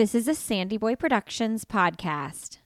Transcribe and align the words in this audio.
This 0.00 0.14
is 0.14 0.28
a 0.28 0.34
Sandy 0.34 0.78
Boy 0.78 0.96
Productions 0.96 1.66
podcast. 1.66 2.56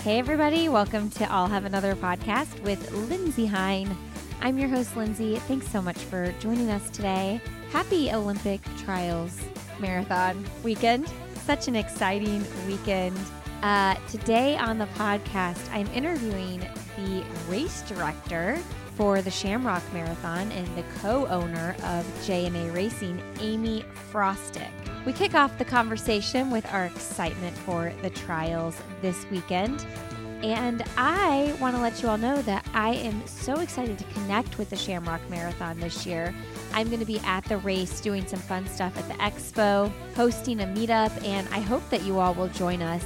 Hey, 0.00 0.18
everybody, 0.18 0.70
welcome 0.70 1.10
to 1.10 1.30
I'll 1.30 1.46
Have 1.46 1.66
Another 1.66 1.94
podcast 1.94 2.58
with 2.62 2.90
Lindsey 2.90 3.44
Hein. 3.44 3.94
I'm 4.40 4.56
your 4.56 4.70
host, 4.70 4.96
Lindsey. 4.96 5.36
Thanks 5.40 5.68
so 5.68 5.82
much 5.82 5.98
for 5.98 6.32
joining 6.40 6.70
us 6.70 6.88
today. 6.88 7.38
Happy 7.70 8.10
Olympic 8.10 8.62
Trials 8.78 9.38
Marathon 9.80 10.44
weekend. 10.62 11.10
Such 11.44 11.68
an 11.68 11.76
exciting 11.76 12.44
weekend. 12.66 13.18
Uh, 13.62 13.96
today 14.08 14.56
on 14.56 14.78
the 14.78 14.86
podcast, 14.96 15.72
I'm 15.72 15.86
interviewing 15.88 16.60
the 16.96 17.24
race 17.48 17.82
director 17.82 18.58
for 18.96 19.22
the 19.22 19.30
Shamrock 19.30 19.82
Marathon 19.92 20.50
and 20.52 20.66
the 20.76 20.82
co-owner 21.00 21.76
of 21.84 22.24
J&A 22.24 22.70
Racing, 22.72 23.22
Amy 23.40 23.84
Frostick. 24.12 24.70
We 25.06 25.12
kick 25.12 25.34
off 25.34 25.56
the 25.56 25.64
conversation 25.64 26.50
with 26.50 26.66
our 26.72 26.86
excitement 26.86 27.56
for 27.58 27.92
the 28.02 28.10
trials 28.10 28.76
this 29.00 29.24
weekend. 29.30 29.86
And 30.42 30.84
I 30.96 31.56
want 31.60 31.74
to 31.74 31.82
let 31.82 32.00
you 32.00 32.08
all 32.08 32.16
know 32.16 32.40
that 32.42 32.64
I 32.72 32.94
am 32.94 33.26
so 33.26 33.54
excited 33.54 33.98
to 33.98 34.04
connect 34.14 34.56
with 34.56 34.70
the 34.70 34.76
Shamrock 34.76 35.20
Marathon 35.28 35.80
this 35.80 36.06
year. 36.06 36.32
I'm 36.72 36.86
going 36.86 37.00
to 37.00 37.06
be 37.06 37.18
at 37.20 37.44
the 37.46 37.56
race 37.58 38.00
doing 38.00 38.24
some 38.26 38.38
fun 38.38 38.66
stuff 38.68 38.96
at 38.96 39.08
the 39.08 39.14
expo, 39.14 39.90
hosting 40.14 40.60
a 40.60 40.64
meetup, 40.64 41.10
and 41.24 41.48
I 41.48 41.58
hope 41.58 41.88
that 41.90 42.02
you 42.02 42.20
all 42.20 42.34
will 42.34 42.48
join 42.48 42.82
us. 42.82 43.04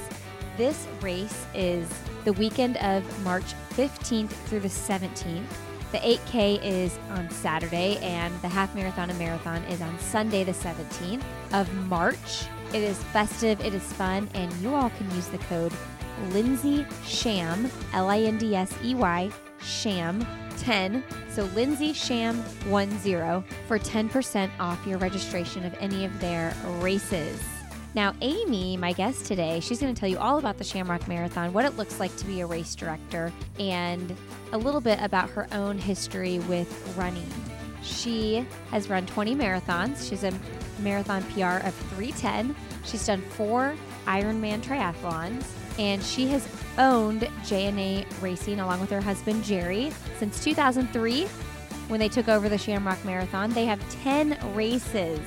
This 0.57 0.85
race 1.01 1.45
is 1.55 1.89
the 2.23 2.33
weekend 2.33 2.77
of 2.77 3.23
March 3.23 3.55
15th 3.71 4.29
through 4.29 4.59
the 4.59 4.67
17th. 4.67 5.41
The 5.91 5.97
8K 5.99 6.63
is 6.63 6.97
on 7.11 7.29
Saturday, 7.31 7.97
and 7.97 8.33
the 8.41 8.47
half 8.47 8.75
marathon 8.75 9.09
and 9.09 9.17
marathon 9.17 9.63
is 9.63 9.81
on 9.81 9.97
Sunday, 9.99 10.43
the 10.43 10.51
17th 10.51 11.23
of 11.53 11.73
March. 11.87 12.45
It 12.73 12.81
is 12.81 12.97
festive, 13.05 13.59
it 13.61 13.73
is 13.73 13.83
fun, 13.93 14.29
and 14.33 14.51
you 14.53 14.73
all 14.73 14.89
can 14.91 15.09
use 15.15 15.27
the 15.27 15.37
code 15.39 15.71
Lindsey 16.29 16.85
Sham, 17.05 17.69
L 17.93 18.09
I 18.09 18.19
N 18.19 18.37
D 18.37 18.55
S 18.55 18.73
E 18.83 18.95
Y, 18.95 19.31
Sham 19.61 20.25
10. 20.57 21.03
So 21.29 21.43
Lindsey 21.55 21.93
Sham 21.93 22.43
10 22.69 23.43
for 23.67 23.79
10% 23.79 24.49
off 24.59 24.85
your 24.85 24.97
registration 24.97 25.65
of 25.65 25.73
any 25.79 26.05
of 26.05 26.19
their 26.19 26.53
races. 26.79 27.41
Now, 27.95 28.15
Amy, 28.21 28.75
my 28.75 28.91
guest 28.91 29.25
today, 29.25 29.59
she's 29.59 29.79
going 29.79 29.93
to 29.93 29.99
tell 29.99 30.09
you 30.09 30.17
all 30.17 30.39
about 30.39 30.57
the 30.57 30.63
Shamrock 30.63 31.07
Marathon, 31.07 31.53
what 31.53 31.63
it 31.63 31.77
looks 31.77 31.99
like 31.99 32.15
to 32.17 32.25
be 32.25 32.41
a 32.41 32.45
race 32.45 32.73
director, 32.73 33.31
and 33.59 34.15
a 34.51 34.57
little 34.57 34.81
bit 34.81 34.99
about 34.99 35.29
her 35.29 35.47
own 35.51 35.77
history 35.77 36.39
with 36.39 36.95
running. 36.97 37.29
She 37.83 38.47
has 38.71 38.89
run 38.89 39.05
20 39.05 39.35
marathons. 39.35 40.09
She's 40.09 40.23
a 40.23 40.33
marathon 40.79 41.21
PR 41.33 41.65
of 41.67 41.75
310. 41.95 42.55
She's 42.83 43.05
done 43.05 43.21
four 43.21 43.75
Ironman 44.07 44.61
triathlons, 44.61 45.45
and 45.79 46.03
she 46.03 46.27
has 46.27 46.47
owned 46.77 47.29
J&A 47.45 48.05
Racing 48.21 48.59
along 48.59 48.81
with 48.81 48.89
her 48.89 49.01
husband 49.01 49.43
Jerry 49.43 49.91
since 50.17 50.43
2003 50.43 51.25
when 51.87 51.99
they 51.99 52.09
took 52.09 52.27
over 52.27 52.49
the 52.49 52.57
Shamrock 52.57 53.03
Marathon. 53.05 53.51
They 53.51 53.65
have 53.65 53.79
10 54.03 54.37
races 54.53 55.19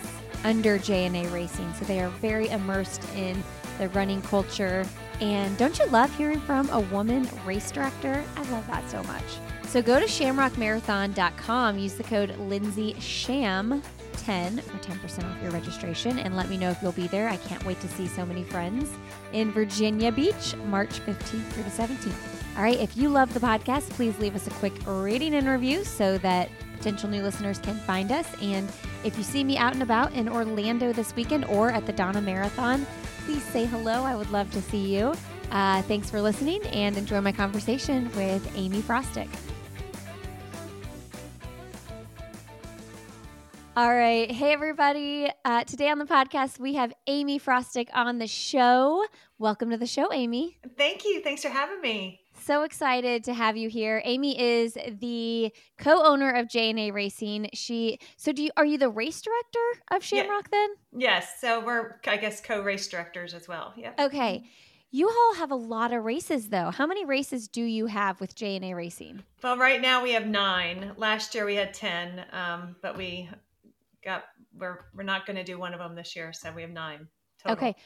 under 0.44 0.78
J&A 0.78 1.28
Racing. 1.28 1.72
So 1.74 1.84
they 1.84 2.00
are 2.00 2.08
very 2.08 2.48
immersed 2.48 3.02
in 3.14 3.42
the 3.78 3.88
running 3.90 4.22
culture. 4.22 4.86
And 5.20 5.56
don't 5.56 5.78
you 5.78 5.86
love 5.86 6.14
hearing 6.16 6.40
from 6.40 6.68
a 6.70 6.80
woman 6.80 7.28
race 7.44 7.70
director? 7.70 8.24
I 8.36 8.42
love 8.50 8.66
that 8.68 8.88
so 8.88 9.02
much. 9.04 9.24
So 9.66 9.82
go 9.82 9.98
to 9.98 10.06
shamrockmarathon.com, 10.06 11.78
use 11.78 11.94
the 11.94 12.04
code 12.04 12.36
Lindsey 12.38 12.94
Sham 13.00 13.82
10 14.18 14.58
for 14.58 14.78
10% 14.78 15.24
off 15.24 15.42
your 15.42 15.50
registration 15.50 16.18
and 16.18 16.36
let 16.36 16.48
me 16.48 16.56
know 16.56 16.70
if 16.70 16.82
you'll 16.82 16.92
be 16.92 17.06
there. 17.06 17.28
I 17.28 17.36
can't 17.36 17.64
wait 17.64 17.80
to 17.80 17.88
see 17.88 18.06
so 18.06 18.24
many 18.26 18.44
friends 18.44 18.90
in 19.32 19.50
Virginia 19.52 20.12
Beach, 20.12 20.54
March 20.66 21.00
15th 21.00 21.46
through 21.48 21.62
the 21.62 21.70
17th. 21.70 22.36
All 22.56 22.62
right, 22.62 22.78
if 22.78 22.96
you 22.96 23.10
love 23.10 23.34
the 23.34 23.40
podcast, 23.40 23.90
please 23.90 24.18
leave 24.18 24.34
us 24.34 24.46
a 24.46 24.50
quick 24.50 24.72
rating 24.86 25.34
and 25.34 25.46
review 25.46 25.84
so 25.84 26.16
that 26.18 26.48
potential 26.76 27.08
new 27.08 27.22
listeners 27.22 27.58
can 27.58 27.76
find 27.80 28.10
us. 28.10 28.26
And 28.40 28.70
if 29.04 29.18
you 29.18 29.24
see 29.24 29.44
me 29.44 29.58
out 29.58 29.74
and 29.74 29.82
about 29.82 30.12
in 30.12 30.28
Orlando 30.28 30.92
this 30.92 31.14
weekend 31.14 31.44
or 31.46 31.70
at 31.70 31.84
the 31.84 31.92
Donna 31.92 32.20
Marathon, 32.20 32.86
please 33.26 33.42
say 33.42 33.66
hello. 33.66 34.04
I 34.04 34.16
would 34.16 34.30
love 34.30 34.50
to 34.52 34.62
see 34.62 34.96
you. 34.96 35.14
Uh, 35.50 35.82
thanks 35.82 36.10
for 36.10 36.20
listening 36.20 36.62
and 36.68 36.96
enjoy 36.96 37.20
my 37.20 37.32
conversation 37.32 38.10
with 38.16 38.50
Amy 38.56 38.80
Frostick. 38.80 39.28
All 43.76 43.94
right. 43.94 44.32
Hey, 44.32 44.54
everybody. 44.54 45.28
Uh, 45.44 45.62
today 45.64 45.90
on 45.90 45.98
the 45.98 46.06
podcast, 46.06 46.58
we 46.58 46.76
have 46.76 46.94
Amy 47.06 47.38
Frostick 47.38 47.88
on 47.92 48.18
the 48.18 48.26
show. 48.26 49.04
Welcome 49.38 49.68
to 49.68 49.76
the 49.76 49.86
show, 49.86 50.10
Amy. 50.14 50.56
Thank 50.78 51.04
you. 51.04 51.20
Thanks 51.20 51.42
for 51.42 51.50
having 51.50 51.82
me. 51.82 52.22
So 52.40 52.62
excited 52.62 53.22
to 53.24 53.34
have 53.34 53.58
you 53.58 53.68
here. 53.68 54.00
Amy 54.06 54.40
is 54.40 54.78
the 55.00 55.52
co-owner 55.76 56.30
of 56.30 56.48
J&A 56.48 56.90
Racing. 56.90 57.50
She 57.52 57.98
so 58.16 58.32
do 58.32 58.44
you 58.44 58.50
are 58.56 58.64
you 58.64 58.78
the 58.78 58.88
race 58.88 59.20
director 59.20 59.82
of 59.90 60.02
Shamrock 60.02 60.48
yeah. 60.50 60.58
then? 60.58 60.70
Yes. 60.98 61.34
So 61.38 61.62
we're 61.62 62.00
I 62.06 62.16
guess 62.16 62.40
co-race 62.40 62.88
directors 62.88 63.34
as 63.34 63.46
well. 63.46 63.74
Yeah. 63.76 63.92
Okay. 63.98 64.48
You 64.90 65.10
all 65.10 65.34
have 65.34 65.50
a 65.50 65.56
lot 65.56 65.92
of 65.92 66.02
races 66.02 66.48
though. 66.48 66.70
How 66.70 66.86
many 66.86 67.04
races 67.04 67.46
do 67.46 67.62
you 67.62 67.84
have 67.88 68.22
with 68.22 68.34
J&A 68.34 68.72
Racing? 68.72 69.22
Well, 69.42 69.58
right 69.58 69.82
now 69.82 70.02
we 70.02 70.12
have 70.12 70.26
nine. 70.26 70.92
Last 70.96 71.34
year 71.34 71.44
we 71.44 71.56
had 71.56 71.74
ten, 71.74 72.24
um, 72.32 72.76
but 72.80 72.96
we 72.96 73.28
got 74.06 74.24
we're 74.58 74.86
we're 74.94 75.02
not 75.02 75.26
going 75.26 75.36
to 75.36 75.44
do 75.44 75.58
one 75.58 75.74
of 75.74 75.80
them 75.80 75.94
this 75.94 76.16
year, 76.16 76.32
so 76.32 76.50
we 76.52 76.62
have 76.62 76.70
nine. 76.70 77.08
Total. 77.42 77.56
Okay. 77.56 77.76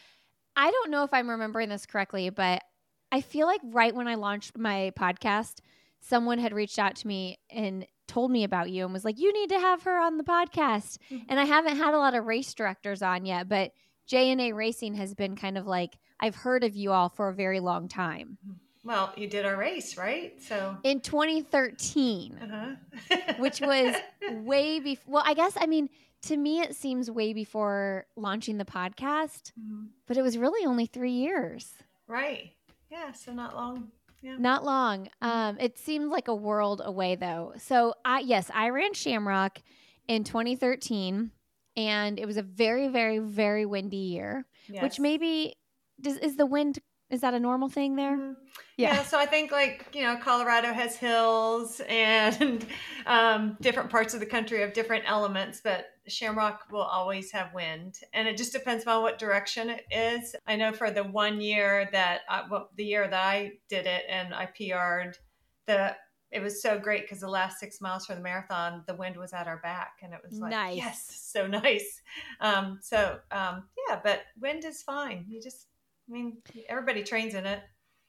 I 0.54 0.70
don't 0.70 0.90
know 0.90 1.02
if 1.02 1.12
I'm 1.12 1.28
remembering 1.28 1.68
this 1.68 1.86
correctly, 1.86 2.30
but 2.30 2.62
I 3.10 3.22
feel 3.22 3.46
like 3.46 3.60
right 3.64 3.94
when 3.94 4.06
I 4.06 4.14
launched 4.14 4.56
my 4.56 4.92
podcast, 4.96 5.58
someone 6.00 6.38
had 6.38 6.52
reached 6.52 6.78
out 6.78 6.96
to 6.96 7.08
me 7.08 7.38
and 7.50 7.86
told 8.06 8.30
me 8.30 8.44
about 8.44 8.70
you 8.70 8.84
and 8.84 8.92
was 8.92 9.04
like, 9.04 9.18
"You 9.18 9.32
need 9.32 9.48
to 9.48 9.58
have 9.58 9.82
her 9.82 9.98
on 9.98 10.18
the 10.18 10.24
podcast." 10.24 10.98
Mm-hmm. 11.10 11.24
And 11.28 11.40
I 11.40 11.44
haven't 11.44 11.76
had 11.76 11.94
a 11.94 11.98
lot 11.98 12.14
of 12.14 12.26
race 12.26 12.52
directors 12.54 13.02
on 13.02 13.24
yet, 13.24 13.48
but 13.48 13.72
J&A 14.06 14.52
Racing 14.52 14.94
has 14.94 15.14
been 15.14 15.36
kind 15.36 15.56
of 15.56 15.66
like 15.66 15.96
I've 16.20 16.34
heard 16.34 16.62
of 16.62 16.76
you 16.76 16.92
all 16.92 17.08
for 17.08 17.28
a 17.28 17.34
very 17.34 17.60
long 17.60 17.88
time. 17.88 18.38
Mm-hmm. 18.44 18.56
Well, 18.82 19.12
you 19.16 19.26
did 19.26 19.44
our 19.44 19.56
race, 19.56 19.98
right? 19.98 20.42
So 20.42 20.76
in 20.84 21.00
2013, 21.00 22.38
uh-huh. 22.42 23.34
which 23.38 23.60
was 23.60 23.94
way 24.30 24.80
before. 24.80 25.14
Well, 25.14 25.22
I 25.26 25.34
guess 25.34 25.52
I 25.60 25.66
mean 25.66 25.90
to 26.22 26.36
me 26.36 26.60
it 26.60 26.74
seems 26.74 27.10
way 27.10 27.32
before 27.32 28.06
launching 28.16 28.58
the 28.58 28.64
podcast, 28.64 29.52
mm-hmm. 29.58 29.86
but 30.06 30.16
it 30.16 30.22
was 30.22 30.36
really 30.38 30.66
only 30.66 30.86
three 30.86 31.12
years. 31.12 31.74
Right. 32.06 32.52
Yeah. 32.90 33.12
So 33.12 33.32
not 33.32 33.54
long. 33.54 33.90
Yeah. 34.22 34.36
Not 34.38 34.64
long. 34.64 35.08
Mm-hmm. 35.22 35.28
Um, 35.28 35.56
it 35.60 35.78
seemed 35.78 36.10
like 36.10 36.28
a 36.28 36.34
world 36.34 36.82
away 36.84 37.16
though. 37.16 37.54
So 37.58 37.94
I 38.04 38.20
yes, 38.20 38.50
I 38.52 38.68
ran 38.70 38.92
Shamrock 38.92 39.60
in 40.08 40.24
2013, 40.24 41.30
and 41.76 42.18
it 42.18 42.26
was 42.26 42.36
a 42.36 42.42
very, 42.42 42.88
very, 42.88 43.18
very 43.18 43.64
windy 43.64 43.96
year. 43.96 44.44
Yes. 44.68 44.82
Which 44.82 45.00
maybe 45.00 45.54
does 46.00 46.18
is 46.18 46.36
the 46.36 46.46
wind 46.46 46.80
is 47.10 47.20
that 47.22 47.34
a 47.34 47.40
normal 47.40 47.68
thing 47.68 47.96
there? 47.96 48.16
Mm-hmm. 48.16 48.32
Yeah. 48.76 48.94
yeah. 48.94 49.02
So 49.02 49.18
I 49.18 49.26
think 49.26 49.50
like, 49.50 49.86
you 49.92 50.02
know, 50.02 50.16
Colorado 50.16 50.72
has 50.72 50.96
hills 50.96 51.80
and 51.88 52.64
um, 53.06 53.56
different 53.60 53.90
parts 53.90 54.14
of 54.14 54.20
the 54.20 54.26
country 54.26 54.60
have 54.60 54.72
different 54.72 55.04
elements, 55.06 55.60
but 55.62 55.86
Shamrock 56.06 56.66
will 56.70 56.82
always 56.82 57.30
have 57.32 57.52
wind. 57.52 57.98
And 58.12 58.28
it 58.28 58.36
just 58.36 58.52
depends 58.52 58.86
on 58.86 59.02
what 59.02 59.18
direction 59.18 59.70
it 59.70 59.84
is. 59.90 60.34
I 60.46 60.56
know 60.56 60.72
for 60.72 60.90
the 60.90 61.04
one 61.04 61.40
year 61.40 61.88
that, 61.92 62.20
I, 62.28 62.44
well, 62.50 62.70
the 62.76 62.84
year 62.84 63.08
that 63.08 63.24
I 63.24 63.52
did 63.68 63.86
it 63.86 64.04
and 64.08 64.32
I 64.32 64.46
PR'd, 64.46 65.18
the 65.66 65.96
it 66.32 66.40
was 66.40 66.62
so 66.62 66.78
great 66.78 67.02
because 67.02 67.20
the 67.20 67.28
last 67.28 67.58
six 67.58 67.80
miles 67.80 68.06
for 68.06 68.14
the 68.14 68.20
marathon, 68.20 68.84
the 68.86 68.94
wind 68.94 69.16
was 69.16 69.32
at 69.32 69.48
our 69.48 69.56
back, 69.58 69.94
and 70.02 70.14
it 70.14 70.20
was 70.24 70.38
like, 70.38 70.52
nice. 70.52 70.76
yes, 70.76 71.20
so 71.20 71.46
nice. 71.46 72.02
Um, 72.40 72.78
so 72.80 73.18
um, 73.32 73.64
yeah, 73.88 73.98
but 74.02 74.22
wind 74.40 74.64
is 74.64 74.80
fine. 74.82 75.24
You 75.28 75.42
just 75.42 75.66
I 76.10 76.12
mean, 76.12 76.38
everybody 76.68 77.02
trains 77.02 77.34
in 77.34 77.46
it. 77.46 77.60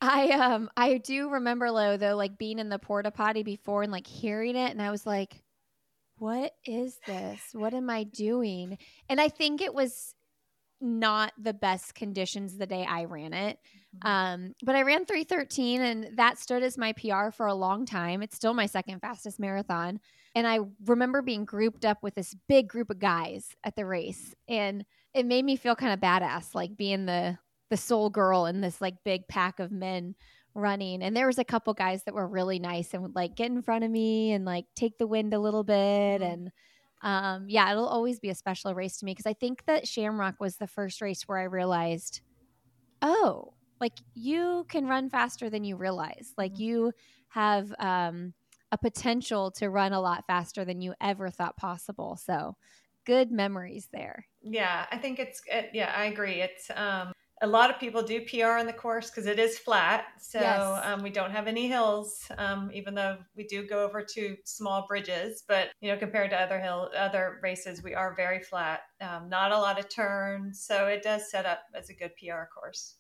I 0.02 0.32
um 0.32 0.70
I 0.76 0.98
do 0.98 1.30
remember 1.30 1.72
though 1.72 1.96
though 1.96 2.16
like 2.16 2.38
being 2.40 2.58
in 2.58 2.70
the 2.70 2.80
porta 2.80 3.12
potty 3.12 3.44
before 3.44 3.84
and 3.84 3.92
like 3.92 4.08
hearing 4.08 4.56
it 4.56 4.72
and 4.72 4.82
I 4.82 4.90
was 4.90 5.06
like 5.06 5.44
what 6.18 6.54
is 6.68 7.00
this? 7.08 7.42
What 7.54 7.74
am 7.74 7.90
I 7.90 8.04
doing? 8.04 8.78
And 9.10 9.20
I 9.20 9.28
think 9.28 9.60
it 9.60 9.74
was 9.74 10.14
not 10.80 11.34
the 11.36 11.54
best 11.54 11.96
conditions 11.96 12.58
the 12.58 12.68
day 12.68 12.86
I 12.88 13.06
ran 13.06 13.34
it. 13.34 13.58
Mm-hmm. 14.04 14.08
Um, 14.08 14.56
but 14.64 14.76
I 14.76 14.84
ran 14.84 15.06
313 15.06 15.82
and 15.82 16.18
that 16.18 16.38
stood 16.38 16.62
as 16.62 16.78
my 16.78 16.94
PR 16.94 17.32
for 17.32 17.48
a 17.48 17.56
long 17.56 17.88
time. 17.88 18.22
It's 18.22 18.36
still 18.36 18.54
my 18.54 18.68
second 18.68 19.00
fastest 19.00 19.40
marathon. 19.40 20.00
And 20.36 20.46
I 20.46 20.60
remember 20.86 21.24
being 21.24 21.44
grouped 21.44 21.86
up 21.86 22.04
with 22.04 22.14
this 22.14 22.36
big 22.48 22.68
group 22.68 22.92
of 22.92 23.00
guys 23.00 23.48
at 23.64 23.76
the 23.76 23.86
race. 23.88 24.36
And 24.48 24.86
it 25.16 25.26
made 25.26 25.44
me 25.44 25.56
feel 25.56 25.76
kind 25.76 25.92
of 25.92 26.00
badass, 26.00 26.54
like 26.54 26.78
being 26.78 27.08
the 27.08 27.40
the 27.72 27.78
sole 27.78 28.10
girl 28.10 28.46
in 28.46 28.60
this 28.62 28.82
like 28.82 29.04
big 29.04 29.28
pack 29.30 29.60
of 29.60 29.72
men 29.72 30.14
running. 30.54 31.02
And 31.02 31.16
there 31.16 31.26
was 31.26 31.40
a 31.40 31.46
couple 31.46 31.74
guys 31.74 32.04
that 32.04 32.14
were 32.14 32.28
really 32.28 32.60
nice 32.60 32.94
and 32.94 33.02
would 33.02 33.16
like 33.16 33.36
get 33.36 33.50
in 33.50 33.62
front 33.62 33.86
of 33.86 33.90
me 33.90 34.34
and 34.34 34.44
like 34.44 34.66
take 34.76 34.98
the 34.98 35.08
wind 35.08 35.34
a 35.34 35.40
little 35.40 35.64
bit. 35.64 36.22
Mm-hmm. 36.22 36.24
And 36.24 36.52
um, 37.02 37.46
yeah, 37.48 37.72
it'll 37.72 37.88
always 37.88 38.20
be 38.20 38.30
a 38.30 38.36
special 38.36 38.76
race 38.76 38.98
to 38.98 39.06
me 39.06 39.14
because 39.14 39.26
I 39.26 39.34
think 39.34 39.64
that 39.66 39.88
Shamrock 39.88 40.36
was 40.42 40.58
the 40.58 40.68
first 40.68 41.02
race 41.02 41.24
where 41.24 41.40
I 41.40 41.46
realized, 41.46 42.20
oh, 43.02 43.54
like 43.80 43.94
you 44.14 44.66
can 44.68 44.86
run 44.86 45.10
faster 45.10 45.50
than 45.50 45.64
you 45.64 45.78
realize. 45.78 46.34
Like 46.38 46.56
mm-hmm. 46.56 46.64
you 46.64 46.92
have 47.30 47.74
um, 47.80 48.34
a 48.74 48.78
potential 48.78 49.50
to 49.52 49.70
run 49.70 49.94
a 49.94 50.02
lot 50.02 50.28
faster 50.28 50.66
than 50.66 50.82
you 50.82 50.94
ever 51.00 51.30
thought 51.30 51.56
possible. 51.56 52.18
So 52.18 52.58
good 53.06 53.32
memories 53.32 53.88
there. 53.94 54.28
Yeah, 54.44 54.86
I 54.92 54.98
think 54.98 55.20
it's, 55.20 55.42
it, 55.48 55.70
yeah, 55.74 55.94
I 55.96 56.06
agree. 56.06 56.42
It's, 56.42 56.70
um, 56.76 57.14
a 57.42 57.48
lot 57.48 57.72
of 57.72 57.80
people 57.80 58.04
do 58.04 58.22
PR 58.22 58.60
on 58.60 58.68
the 58.68 58.74
course 58.74 59.10
because 59.10 59.26
it 59.26 59.40
is 59.40 59.58
flat. 59.58 60.06
So 60.20 60.40
yes. 60.40 60.82
um, 60.86 61.02
we 61.02 61.10
don't 61.10 61.32
have 61.32 61.48
any 61.48 61.68
hills, 61.68 62.30
um, 62.38 62.70
even 62.74 62.94
though 62.94 63.18
we 63.36 63.46
do 63.46 63.66
go 63.66 63.84
over 63.84 64.04
two 64.04 64.38
small 64.46 64.86
bridges. 64.88 65.44
But 65.48 65.70
you 65.82 65.92
know, 65.92 65.98
compared 65.98 66.30
to 66.32 66.40
other 66.40 66.60
hill 66.60 66.90
other 66.96 67.40
races, 67.42 67.84
we 67.84 67.96
are 67.96 68.14
very 68.16 68.42
flat. 68.42 68.82
Um, 69.02 69.28
not 69.28 69.52
a 69.52 69.58
lot 69.58 69.80
of 69.80 69.90
turns, 69.90 70.62
so 70.62 70.88
it 70.88 71.02
does 71.04 71.30
set 71.32 71.46
up 71.46 71.64
as 71.74 71.90
a 71.90 71.94
good 71.94 72.12
PR 72.16 72.44
course. 72.54 72.96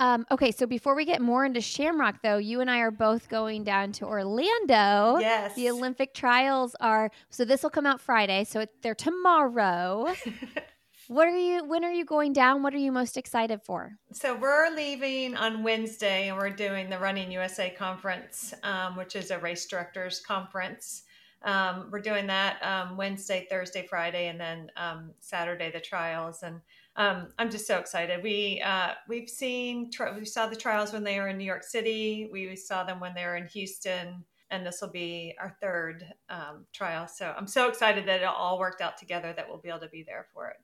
Um, 0.00 0.24
okay, 0.30 0.50
so 0.50 0.64
before 0.66 0.94
we 0.96 1.04
get 1.04 1.20
more 1.20 1.44
into 1.44 1.60
Shamrock, 1.60 2.22
though, 2.22 2.38
you 2.38 2.62
and 2.62 2.70
I 2.70 2.78
are 2.78 2.90
both 2.90 3.28
going 3.28 3.64
down 3.64 3.92
to 3.92 4.06
Orlando. 4.06 5.18
Yes. 5.20 5.54
The 5.54 5.68
Olympic 5.68 6.14
trials 6.14 6.74
are, 6.80 7.10
so 7.28 7.44
this 7.44 7.62
will 7.62 7.70
come 7.70 7.84
out 7.84 8.00
Friday. 8.00 8.44
So 8.44 8.60
it, 8.60 8.70
they're 8.82 8.94
tomorrow. 8.94 10.14
what 11.10 11.26
are 11.26 11.36
you, 11.36 11.64
when 11.64 11.84
are 11.84 11.90
you 11.90 12.04
going 12.04 12.32
down? 12.32 12.62
What 12.62 12.72
are 12.72 12.78
you 12.78 12.92
most 12.92 13.16
excited 13.16 13.62
for? 13.64 13.98
So 14.12 14.36
we're 14.36 14.70
leaving 14.70 15.34
on 15.34 15.64
Wednesday 15.64 16.28
and 16.28 16.38
we're 16.38 16.50
doing 16.50 16.88
the 16.88 17.00
Running 17.00 17.32
USA 17.32 17.68
conference, 17.68 18.54
um, 18.62 18.96
which 18.96 19.16
is 19.16 19.32
a 19.32 19.38
race 19.40 19.66
directors 19.66 20.20
conference. 20.20 21.02
Um, 21.42 21.88
we're 21.90 22.00
doing 22.00 22.28
that 22.28 22.62
um, 22.62 22.96
Wednesday, 22.96 23.48
Thursday, 23.50 23.84
Friday, 23.88 24.28
and 24.28 24.40
then 24.40 24.70
um, 24.76 25.10
Saturday, 25.18 25.72
the 25.72 25.80
trials. 25.80 26.44
And 26.44 26.60
um, 26.94 27.30
I'm 27.40 27.50
just 27.50 27.66
so 27.66 27.78
excited. 27.78 28.22
We 28.22 28.62
uh, 28.64 28.92
we've 29.08 29.28
seen 29.28 29.90
we 30.16 30.24
saw 30.24 30.46
the 30.46 30.54
trials 30.54 30.92
when 30.92 31.02
they 31.02 31.18
were 31.18 31.26
in 31.26 31.38
New 31.38 31.44
York 31.44 31.64
City. 31.64 32.28
We 32.30 32.54
saw 32.54 32.84
them 32.84 33.00
when 33.00 33.14
they 33.14 33.24
were 33.24 33.36
in 33.36 33.48
Houston, 33.48 34.24
and 34.50 34.64
this 34.64 34.80
will 34.80 34.92
be 34.92 35.34
our 35.40 35.56
third 35.60 36.04
um, 36.28 36.66
trial. 36.72 37.08
So 37.08 37.34
I'm 37.36 37.48
so 37.48 37.68
excited 37.68 38.06
that 38.06 38.20
it 38.20 38.26
all 38.26 38.60
worked 38.60 38.80
out 38.80 38.96
together. 38.96 39.32
That 39.32 39.48
we'll 39.48 39.58
be 39.58 39.70
able 39.70 39.80
to 39.80 39.88
be 39.88 40.04
there 40.06 40.26
for 40.32 40.48
it. 40.50 40.56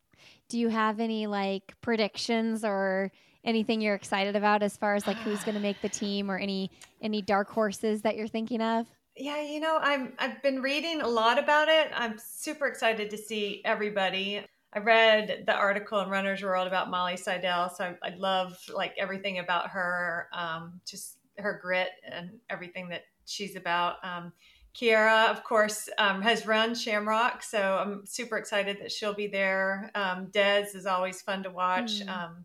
Do 0.49 0.59
you 0.59 0.69
have 0.69 1.01
any 1.01 1.27
like 1.27 1.75
predictions 1.81 2.65
or 2.65 3.11
anything 3.45 3.81
you're 3.81 3.95
excited 3.95 4.37
about 4.37 4.63
as 4.63 4.77
far 4.77 4.95
as 4.95 5.07
like 5.07 5.17
who's 5.19 5.43
going 5.45 5.55
to 5.55 5.61
make 5.61 5.81
the 5.81 5.89
team 5.89 6.31
or 6.31 6.39
any 6.39 6.71
any 7.01 7.23
dark 7.23 7.49
horses 7.49 8.03
that 8.03 8.17
you're 8.17 8.29
thinking 8.29 8.61
of? 8.61 8.87
Yeah, 9.17 9.41
you 9.41 9.61
know, 9.61 9.79
I'm 9.81 10.13
I've 10.19 10.43
been 10.43 10.61
reading 10.61 11.01
a 11.01 11.09
lot 11.09 11.39
about 11.39 11.69
it. 11.69 11.91
I'm 11.95 12.19
super 12.19 12.67
excited 12.67 13.11
to 13.11 13.17
see 13.17 13.63
everybody. 13.65 14.45
I 14.75 14.79
read 14.81 15.45
the 15.47 15.55
article 15.55 16.01
in 16.01 16.11
Runner's 16.11 16.43
World 16.43 16.67
about 16.67 16.91
Molly 16.91 17.17
Seidel, 17.17 17.71
so 17.71 17.85
I, 17.85 18.09
I 18.09 18.15
love 18.17 18.59
like 18.75 18.95
everything 18.99 19.39
about 19.39 19.71
her, 19.71 20.29
um, 20.35 20.81
just 20.85 21.17
her 21.39 21.59
grit 21.63 21.89
and 22.11 22.31
everything 22.51 22.91
that 22.91 23.05
she's 23.25 23.57
about. 23.57 24.05
Um, 24.05 24.33
Keira, 24.77 25.31
of 25.31 25.43
course, 25.43 25.89
um, 25.99 26.21
has 26.23 26.47
run 26.47 26.75
Shamrock, 26.75 27.43
so 27.43 27.59
I'm 27.59 28.05
super 28.05 28.37
excited 28.37 28.79
that 28.81 28.93
she'll 28.93 29.15
be 29.15 29.27
there. 29.27 29.91
Um, 29.95 30.27
Des 30.31 30.69
is 30.75 30.85
always 30.85 31.23
fun 31.23 31.43
to 31.45 31.51
watch. 31.51 32.01
Mm. 32.01 32.09
Um, 32.09 32.45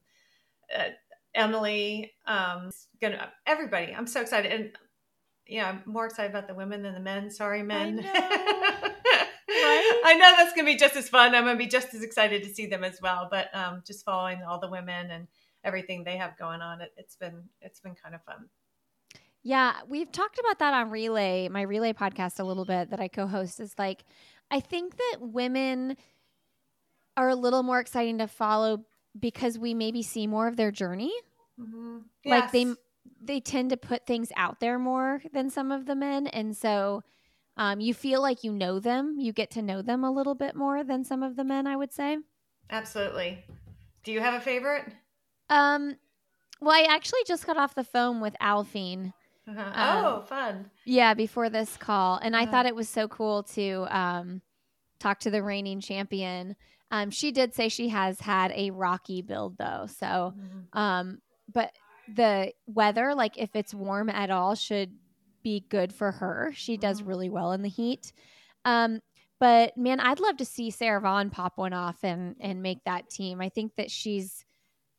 uh, 0.75 0.89
Emily, 1.35 2.13
um, 2.25 2.71
gonna 3.01 3.31
everybody. 3.45 3.93
I'm 3.93 4.07
so 4.07 4.21
excited, 4.21 4.51
and 4.51 4.71
yeah, 5.47 5.67
I'm 5.67 5.81
more 5.85 6.05
excited 6.05 6.31
about 6.31 6.47
the 6.47 6.53
women 6.53 6.83
than 6.83 6.93
the 6.93 6.99
men. 6.99 7.29
Sorry, 7.29 7.63
men. 7.63 7.97
right? 9.61 10.01
I 10.05 10.15
know 10.17 10.31
that's 10.37 10.53
going 10.53 10.65
to 10.65 10.71
be 10.71 10.77
just 10.77 10.95
as 10.95 11.09
fun. 11.09 11.35
I'm 11.35 11.43
going 11.43 11.57
to 11.57 11.63
be 11.63 11.69
just 11.69 11.93
as 11.93 12.03
excited 12.03 12.43
to 12.43 12.53
see 12.53 12.67
them 12.67 12.83
as 12.83 13.01
well. 13.01 13.27
But 13.29 13.53
um, 13.53 13.83
just 13.85 14.05
following 14.05 14.43
all 14.43 14.59
the 14.59 14.69
women 14.69 15.11
and 15.11 15.27
everything 15.63 16.03
they 16.03 16.17
have 16.17 16.37
going 16.37 16.61
on, 16.61 16.81
it, 16.81 16.93
it's 16.97 17.15
been 17.15 17.43
it's 17.61 17.79
been 17.79 17.95
kind 17.95 18.15
of 18.15 18.23
fun. 18.23 18.47
Yeah, 19.43 19.73
we've 19.87 20.11
talked 20.11 20.39
about 20.39 20.59
that 20.59 20.73
on 20.73 20.91
Relay, 20.91 21.49
my 21.49 21.63
Relay 21.63 21.93
podcast, 21.93 22.39
a 22.39 22.43
little 22.43 22.65
bit 22.65 22.91
that 22.91 22.99
I 22.99 23.07
co-host. 23.07 23.59
Is 23.59 23.73
like, 23.77 24.03
I 24.51 24.59
think 24.59 24.95
that 24.97 25.17
women 25.21 25.97
are 27.17 27.29
a 27.29 27.35
little 27.35 27.63
more 27.63 27.79
exciting 27.79 28.19
to 28.19 28.27
follow 28.27 28.85
because 29.19 29.57
we 29.57 29.73
maybe 29.73 30.03
see 30.03 30.27
more 30.27 30.47
of 30.47 30.57
their 30.57 30.71
journey. 30.71 31.13
Mm-hmm. 31.59 31.97
Yes. 32.23 32.41
Like 32.41 32.51
they 32.51 32.73
they 33.19 33.39
tend 33.39 33.71
to 33.71 33.77
put 33.77 34.05
things 34.05 34.31
out 34.35 34.59
there 34.59 34.77
more 34.77 35.21
than 35.33 35.49
some 35.49 35.71
of 35.71 35.85
the 35.85 35.95
men, 35.95 36.27
and 36.27 36.55
so 36.55 37.01
um, 37.57 37.79
you 37.79 37.93
feel 37.93 38.21
like 38.21 38.43
you 38.43 38.51
know 38.53 38.79
them. 38.79 39.17
You 39.19 39.33
get 39.33 39.51
to 39.51 39.61
know 39.61 39.81
them 39.81 40.03
a 40.03 40.11
little 40.11 40.35
bit 40.35 40.55
more 40.55 40.83
than 40.83 41.03
some 41.03 41.23
of 41.23 41.35
the 41.35 41.43
men, 41.43 41.67
I 41.67 41.75
would 41.75 41.93
say. 41.93 42.17
Absolutely. 42.69 43.43
Do 44.03 44.11
you 44.11 44.19
have 44.19 44.35
a 44.35 44.39
favorite? 44.39 44.85
Um, 45.49 45.97
well, 46.61 46.75
I 46.75 46.87
actually 46.89 47.21
just 47.27 47.45
got 47.45 47.57
off 47.57 47.75
the 47.75 47.83
phone 47.83 48.21
with 48.21 48.35
Aliphine. 48.41 49.13
Uh-huh. 49.47 49.61
Um, 49.61 50.05
oh, 50.05 50.21
fun. 50.21 50.71
Yeah, 50.85 51.13
before 51.13 51.49
this 51.49 51.77
call. 51.77 52.17
And 52.17 52.35
uh-huh. 52.35 52.45
I 52.47 52.51
thought 52.51 52.65
it 52.65 52.75
was 52.75 52.89
so 52.89 53.07
cool 53.07 53.43
to 53.43 53.87
um, 53.89 54.41
talk 54.99 55.19
to 55.21 55.31
the 55.31 55.43
reigning 55.43 55.81
champion. 55.81 56.55
Um, 56.91 57.09
she 57.09 57.31
did 57.31 57.53
say 57.53 57.69
she 57.69 57.89
has 57.89 58.19
had 58.19 58.51
a 58.51 58.71
rocky 58.71 59.21
build, 59.21 59.57
though. 59.57 59.87
So, 59.87 60.33
mm-hmm. 60.35 60.77
um, 60.77 61.19
but 61.51 61.71
the 62.13 62.51
weather, 62.67 63.15
like 63.15 63.37
if 63.37 63.55
it's 63.55 63.73
warm 63.73 64.09
at 64.09 64.29
all, 64.29 64.55
should 64.55 64.91
be 65.43 65.65
good 65.69 65.93
for 65.93 66.11
her. 66.11 66.51
She 66.55 66.77
does 66.77 66.99
mm-hmm. 66.99 67.09
really 67.09 67.29
well 67.29 67.53
in 67.53 67.61
the 67.61 67.69
heat. 67.69 68.11
Um, 68.65 68.99
but 69.39 69.75
man, 69.75 69.99
I'd 69.99 70.19
love 70.19 70.37
to 70.37 70.45
see 70.45 70.69
Sara 70.69 71.01
Vaughn 71.01 71.31
pop 71.31 71.57
one 71.57 71.73
off 71.73 72.03
and 72.03 72.35
and 72.39 72.61
make 72.61 72.83
that 72.85 73.09
team. 73.09 73.41
I 73.41 73.49
think 73.49 73.75
that 73.75 73.89
she's 73.89 74.45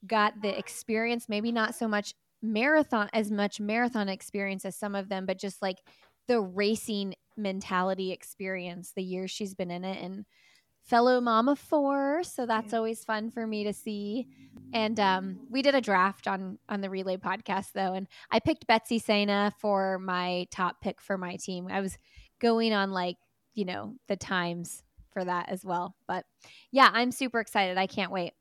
got 0.04 0.42
the 0.42 0.58
experience, 0.58 1.28
maybe 1.28 1.52
not 1.52 1.76
so 1.76 1.86
much 1.86 2.14
marathon 2.42 3.08
as 3.12 3.30
much 3.30 3.60
marathon 3.60 4.08
experience 4.08 4.64
as 4.64 4.76
some 4.76 4.94
of 4.94 5.08
them, 5.08 5.26
but 5.26 5.38
just 5.38 5.62
like 5.62 5.78
the 6.28 6.40
racing 6.40 7.14
mentality 7.36 8.12
experience 8.12 8.92
the 8.94 9.02
years 9.02 9.30
she's 9.30 9.54
been 9.54 9.70
in 9.70 9.84
it 9.84 10.02
and 10.02 10.24
fellow 10.82 11.20
mama 11.20 11.56
four 11.56 12.22
so 12.24 12.44
that's 12.44 12.74
always 12.74 13.04
fun 13.04 13.30
for 13.30 13.46
me 13.46 13.64
to 13.64 13.72
see. 13.72 14.26
And 14.74 14.98
um, 14.98 15.40
we 15.50 15.62
did 15.62 15.74
a 15.74 15.80
draft 15.80 16.26
on 16.26 16.58
on 16.68 16.80
the 16.80 16.90
relay 16.90 17.16
podcast 17.16 17.72
though 17.72 17.94
and 17.94 18.06
i 18.30 18.40
picked 18.40 18.66
betsy 18.66 18.98
saina 18.98 19.52
for 19.58 19.98
my 19.98 20.46
top 20.50 20.80
pick 20.80 21.00
for 21.00 21.16
my 21.16 21.36
team. 21.36 21.68
I 21.70 21.80
was 21.80 21.96
going 22.40 22.72
on 22.72 22.90
like 22.90 23.16
you 23.54 23.64
know 23.64 23.94
the 24.08 24.16
times 24.16 24.82
for 25.12 25.24
that 25.24 25.48
as 25.48 25.64
well. 25.64 25.94
But 26.08 26.24
yeah 26.72 26.90
i'm 26.92 27.12
super 27.12 27.40
excited. 27.40 27.78
I 27.78 27.86
can't 27.86 28.12
wait. 28.12 28.32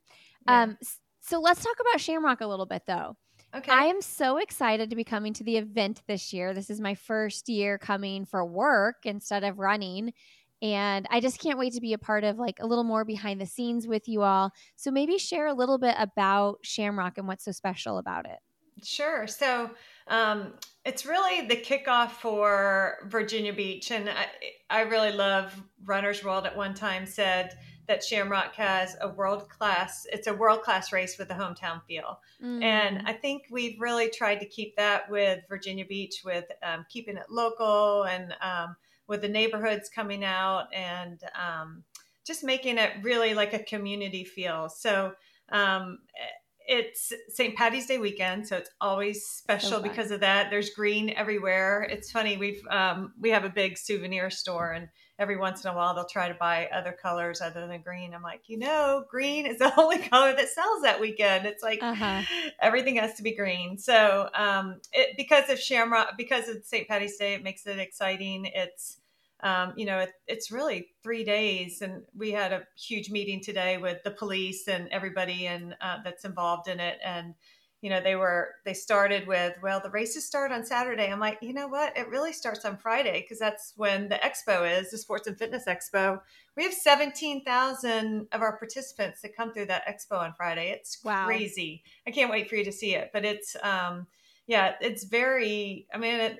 Yeah. 0.47 0.63
um 0.63 0.77
so 1.21 1.39
let's 1.39 1.63
talk 1.63 1.77
about 1.79 2.01
shamrock 2.01 2.41
a 2.41 2.47
little 2.47 2.65
bit 2.65 2.83
though 2.87 3.15
Okay. 3.53 3.71
I 3.71 3.85
am 3.85 4.01
so 4.01 4.37
excited 4.37 4.89
to 4.89 4.95
be 4.95 5.03
coming 5.03 5.33
to 5.33 5.43
the 5.43 5.57
event 5.57 6.01
this 6.07 6.31
year. 6.31 6.53
This 6.53 6.69
is 6.69 6.79
my 6.79 6.95
first 6.95 7.49
year 7.49 7.77
coming 7.77 8.25
for 8.25 8.45
work 8.45 9.05
instead 9.05 9.43
of 9.43 9.59
running 9.59 10.13
and 10.61 11.07
I 11.09 11.21
just 11.21 11.39
can't 11.39 11.57
wait 11.57 11.73
to 11.73 11.81
be 11.81 11.93
a 11.93 11.97
part 11.97 12.23
of 12.23 12.37
like 12.37 12.59
a 12.59 12.67
little 12.67 12.83
more 12.83 13.03
behind 13.03 13.41
the 13.41 13.45
scenes 13.45 13.87
with 13.87 14.07
you 14.07 14.21
all. 14.21 14.51
So 14.75 14.91
maybe 14.91 15.17
share 15.17 15.47
a 15.47 15.53
little 15.53 15.79
bit 15.79 15.95
about 15.97 16.59
Shamrock 16.61 17.17
and 17.17 17.27
what's 17.27 17.45
so 17.45 17.51
special 17.51 17.97
about 17.97 18.25
it. 18.25 18.37
Sure. 18.83 19.25
So 19.27 19.71
um, 20.07 20.53
it's 20.85 21.05
really 21.05 21.47
the 21.47 21.55
kickoff 21.55 22.11
for 22.11 22.97
Virginia 23.07 23.53
Beach. 23.53 23.91
And 23.91 24.09
I, 24.09 24.27
I 24.69 24.81
really 24.81 25.11
love 25.11 25.61
Runner's 25.83 26.23
World 26.23 26.45
at 26.45 26.55
one 26.55 26.73
time 26.75 27.05
said 27.05 27.57
that 27.87 28.03
Shamrock 28.03 28.53
has 28.55 28.95
a 29.01 29.07
world 29.07 29.49
class, 29.49 30.05
it's 30.11 30.27
a 30.27 30.33
world 30.33 30.61
class 30.61 30.91
race 30.91 31.17
with 31.17 31.29
a 31.29 31.33
hometown 31.33 31.81
feel. 31.87 32.19
Mm. 32.43 32.63
And 32.63 33.07
I 33.07 33.13
think 33.13 33.43
we've 33.51 33.79
really 33.79 34.09
tried 34.09 34.39
to 34.39 34.45
keep 34.45 34.75
that 34.75 35.09
with 35.09 35.39
Virginia 35.49 35.85
Beach 35.85 36.21
with 36.23 36.45
um, 36.63 36.85
keeping 36.89 37.17
it 37.17 37.29
local 37.29 38.03
and 38.03 38.35
um, 38.41 38.75
with 39.07 39.21
the 39.21 39.29
neighborhoods 39.29 39.89
coming 39.89 40.23
out 40.23 40.67
and 40.73 41.21
um, 41.35 41.83
just 42.25 42.43
making 42.43 42.77
it 42.77 42.91
really 43.01 43.33
like 43.33 43.53
a 43.53 43.63
community 43.63 44.23
feel. 44.23 44.69
So 44.69 45.13
um, 45.51 45.99
it's 46.67 47.11
St. 47.29 47.55
Patty's 47.55 47.87
Day 47.87 47.97
weekend, 47.97 48.47
so 48.47 48.57
it's 48.57 48.69
always 48.79 49.25
special 49.25 49.71
so 49.71 49.81
because 49.81 50.11
of 50.11 50.21
that. 50.21 50.49
There's 50.49 50.69
green 50.69 51.09
everywhere. 51.09 51.87
It's 51.89 52.11
funny 52.11 52.37
we've 52.37 52.61
um, 52.69 53.13
we 53.19 53.31
have 53.31 53.43
a 53.43 53.49
big 53.49 53.77
souvenir 53.77 54.29
store, 54.29 54.71
and 54.71 54.87
every 55.21 55.37
once 55.37 55.63
in 55.63 55.69
a 55.69 55.75
while 55.75 55.93
they'll 55.93 56.05
try 56.05 56.27
to 56.27 56.33
buy 56.33 56.67
other 56.73 56.91
colors 56.91 57.41
other 57.41 57.67
than 57.67 57.81
green. 57.81 58.13
I'm 58.13 58.23
like, 58.23 58.41
you 58.47 58.57
know, 58.57 59.05
green 59.07 59.45
is 59.45 59.57
the 59.59 59.71
only 59.79 59.99
color 59.99 60.35
that 60.35 60.49
sells 60.49 60.81
that 60.81 60.99
weekend. 60.99 61.45
It's 61.45 61.61
like 61.61 61.79
uh-huh. 61.81 62.23
everything 62.59 62.95
has 62.95 63.13
to 63.15 63.23
be 63.23 63.35
green. 63.35 63.77
So 63.77 64.29
um, 64.33 64.81
it, 64.91 65.15
because 65.17 65.49
of 65.49 65.59
Shamrock, 65.59 66.17
because 66.17 66.49
of 66.49 66.65
St. 66.65 66.87
Patty's 66.87 67.17
Day, 67.17 67.35
it 67.35 67.43
makes 67.43 67.67
it 67.67 67.77
exciting. 67.77 68.49
It's 68.53 68.97
um, 69.43 69.73
you 69.75 69.85
know, 69.85 69.99
it, 69.99 70.11
it's 70.27 70.51
really 70.51 70.89
three 71.01 71.23
days. 71.23 71.81
And 71.81 72.03
we 72.15 72.31
had 72.31 72.53
a 72.53 72.63
huge 72.77 73.09
meeting 73.09 73.41
today 73.41 73.77
with 73.77 74.03
the 74.03 74.11
police 74.11 74.67
and 74.67 74.87
everybody 74.89 75.47
and 75.47 75.75
uh, 75.81 75.97
that's 76.03 76.25
involved 76.25 76.67
in 76.67 76.79
it. 76.79 76.99
And, 77.03 77.33
you 77.81 77.89
know, 77.89 77.99
they 77.99 78.15
were, 78.15 78.55
they 78.63 78.75
started 78.75 79.25
with, 79.27 79.55
well, 79.63 79.79
the 79.79 79.89
races 79.89 80.23
start 80.23 80.51
on 80.51 80.63
Saturday. 80.63 81.11
I'm 81.11 81.19
like, 81.19 81.39
you 81.41 81.51
know 81.51 81.67
what? 81.67 81.97
It 81.97 82.07
really 82.09 82.31
starts 82.31 82.63
on 82.63 82.77
Friday 82.77 83.21
because 83.21 83.39
that's 83.39 83.73
when 83.75 84.07
the 84.07 84.15
expo 84.15 84.79
is, 84.79 84.91
the 84.91 84.99
Sports 84.99 85.27
and 85.27 85.37
Fitness 85.37 85.65
Expo. 85.67 86.21
We 86.55 86.63
have 86.63 86.73
17,000 86.73 88.27
of 88.31 88.41
our 88.41 88.55
participants 88.57 89.21
that 89.21 89.35
come 89.35 89.51
through 89.51 89.65
that 89.65 89.87
expo 89.87 90.19
on 90.19 90.33
Friday. 90.33 90.69
It's 90.69 91.03
wow. 91.03 91.25
crazy. 91.25 91.83
I 92.07 92.11
can't 92.11 92.29
wait 92.29 92.47
for 92.47 92.55
you 92.55 92.63
to 92.65 92.71
see 92.71 92.93
it. 92.93 93.09
But 93.11 93.25
it's, 93.25 93.55
um, 93.63 94.05
yeah, 94.45 94.75
it's 94.79 95.03
very, 95.03 95.87
I 95.91 95.97
mean, 95.97 96.19
it, 96.19 96.39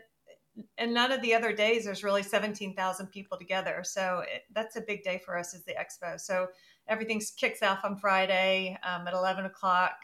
and 0.77 0.93
none 0.93 1.11
of 1.11 1.23
the 1.23 1.33
other 1.33 1.53
days 1.53 1.85
there's 1.85 2.03
really 2.03 2.21
17,000 2.21 3.07
people 3.07 3.37
together. 3.37 3.81
So 3.83 4.23
it, 4.31 4.43
that's 4.53 4.75
a 4.75 4.81
big 4.81 5.03
day 5.03 5.19
for 5.25 5.37
us 5.39 5.55
as 5.55 5.63
the 5.63 5.73
expo. 5.73 6.19
So 6.19 6.49
everything 6.87 7.19
kicks 7.37 7.63
off 7.63 7.79
on 7.83 7.95
Friday 7.95 8.77
um, 8.83 9.07
at 9.07 9.13
11 9.13 9.45
o'clock. 9.45 9.95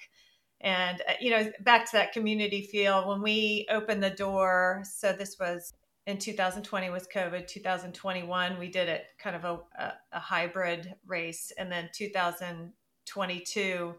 And, 0.62 1.02
uh, 1.08 1.14
you 1.20 1.32
know, 1.32 1.52
back 1.62 1.86
to 1.86 1.92
that 1.94 2.14
community 2.14 2.64
feel 2.64 3.08
when 3.08 3.22
we 3.22 3.68
opened 3.70 4.04
the 4.04 4.10
door. 4.10 4.84
So 4.84 5.14
this 5.14 5.38
was 5.40 5.74
in 6.08 6.18
2020 6.18 6.90
was 6.90 7.08
COVID. 7.14 7.48
2021, 7.48 8.58
we 8.58 8.70
did 8.70 8.90
it 8.90 9.06
kind 9.20 9.36
of 9.36 9.44
a, 9.44 9.60
a, 9.82 9.94
a 10.14 10.20
hybrid 10.20 10.96
race. 11.06 11.52
And 11.58 11.72
then 11.72 11.90
2022, 11.94 13.96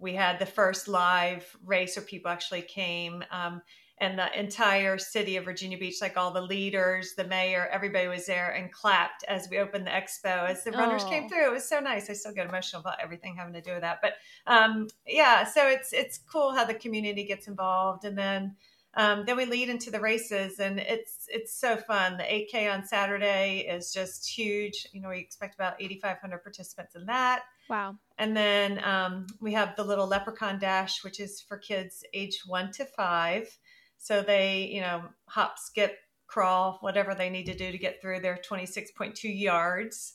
we 0.00 0.14
had 0.14 0.38
the 0.38 0.46
first 0.46 0.88
live 0.88 1.56
race 1.64 1.96
where 1.96 2.04
people 2.04 2.30
actually 2.30 2.62
came. 2.62 3.22
Um, 3.30 3.62
and 4.00 4.18
the 4.18 4.38
entire 4.38 4.96
city 4.96 5.36
of 5.36 5.44
Virginia 5.44 5.76
Beach, 5.76 6.00
like 6.00 6.16
all 6.16 6.30
the 6.30 6.40
leaders, 6.40 7.12
the 7.16 7.24
mayor, 7.24 7.68
everybody 7.70 8.08
was 8.08 8.24
there 8.24 8.50
and 8.50 8.72
clapped 8.72 9.24
as 9.28 9.46
we 9.50 9.58
opened 9.58 9.86
the 9.86 9.90
expo 9.90 10.48
as 10.48 10.64
the 10.64 10.72
runners 10.72 11.02
oh. 11.04 11.10
came 11.10 11.28
through. 11.28 11.46
It 11.46 11.52
was 11.52 11.68
so 11.68 11.80
nice. 11.80 12.08
I 12.08 12.14
still 12.14 12.32
get 12.32 12.48
emotional 12.48 12.80
about 12.80 12.96
everything 13.02 13.36
having 13.36 13.52
to 13.52 13.60
do 13.60 13.72
with 13.72 13.82
that, 13.82 13.98
but 14.00 14.14
um, 14.46 14.88
yeah, 15.06 15.44
so 15.44 15.68
it's 15.68 15.92
it's 15.92 16.18
cool 16.32 16.54
how 16.54 16.64
the 16.64 16.72
community 16.72 17.24
gets 17.24 17.46
involved, 17.46 18.06
and 18.06 18.16
then 18.16 18.56
um, 18.94 19.24
then 19.26 19.36
we 19.36 19.44
lead 19.44 19.68
into 19.68 19.90
the 19.90 20.00
races, 20.00 20.58
and 20.58 20.80
it's 20.80 21.26
it's 21.28 21.54
so 21.54 21.76
fun. 21.76 22.16
The 22.16 22.24
8K 22.24 22.72
on 22.72 22.86
Saturday 22.86 23.66
is 23.70 23.92
just 23.92 24.28
huge. 24.28 24.86
You 24.92 25.02
know, 25.02 25.10
we 25.10 25.18
expect 25.18 25.54
about 25.54 25.74
8,500 25.78 26.38
participants 26.38 26.96
in 26.96 27.04
that. 27.06 27.42
Wow. 27.70 27.98
And 28.18 28.36
then 28.36 28.84
um, 28.84 29.28
we 29.40 29.52
have 29.52 29.76
the 29.76 29.84
little 29.84 30.08
Leprechaun 30.08 30.58
Dash, 30.58 31.04
which 31.04 31.20
is 31.20 31.40
for 31.40 31.56
kids 31.56 32.04
age 32.12 32.42
one 32.44 32.72
to 32.72 32.84
five. 32.84 33.48
So 33.96 34.22
they, 34.22 34.68
you 34.72 34.80
know, 34.80 35.04
hop, 35.26 35.56
skip, 35.56 35.96
crawl, 36.26 36.78
whatever 36.80 37.14
they 37.14 37.30
need 37.30 37.46
to 37.46 37.54
do 37.54 37.70
to 37.70 37.78
get 37.78 38.02
through 38.02 38.20
their 38.20 38.38
26.2 38.38 39.14
yards. 39.24 40.14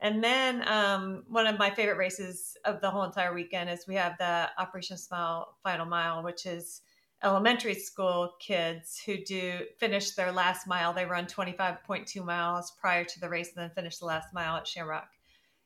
And 0.00 0.24
then 0.24 0.66
um, 0.66 1.24
one 1.28 1.46
of 1.46 1.58
my 1.58 1.70
favorite 1.70 1.98
races 1.98 2.56
of 2.64 2.80
the 2.80 2.90
whole 2.90 3.04
entire 3.04 3.34
weekend 3.34 3.68
is 3.68 3.86
we 3.86 3.94
have 3.96 4.16
the 4.18 4.48
Operation 4.58 4.96
Smile 4.96 5.56
Final 5.62 5.86
Mile, 5.86 6.22
which 6.22 6.46
is 6.46 6.80
elementary 7.22 7.74
school 7.74 8.32
kids 8.40 9.00
who 9.04 9.18
do 9.24 9.60
finish 9.78 10.12
their 10.12 10.32
last 10.32 10.66
mile. 10.66 10.94
They 10.94 11.04
run 11.04 11.26
25.2 11.26 12.24
miles 12.24 12.72
prior 12.80 13.04
to 13.04 13.20
the 13.20 13.28
race 13.28 13.50
and 13.54 13.62
then 13.62 13.70
finish 13.74 13.98
the 13.98 14.06
last 14.06 14.28
mile 14.32 14.56
at 14.56 14.66
Shamrock. 14.66 15.08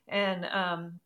And 0.09 0.45
um, 0.47 1.01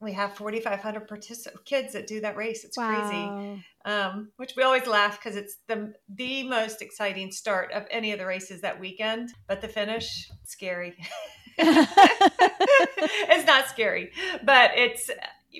we 0.00 0.12
have 0.12 0.36
4,500 0.36 1.08
particip- 1.08 1.64
kids 1.64 1.92
that 1.94 2.06
do 2.06 2.20
that 2.20 2.36
race. 2.36 2.64
It's 2.64 2.76
wow. 2.76 2.94
crazy. 2.94 3.64
Um, 3.84 4.30
which 4.36 4.54
we 4.56 4.62
always 4.62 4.86
laugh 4.86 5.18
because 5.18 5.36
it's 5.36 5.56
the 5.66 5.94
the 6.08 6.42
most 6.44 6.82
exciting 6.82 7.32
start 7.32 7.72
of 7.72 7.86
any 7.90 8.12
of 8.12 8.18
the 8.18 8.26
races 8.26 8.60
that 8.60 8.78
weekend, 8.78 9.30
but 9.46 9.60
the 9.60 9.68
finish 9.68 10.30
scary. 10.44 10.94
it's 11.58 13.46
not 13.46 13.68
scary, 13.68 14.12
but 14.44 14.72
it's 14.76 15.10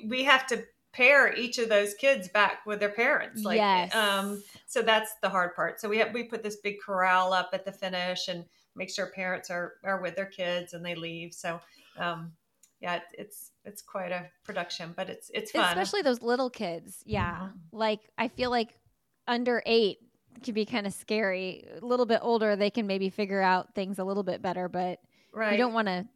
we 0.07 0.25
have 0.25 0.47
to 0.49 0.63
pair 0.93 1.35
each 1.35 1.59
of 1.59 1.69
those 1.69 1.95
kids 1.95 2.29
back 2.29 2.67
with 2.67 2.81
their 2.81 2.91
parents. 2.91 3.45
Like, 3.45 3.57
yes. 3.57 3.95
um, 3.95 4.43
so 4.67 4.83
that's 4.83 5.15
the 5.23 5.29
hard 5.29 5.55
part. 5.55 5.81
So 5.81 5.89
we 5.89 5.99
have 5.99 6.13
we 6.13 6.25
put 6.25 6.43
this 6.43 6.57
big 6.57 6.77
corral 6.85 7.33
up 7.33 7.51
at 7.53 7.65
the 7.65 7.73
finish 7.73 8.29
and 8.29 8.45
make 8.77 8.91
sure 8.91 9.07
parents 9.07 9.51
are 9.51 9.75
are 9.85 10.01
with 10.01 10.17
their 10.17 10.27
kids 10.27 10.75
and 10.75 10.85
they 10.85 10.95
leave. 10.95 11.33
So 11.33 11.61
um, 11.97 12.33
yeah, 12.81 13.01
it's 13.13 13.51
it's 13.65 13.83
quite 13.83 14.13
a 14.13 14.27
production, 14.45 14.95
but 14.97 15.11
it's 15.11 15.31
it's 15.35 15.51
fun. 15.51 15.67
Especially 15.67 16.03
those 16.03 16.23
little 16.23 16.51
kids. 16.51 17.03
Yeah. 17.05 17.35
Mm-hmm. 17.35 17.57
Like 17.73 18.01
I 18.17 18.29
feel 18.29 18.51
like 18.51 18.79
under 19.27 19.63
8 19.67 19.99
can 20.43 20.55
be 20.55 20.65
kind 20.65 20.87
of 20.87 20.93
scary. 20.93 21.67
A 21.81 21.85
little 21.85 22.07
bit 22.07 22.21
older 22.23 22.55
they 22.55 22.71
can 22.71 22.87
maybe 22.87 23.11
figure 23.11 23.43
out 23.43 23.75
things 23.75 23.99
a 23.99 24.05
little 24.05 24.23
bit 24.23 24.43
better, 24.43 24.69
but 24.69 25.01
right. 25.33 25.53
you 25.53 25.59
don't 25.59 25.73
want 25.73 25.89
a 25.89 26.07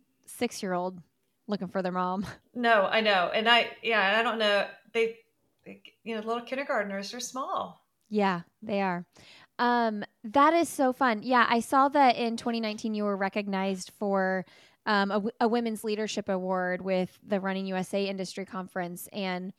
6-year-old 0.40 1.00
looking 1.48 1.68
for 1.68 1.82
their 1.82 1.92
mom. 1.92 2.26
No, 2.54 2.86
I 2.86 3.00
know. 3.00 3.30
And 3.34 3.48
I 3.48 3.70
yeah, 3.82 4.18
I 4.18 4.22
don't 4.22 4.38
know. 4.38 4.66
They, 4.92 5.16
they 5.64 5.82
you 6.04 6.14
know, 6.14 6.20
little 6.20 6.42
kindergartners 6.42 7.14
are 7.14 7.20
small. 7.20 7.82
Yeah, 8.10 8.42
they 8.62 8.82
are. 8.82 9.06
Um, 9.58 10.04
that 10.22 10.52
is 10.52 10.68
so 10.68 10.92
fun. 10.92 11.22
Yeah, 11.22 11.46
I 11.48 11.60
saw 11.60 11.88
that 11.88 12.16
in 12.16 12.36
2019 12.36 12.94
you 12.94 13.04
were 13.04 13.16
recognized 13.16 13.90
for 13.98 14.44
um, 14.86 15.10
a, 15.10 15.22
a 15.40 15.48
women's 15.48 15.84
leadership 15.84 16.28
award 16.28 16.82
with 16.82 17.18
the 17.26 17.40
Running 17.40 17.66
USA 17.66 18.06
Industry 18.06 18.44
Conference. 18.44 19.08
And 19.12 19.52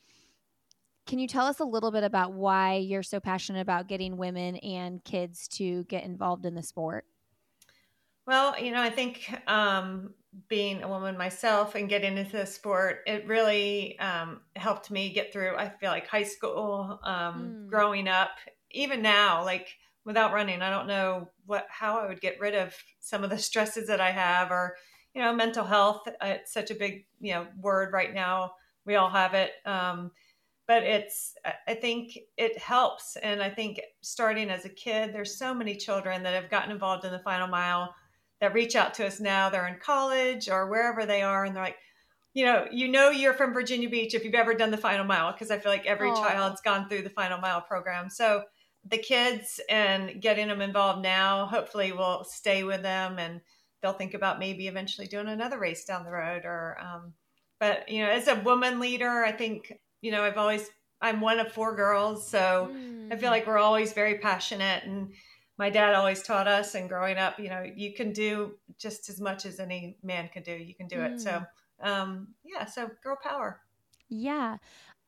can 1.06 1.18
you 1.18 1.28
tell 1.28 1.46
us 1.46 1.60
a 1.60 1.64
little 1.64 1.90
bit 1.90 2.04
about 2.04 2.32
why 2.32 2.76
you're 2.76 3.02
so 3.02 3.20
passionate 3.20 3.60
about 3.60 3.88
getting 3.88 4.16
women 4.16 4.56
and 4.56 5.02
kids 5.04 5.48
to 5.48 5.84
get 5.84 6.04
involved 6.04 6.46
in 6.46 6.54
the 6.54 6.62
sport? 6.62 7.04
Well, 8.26 8.58
you 8.58 8.72
know, 8.72 8.80
I 8.80 8.88
think 8.88 9.30
um, 9.46 10.14
being 10.48 10.82
a 10.82 10.88
woman 10.88 11.18
myself 11.18 11.74
and 11.74 11.90
getting 11.90 12.16
into 12.16 12.38
the 12.38 12.46
sport, 12.46 13.00
it 13.06 13.26
really 13.26 13.98
um, 13.98 14.40
helped 14.56 14.90
me 14.90 15.12
get 15.12 15.30
through. 15.30 15.56
I 15.56 15.68
feel 15.68 15.90
like 15.90 16.06
high 16.06 16.22
school, 16.22 16.98
um, 17.02 17.66
mm. 17.66 17.66
growing 17.68 18.08
up, 18.08 18.30
even 18.70 19.02
now, 19.02 19.44
like 19.44 19.68
without 20.06 20.32
running, 20.32 20.62
I 20.62 20.70
don't 20.70 20.86
know 20.86 21.28
what 21.44 21.66
how 21.68 21.98
I 21.98 22.06
would 22.06 22.20
get 22.20 22.40
rid 22.40 22.54
of 22.54 22.74
some 23.00 23.24
of 23.24 23.30
the 23.30 23.38
stresses 23.38 23.88
that 23.88 24.00
I 24.00 24.10
have, 24.10 24.50
or 24.50 24.76
you 25.14 25.22
know, 25.22 25.32
mental 25.32 25.64
health. 25.64 26.08
Uh, 26.08 26.12
it's 26.26 26.52
such 26.52 26.70
a 26.70 26.74
big, 26.74 27.06
you 27.20 27.32
know, 27.32 27.46
word 27.60 27.92
right 27.92 28.12
now. 28.12 28.52
We 28.84 28.96
all 28.96 29.10
have 29.10 29.34
it. 29.34 29.52
Um, 29.64 30.10
but 30.66 30.82
it's, 30.82 31.34
I 31.68 31.74
think 31.74 32.18
it 32.36 32.58
helps. 32.58 33.16
And 33.16 33.42
I 33.42 33.50
think 33.50 33.80
starting 34.00 34.50
as 34.50 34.64
a 34.64 34.70
kid, 34.70 35.12
there's 35.12 35.38
so 35.38 35.54
many 35.54 35.76
children 35.76 36.22
that 36.22 36.34
have 36.34 36.50
gotten 36.50 36.72
involved 36.72 37.04
in 37.04 37.12
the 37.12 37.18
final 37.18 37.46
mile 37.46 37.94
that 38.40 38.54
reach 38.54 38.74
out 38.74 38.94
to 38.94 39.06
us 39.06 39.20
now. 39.20 39.50
They're 39.50 39.68
in 39.68 39.78
college 39.78 40.48
or 40.48 40.68
wherever 40.68 41.06
they 41.06 41.22
are. 41.22 41.44
And 41.44 41.54
they're 41.54 41.62
like, 41.62 41.76
you 42.32 42.44
know, 42.44 42.66
you 42.72 42.88
know, 42.88 43.10
you're 43.10 43.34
from 43.34 43.52
Virginia 43.52 43.88
Beach 43.88 44.14
if 44.14 44.24
you've 44.24 44.34
ever 44.34 44.54
done 44.54 44.70
the 44.70 44.76
final 44.76 45.04
mile, 45.04 45.32
because 45.32 45.50
I 45.50 45.58
feel 45.58 45.70
like 45.70 45.86
every 45.86 46.08
Aww. 46.10 46.16
child's 46.16 46.60
gone 46.62 46.88
through 46.88 47.02
the 47.02 47.10
final 47.10 47.38
mile 47.38 47.60
program. 47.60 48.10
So 48.10 48.42
the 48.90 48.98
kids 48.98 49.60
and 49.68 50.20
getting 50.20 50.48
them 50.48 50.60
involved 50.60 51.02
now, 51.02 51.46
hopefully 51.46 51.92
will 51.92 52.24
stay 52.24 52.64
with 52.64 52.82
them 52.82 53.18
and, 53.18 53.40
they'll 53.84 53.92
think 53.92 54.14
about 54.14 54.38
maybe 54.38 54.66
eventually 54.66 55.06
doing 55.06 55.28
another 55.28 55.58
race 55.58 55.84
down 55.84 56.04
the 56.04 56.10
road 56.10 56.46
or 56.46 56.78
um, 56.80 57.12
but 57.60 57.86
you 57.86 58.02
know 58.02 58.10
as 58.10 58.28
a 58.28 58.36
woman 58.36 58.80
leader 58.80 59.22
i 59.24 59.30
think 59.30 59.74
you 60.00 60.10
know 60.10 60.22
i've 60.22 60.38
always 60.38 60.70
i'm 61.02 61.20
one 61.20 61.38
of 61.38 61.52
four 61.52 61.76
girls 61.76 62.26
so 62.26 62.70
mm. 62.72 63.12
i 63.12 63.16
feel 63.16 63.30
like 63.30 63.46
we're 63.46 63.58
always 63.58 63.92
very 63.92 64.18
passionate 64.18 64.84
and 64.84 65.12
my 65.58 65.68
dad 65.68 65.94
always 65.94 66.22
taught 66.22 66.48
us 66.48 66.74
and 66.74 66.88
growing 66.88 67.18
up 67.18 67.38
you 67.38 67.50
know 67.50 67.62
you 67.76 67.92
can 67.92 68.10
do 68.10 68.52
just 68.78 69.10
as 69.10 69.20
much 69.20 69.44
as 69.44 69.60
any 69.60 69.98
man 70.02 70.30
can 70.32 70.42
do 70.42 70.52
you 70.52 70.74
can 70.74 70.88
do 70.88 70.96
mm. 70.96 71.12
it 71.12 71.20
so 71.20 71.42
mm. 71.84 71.86
um, 71.86 72.28
yeah 72.42 72.64
so 72.64 72.90
girl 73.02 73.18
power 73.22 73.60
yeah 74.08 74.56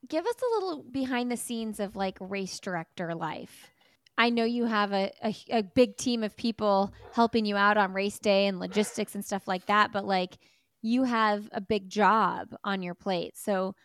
give 0.07 0.23
us 0.23 0.35
a 0.35 0.55
little 0.55 0.83
behind 0.91 1.31
the 1.31 1.37
scenes 1.37 1.79
of 1.79 1.95
like 1.95 2.15
race 2.19 2.59
director 2.59 3.15
life 3.15 3.71
I 4.17 4.29
know 4.29 4.45
you 4.45 4.65
have 4.65 4.93
a, 4.93 5.11
a, 5.23 5.35
a, 5.49 5.63
big 5.63 5.95
team 5.95 6.23
of 6.23 6.35
people 6.35 6.91
helping 7.13 7.45
you 7.45 7.55
out 7.55 7.77
on 7.77 7.93
race 7.93 8.17
day 8.17 8.47
and 8.47 8.59
logistics 8.59 9.13
and 9.13 9.23
stuff 9.23 9.47
like 9.47 9.67
that, 9.67 9.91
but 9.91 10.05
like 10.05 10.37
you 10.81 11.03
have 11.03 11.49
a 11.51 11.61
big 11.61 11.89
job 11.89 12.55
on 12.63 12.81
your 12.81 12.95
plate. 12.95 13.37
So, 13.37 13.75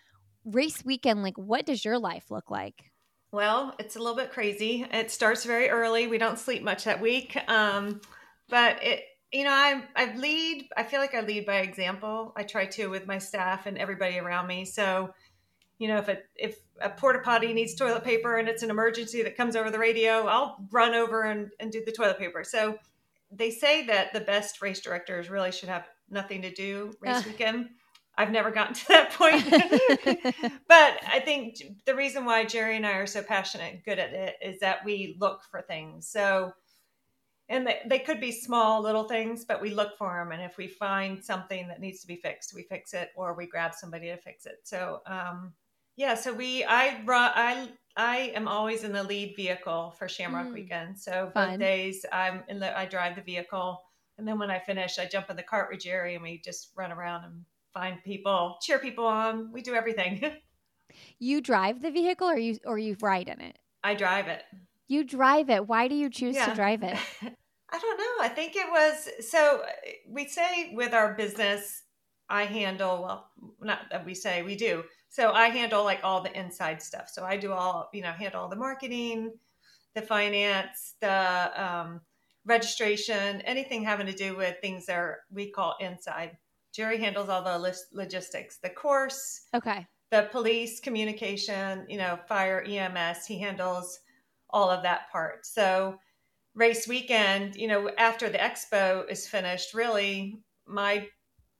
race 0.44 0.84
weekend, 0.84 1.22
like, 1.22 1.36
what 1.36 1.66
does 1.66 1.84
your 1.84 1.98
life 1.98 2.30
look 2.30 2.50
like? 2.50 2.92
Well, 3.32 3.74
it's 3.78 3.96
a 3.96 3.98
little 3.98 4.16
bit 4.16 4.30
crazy. 4.30 4.86
It 4.92 5.10
starts 5.10 5.44
very 5.44 5.70
early. 5.70 6.06
We 6.06 6.18
don't 6.18 6.38
sleep 6.38 6.62
much 6.62 6.84
that 6.84 7.00
week. 7.00 7.36
Um, 7.48 8.00
but 8.48 8.82
it, 8.82 9.04
you 9.32 9.44
know, 9.44 9.52
I, 9.52 9.82
I 9.96 10.14
lead, 10.16 10.68
I 10.76 10.82
feel 10.82 11.00
like 11.00 11.14
I 11.14 11.22
lead 11.22 11.46
by 11.46 11.58
example. 11.58 12.34
I 12.36 12.42
try 12.42 12.66
to 12.66 12.88
with 12.88 13.06
my 13.06 13.18
staff 13.18 13.64
and 13.66 13.78
everybody 13.78 14.18
around 14.18 14.46
me. 14.46 14.66
So, 14.66 15.14
you 15.78 15.88
know, 15.88 15.96
if 15.96 16.10
it, 16.10 16.26
if 16.36 16.58
a 16.82 16.90
porta 16.90 17.20
potty 17.20 17.52
needs 17.52 17.74
toilet 17.74 18.04
paper 18.04 18.36
and 18.36 18.48
it's 18.48 18.62
an 18.62 18.70
emergency 18.70 19.22
that 19.22 19.36
comes 19.36 19.56
over 19.56 19.70
the 19.70 19.78
radio, 19.78 20.26
I'll 20.26 20.66
run 20.70 20.94
over 20.94 21.22
and, 21.22 21.50
and 21.60 21.70
do 21.70 21.82
the 21.84 21.92
toilet 21.92 22.18
paper. 22.18 22.44
So 22.44 22.78
they 23.30 23.50
say 23.50 23.86
that 23.86 24.12
the 24.12 24.20
best 24.20 24.60
race 24.60 24.80
directors 24.80 25.30
really 25.30 25.52
should 25.52 25.68
have 25.68 25.88
nothing 26.10 26.42
to 26.42 26.52
do 26.52 26.92
race 27.00 27.18
uh. 27.18 27.22
weekend. 27.26 27.70
I've 28.18 28.30
never 28.30 28.50
gotten 28.50 28.74
to 28.74 28.88
that 28.88 29.12
point. 29.12 29.44
but 30.68 31.00
I 31.08 31.20
think 31.24 31.56
the 31.86 31.94
reason 31.94 32.24
why 32.24 32.44
Jerry 32.44 32.76
and 32.76 32.86
I 32.86 32.92
are 32.92 33.06
so 33.06 33.22
passionate 33.22 33.72
and 33.72 33.84
good 33.84 33.98
at 33.98 34.12
it 34.12 34.36
is 34.42 34.60
that 34.60 34.84
we 34.84 35.16
look 35.18 35.42
for 35.50 35.62
things. 35.62 36.08
So 36.08 36.52
and 37.48 37.66
they, 37.66 37.80
they 37.86 37.98
could 37.98 38.20
be 38.20 38.32
small 38.32 38.80
little 38.82 39.04
things, 39.04 39.44
but 39.44 39.60
we 39.60 39.74
look 39.74 39.98
for 39.98 40.16
them. 40.16 40.32
And 40.32 40.42
if 40.42 40.56
we 40.56 40.66
find 40.66 41.22
something 41.22 41.68
that 41.68 41.80
needs 41.80 42.00
to 42.00 42.06
be 42.06 42.16
fixed, 42.16 42.54
we 42.54 42.62
fix 42.62 42.94
it 42.94 43.10
or 43.14 43.34
we 43.34 43.46
grab 43.46 43.74
somebody 43.74 44.06
to 44.06 44.16
fix 44.16 44.46
it. 44.46 44.60
So, 44.62 45.00
um, 45.06 45.52
yeah, 45.96 46.14
so 46.14 46.32
we, 46.32 46.64
I, 46.64 47.00
I, 47.06 47.68
I 47.96 48.16
am 48.34 48.48
always 48.48 48.84
in 48.84 48.92
the 48.92 49.02
lead 49.02 49.34
vehicle 49.36 49.94
for 49.98 50.08
Shamrock 50.08 50.46
mm, 50.46 50.54
Weekend. 50.54 50.98
So 50.98 51.30
both 51.34 51.50
fun. 51.50 51.58
days 51.58 52.04
I'm 52.12 52.42
in 52.48 52.58
the, 52.58 52.76
I 52.76 52.86
drive 52.86 53.16
the 53.16 53.22
vehicle. 53.22 53.80
And 54.18 54.26
then 54.26 54.38
when 54.38 54.50
I 54.50 54.58
finish, 54.58 54.98
I 54.98 55.06
jump 55.06 55.30
in 55.30 55.36
the 55.36 55.42
cart 55.42 55.68
with 55.70 55.80
Jerry 55.80 56.14
and 56.14 56.22
we 56.22 56.40
just 56.44 56.70
run 56.76 56.92
around 56.92 57.24
and 57.24 57.44
find 57.72 58.02
people, 58.04 58.56
cheer 58.60 58.78
people 58.78 59.06
on. 59.06 59.52
We 59.52 59.62
do 59.62 59.74
everything. 59.74 60.22
you 61.18 61.40
drive 61.40 61.82
the 61.82 61.90
vehicle 61.90 62.28
or 62.28 62.38
you, 62.38 62.58
or 62.64 62.78
you 62.78 62.96
ride 63.00 63.28
in 63.28 63.40
it? 63.40 63.58
I 63.84 63.94
drive 63.94 64.28
it. 64.28 64.42
You 64.88 65.04
drive 65.04 65.50
it. 65.50 65.66
Why 65.66 65.88
do 65.88 65.94
you 65.94 66.10
choose 66.10 66.36
yeah. 66.36 66.46
to 66.46 66.54
drive 66.54 66.82
it? 66.82 66.96
I 67.72 67.78
don't 67.78 67.98
know. 67.98 68.24
I 68.24 68.28
think 68.28 68.54
it 68.54 68.66
was 68.70 69.30
so 69.30 69.62
we 70.06 70.26
say 70.26 70.72
with 70.74 70.92
our 70.92 71.14
business, 71.14 71.82
I 72.28 72.44
handle, 72.44 73.02
well, 73.02 73.30
not 73.62 73.80
that 73.90 74.04
we 74.04 74.14
say 74.14 74.42
we 74.42 74.56
do. 74.56 74.84
So 75.12 75.32
I 75.32 75.48
handle 75.48 75.84
like 75.84 76.00
all 76.02 76.22
the 76.22 76.34
inside 76.34 76.80
stuff. 76.80 77.10
So 77.12 77.22
I 77.22 77.36
do 77.36 77.52
all, 77.52 77.90
you 77.92 78.00
know, 78.00 78.12
handle 78.12 78.40
all 78.40 78.48
the 78.48 78.56
marketing, 78.56 79.30
the 79.94 80.00
finance, 80.00 80.94
the 81.02 81.52
um, 81.62 82.00
registration, 82.46 83.42
anything 83.42 83.84
having 83.84 84.06
to 84.06 84.14
do 84.14 84.34
with 84.34 84.56
things 84.62 84.86
that 84.86 84.96
are, 84.96 85.18
we 85.30 85.50
call 85.50 85.76
inside. 85.80 86.38
Jerry 86.72 86.96
handles 86.96 87.28
all 87.28 87.44
the 87.44 87.76
logistics, 87.92 88.56
the 88.56 88.70
course. 88.70 89.42
Okay. 89.54 89.86
The 90.10 90.30
police 90.32 90.80
communication, 90.80 91.84
you 91.90 91.98
know, 91.98 92.18
fire, 92.26 92.64
EMS. 92.66 93.26
He 93.26 93.38
handles 93.38 94.00
all 94.48 94.70
of 94.70 94.82
that 94.82 95.12
part. 95.12 95.44
So 95.44 95.98
race 96.54 96.88
weekend, 96.88 97.56
you 97.56 97.68
know, 97.68 97.90
after 97.98 98.30
the 98.30 98.38
expo 98.38 99.06
is 99.10 99.28
finished, 99.28 99.74
really 99.74 100.38
my 100.66 101.06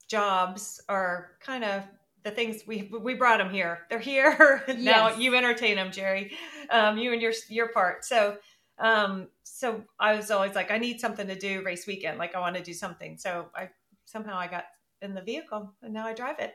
jobs 0.09 0.81
are 0.89 1.33
kind 1.45 1.65
of 1.65 1.87
the 2.25 2.31
things 2.31 2.63
we 2.67 2.91
we 3.01 3.15
brought 3.15 3.39
them 3.39 3.51
here. 3.51 3.81
They're 3.91 3.99
here 3.99 4.63
now. 4.69 5.09
Yes. 5.09 5.19
You 5.19 5.35
entertain 5.35 5.77
them, 5.77 5.91
Jerry. 5.91 6.33
Um, 6.71 6.99
you 6.99 7.13
and 7.13 7.21
your 7.21 7.33
your 7.49 7.69
part. 7.69 8.05
So 8.05 8.39
um, 8.79 9.29
so 9.45 9.83
I 10.01 10.15
was 10.15 10.31
always 10.31 10.55
like, 10.55 10.71
I 10.71 10.79
need 10.79 11.01
something 11.01 11.27
to 11.27 11.39
do 11.39 11.63
race 11.63 11.87
weekend. 11.87 12.19
Like 12.19 12.35
I 12.35 12.41
want 12.41 12.57
to 12.57 12.63
do 12.63 12.73
something. 12.73 13.17
So 13.17 13.47
I 13.55 13.71
somehow 14.05 14.37
I 14.37 14.49
got 14.49 14.65
in 15.01 15.15
the 15.15 15.23
vehicle 15.23 15.73
and 15.83 15.93
now 15.95 16.07
I 16.07 16.15
drive 16.15 16.39
it. 16.39 16.55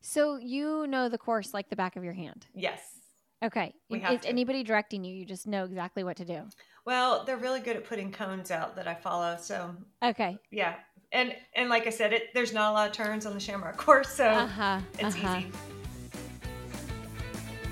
So 0.00 0.36
you 0.36 0.86
know 0.86 1.08
the 1.08 1.18
course 1.18 1.54
like 1.54 1.70
the 1.70 1.76
back 1.76 1.96
of 1.96 2.04
your 2.04 2.12
hand. 2.12 2.46
Yes. 2.54 2.80
Okay. 3.42 3.74
We 3.90 4.02
Is 4.02 4.20
anybody 4.24 4.62
directing 4.62 5.04
you? 5.04 5.14
You 5.14 5.24
just 5.24 5.46
know 5.46 5.64
exactly 5.64 6.02
what 6.02 6.16
to 6.16 6.24
do. 6.24 6.42
Well, 6.84 7.24
they're 7.24 7.36
really 7.36 7.60
good 7.60 7.76
at 7.76 7.84
putting 7.84 8.10
cones 8.10 8.50
out 8.50 8.76
that 8.76 8.88
I 8.88 8.94
follow. 8.94 9.36
So 9.40 9.74
okay, 10.02 10.38
yeah, 10.50 10.74
and 11.14 11.34
and 11.54 11.70
like 11.70 11.86
I 11.86 11.90
said, 11.90 12.12
it 12.12 12.34
there's 12.34 12.52
not 12.52 12.70
a 12.70 12.74
lot 12.74 12.88
of 12.88 12.92
turns 12.92 13.24
on 13.24 13.32
the 13.32 13.40
Shamrock 13.40 13.76
course, 13.78 14.10
so 14.10 14.26
uh-huh, 14.26 14.80
it's 14.98 15.14
uh-huh. 15.16 15.38
easy. 15.38 15.52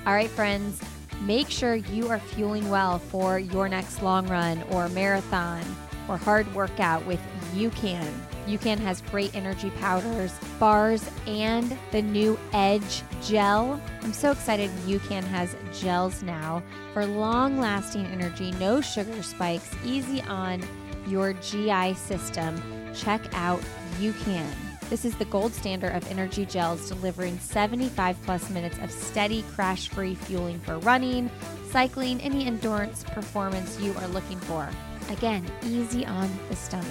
All 0.06 0.14
right, 0.14 0.30
friends, 0.30 0.80
make 1.22 1.50
sure 1.50 1.75
you 1.75 2.08
are 2.08 2.18
fueling 2.18 2.68
well 2.70 2.99
for 2.99 3.38
your 3.38 3.68
next 3.68 4.02
long 4.02 4.26
run 4.28 4.62
or 4.70 4.88
marathon 4.88 5.62
or 6.08 6.16
hard 6.16 6.52
workout 6.54 7.04
with 7.06 7.20
UCAN. 7.54 8.11
UCAN 8.46 8.78
has 8.78 9.02
great 9.02 9.34
energy 9.37 9.70
powders, 9.78 10.32
bars, 10.58 11.08
and 11.28 11.78
the 11.92 12.02
new 12.02 12.37
Edge 12.52 13.02
gel. 13.22 13.80
I'm 14.02 14.12
so 14.12 14.32
excited 14.32 14.68
UCAN 14.87 15.22
has 15.25 15.54
gels 15.72 16.25
now 16.25 16.61
for 16.92 17.06
long 17.06 17.61
lasting 17.61 18.06
energy, 18.06 18.50
no 18.52 18.80
sugar 18.80 19.22
spikes, 19.22 19.70
easy 19.84 20.20
on 20.22 20.61
your 21.06 21.34
GI 21.34 21.94
system. 21.94 22.61
Check 22.94 23.22
out 23.32 23.61
UCAN. 23.99 24.46
This 24.90 25.04
is 25.04 25.14
the 25.16 25.25
gold 25.26 25.54
standard 25.54 25.92
of 25.92 26.11
energy 26.11 26.44
gels, 26.44 26.88
delivering 26.88 27.38
75 27.38 28.20
plus 28.22 28.50
minutes 28.50 28.78
of 28.78 28.90
steady, 28.90 29.42
crash 29.54 29.88
free 29.88 30.14
fueling 30.14 30.61
for 30.61 30.78
running, 30.80 31.30
cycling, 31.70 32.20
any 32.20 32.46
endurance 32.46 33.04
performance 33.04 33.80
you 33.80 33.94
are 33.94 34.08
looking 34.08 34.38
for. 34.40 34.68
Again, 35.11 35.44
easy 35.62 36.05
on 36.05 36.31
the 36.48 36.57
stomach 36.57 36.87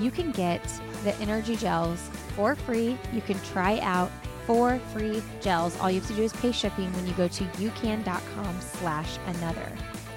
you 0.00 0.10
can 0.10 0.30
get 0.32 0.62
the 1.02 1.14
energy 1.16 1.56
gels 1.56 2.00
for 2.34 2.54
free. 2.54 2.98
You 3.12 3.20
can 3.20 3.38
try 3.40 3.78
out 3.80 4.10
four 4.46 4.78
free 4.92 5.22
gels. 5.40 5.78
All 5.80 5.90
you 5.90 6.00
have 6.00 6.08
to 6.08 6.16
do 6.16 6.22
is 6.22 6.32
pay 6.34 6.52
shipping 6.52 6.92
when 6.92 7.06
you 7.06 7.12
go 7.14 7.28
to 7.28 7.44
ucan.com 7.44 8.60
slash 8.60 9.18
another. 9.26 9.72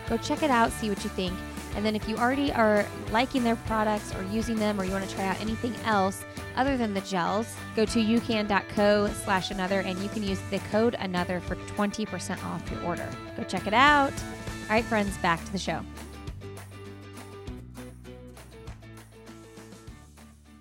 Go 0.10 0.18
check 0.18 0.44
it 0.44 0.50
out, 0.50 0.72
see 0.72 0.90
what 0.90 1.04
you 1.04 1.10
think. 1.12 1.34
And 1.78 1.86
then 1.86 1.96
if 1.96 2.10
you 2.10 2.18
already 2.18 2.52
are 2.52 2.88
liking 3.12 3.44
their 3.44 3.56
products 3.56 4.12
or 4.16 4.24
using 4.24 4.56
them 4.56 4.82
or 4.82 4.84
you 4.84 4.92
want 4.92 5.08
to 5.08 5.16
try 5.16 5.26
out 5.26 5.40
anything 5.40 5.76
else 5.86 6.26
other 6.56 6.76
than 6.76 6.96
the 6.96 7.02
gels, 7.02 7.54
go 7.76 7.86
to 7.86 8.00
ucan.co 8.00 9.08
slash 9.24 9.52
another 9.52 9.82
and 9.82 10.00
you 10.00 10.10
can 10.10 10.24
use 10.24 10.40
the 10.50 10.58
code 10.72 10.96
another 10.98 11.40
for 11.40 11.56
20% 11.56 12.44
off 12.46 12.72
your 12.72 12.82
order. 12.82 13.08
Go 13.38 13.44
check 13.44 13.68
it 13.68 13.76
out. 13.76 14.12
All 14.12 14.70
right, 14.72 14.84
friends, 14.84 15.16
back 15.20 15.46
to 15.46 15.52
the 15.52 15.60
show. 15.60 15.82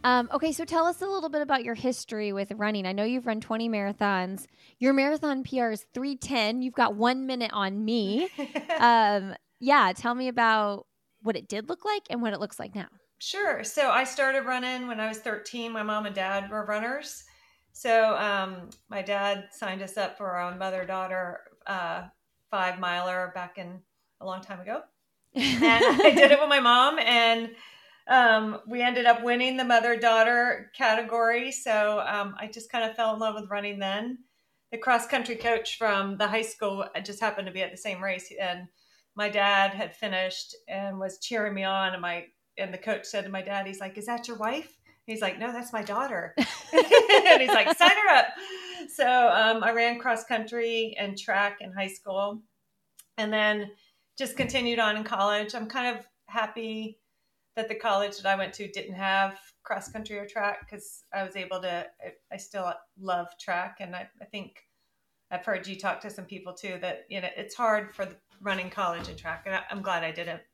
Um, 0.05 0.29
okay, 0.35 0.53
so 0.53 0.67
tell 0.67 0.85
us 0.85 1.01
a 1.01 1.07
little 1.07 1.31
bit 1.31 1.41
about 1.41 1.65
your 1.65 1.75
history 1.75 2.35
with 2.35 2.53
running. 2.53 2.87
I 2.87 2.93
know 2.93 3.05
you've 3.05 3.27
run 3.27 3.41
20 3.41 3.71
marathons. 3.71 4.45
Your 4.79 4.93
marathon 4.93 5.45
PR 5.45 5.71
is 5.71 5.87
310. 5.95 6.61
You've 6.61 6.75
got 6.75 6.95
one 6.95 7.27
minute 7.27 7.53
on 7.55 7.87
me. 7.87 8.29
um, 8.79 9.35
yeah, 9.61 9.95
tell 9.97 10.15
me 10.15 10.29
about 10.29 10.87
what 11.27 11.37
it 11.37 11.49
did 11.49 11.69
look 11.69 11.85
like 11.85 12.03
and 12.09 12.23
what 12.23 12.33
it 12.33 12.41
looks 12.41 12.59
like 12.59 12.75
now. 12.75 12.89
Sure. 13.19 13.65
So 13.65 13.91
I 13.91 14.05
started 14.05 14.45
running 14.45 14.87
when 14.87 15.01
I 15.01 15.09
was 15.09 15.19
13. 15.19 15.73
My 15.73 15.83
mom 15.83 16.07
and 16.07 16.15
dad 16.15 16.51
were 16.51 16.65
runners. 16.65 17.25
So 17.73 18.17
um, 18.17 18.71
my 18.89 19.03
dad 19.03 19.49
signed 19.51 19.83
us 19.83 19.97
up 19.97 20.17
for 20.17 20.31
our 20.31 20.55
mother 20.57 20.85
daughter 20.85 21.41
uh, 21.67 22.05
five 22.51 22.79
miler 22.79 23.33
back 23.35 23.59
in 23.59 23.81
a 24.21 24.27
long 24.27 24.41
time 24.41 24.61
ago. 24.61 24.83
And 25.35 25.63
I 25.63 26.13
did 26.15 26.31
it 26.31 26.41
with 26.41 26.49
my 26.49 26.61
mom 26.61 26.99
and 26.99 27.51
um, 28.09 28.61
we 28.67 28.83
ended 28.83 29.07
up 29.07 29.23
winning 29.23 29.57
the 29.57 29.65
mother 29.65 29.97
daughter 29.97 30.71
category. 30.77 31.51
So 31.51 32.03
um, 32.07 32.37
I 32.39 32.47
just 32.47 32.71
kind 32.71 32.89
of 32.89 32.97
fell 32.97 33.15
in 33.15 33.21
love 33.21 33.35
with 33.35 33.51
running 33.51 33.79
then. 33.79 34.19
The 34.71 34.79
cross 34.79 35.07
country 35.07 35.37
coach 35.37 35.79
from 35.79 36.17
the 36.17 36.29
high 36.29 36.43
school 36.43 36.85
just 37.05 37.21
happened 37.21 37.47
to 37.47 37.53
be 37.53 37.63
at 37.63 37.71
the 37.71 37.77
same 37.77 38.03
race, 38.03 38.33
and 38.41 38.67
my 39.17 39.29
dad 39.29 39.73
had 39.73 39.97
finished 39.97 40.55
and 40.69 40.99
was 40.99 41.19
cheering 41.19 41.55
me 41.55 41.65
on. 41.65 41.95
And 41.95 42.03
my 42.03 42.27
and 42.59 42.73
the 42.73 42.79
coach 42.79 43.07
said 43.07 43.25
to 43.25 43.31
my 43.31 43.43
dad, 43.43 43.67
he's 43.67 43.81
like, 43.81 43.99
"Is 43.99 44.07
that 44.07 44.29
your 44.29 44.37
wife?" 44.37 44.79
He's 45.07 45.21
like, 45.21 45.39
"No, 45.39 45.53
that's 45.53 45.73
my 45.73 45.83
daughter." 45.83 46.35
and 46.39 47.41
he's 47.41 47.51
like, 47.51 47.77
"Sign 47.77 47.91
her 47.91 48.15
up." 48.15 48.27
So 48.89 49.07
um, 49.07 49.65
I 49.65 49.73
ran 49.73 49.99
cross 49.99 50.25
country 50.25 50.95
and 50.99 51.19
track 51.19 51.59
in 51.61 51.73
high 51.73 51.89
school, 51.89 52.43
and 53.19 53.33
then 53.33 53.71
just 54.19 54.37
continued 54.37 54.79
on 54.79 54.97
in 54.97 55.05
college. 55.05 55.55
I'm 55.55 55.67
kind 55.67 55.97
of 55.97 56.07
happy 56.27 56.99
that 57.57 57.69
the 57.69 57.75
college 57.75 58.19
that 58.19 58.27
I 58.27 58.37
went 58.37 58.53
to 58.55 58.69
didn't 58.69 58.95
have 58.95 59.39
cross 59.63 59.89
country 59.91 60.19
or 60.19 60.27
track 60.27 60.61
because 60.61 61.05
I 61.13 61.25
was 61.25 61.37
able 61.37 61.61
to. 61.63 61.87
I, 62.01 62.13
I 62.33 62.37
still 62.37 62.73
love 63.01 63.29
track, 63.41 63.79
and 63.81 63.97
I, 63.97 64.09
I, 64.21 64.25
think 64.27 64.63
I've 65.31 65.45
heard 65.45 65.67
you 65.67 65.77
talk 65.79 66.01
to 66.03 66.11
some 66.11 66.27
people 66.27 66.53
too 66.53 66.79
that 66.83 67.07
you 67.09 67.21
know 67.21 67.29
it's 67.37 67.55
hard 67.55 67.95
for 67.95 68.05
the, 68.05 68.17
running 68.41 68.71
college 68.71 69.09
and 69.09 69.19
track, 69.19 69.43
and 69.47 69.55
I, 69.55 69.63
am 69.71 69.83
glad 69.83 70.05
I 70.05 70.11
did 70.11 70.29
it. 70.29 70.47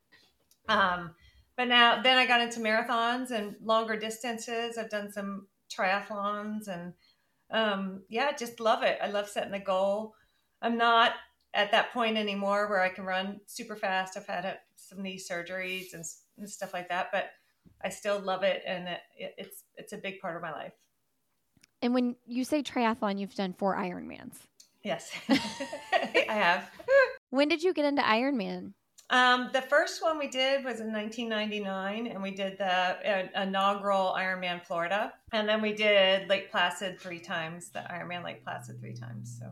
Um, 0.69 1.11
but 1.55 1.67
now 1.67 2.01
then 2.01 2.17
I 2.17 2.25
got 2.25 2.41
into 2.41 2.59
marathons 2.59 3.31
and 3.31 3.55
longer 3.63 3.95
distances. 3.95 4.77
I've 4.77 4.89
done 4.89 5.11
some 5.11 5.47
triathlons 5.69 6.67
and 6.67 6.93
um, 7.51 8.01
yeah, 8.09 8.31
just 8.35 8.59
love 8.59 8.83
it. 8.83 8.97
I 9.01 9.07
love 9.07 9.29
setting 9.29 9.51
the 9.51 9.59
goal. 9.59 10.15
I'm 10.61 10.77
not 10.77 11.13
at 11.53 11.71
that 11.71 11.93
point 11.93 12.17
anymore 12.17 12.67
where 12.67 12.81
I 12.81 12.89
can 12.89 13.05
run 13.05 13.39
super 13.45 13.75
fast. 13.75 14.17
I've 14.17 14.25
had 14.25 14.59
some 14.75 15.01
knee 15.01 15.19
surgeries 15.19 15.93
and 15.93 16.03
and 16.37 16.49
stuff 16.49 16.73
like 16.73 16.89
that. 16.89 17.09
But 17.11 17.29
I 17.83 17.89
still 17.89 18.19
love 18.19 18.43
it, 18.43 18.63
and 18.65 18.87
it, 18.87 18.99
it, 19.17 19.35
it's 19.37 19.63
it's 19.75 19.93
a 19.93 19.97
big 19.97 20.19
part 20.19 20.35
of 20.35 20.41
my 20.41 20.51
life. 20.51 20.73
And 21.81 21.93
when 21.93 22.15
you 22.25 22.43
say 22.43 22.63
triathlon, 22.63 23.19
you've 23.19 23.35
done 23.35 23.53
four 23.53 23.75
Ironmans. 23.75 24.37
Yes, 24.83 25.11
I 25.29 26.25
have. 26.27 26.69
When 27.33 27.47
did 27.47 27.63
you 27.63 27.73
get 27.73 27.85
into 27.85 28.03
Ironman? 28.03 28.73
Um, 29.09 29.49
the 29.53 29.63
first 29.63 30.03
one 30.03 30.19
we 30.19 30.27
did 30.27 30.63
was 30.63 30.79
in 30.79 30.93
1999, 30.93 32.05
and 32.05 32.21
we 32.21 32.29
did 32.29 32.59
the 32.59 32.65
uh, 32.67 33.41
inaugural 33.41 34.13
Ironman 34.15 34.63
Florida, 34.63 35.11
and 35.31 35.49
then 35.49 35.59
we 35.59 35.73
did 35.73 36.29
Lake 36.29 36.51
Placid 36.51 36.99
three 36.99 37.17
times, 37.17 37.69
the 37.69 37.79
Ironman 37.79 38.23
Lake 38.23 38.43
Placid 38.43 38.79
three 38.79 38.93
times. 38.93 39.35
So 39.39 39.49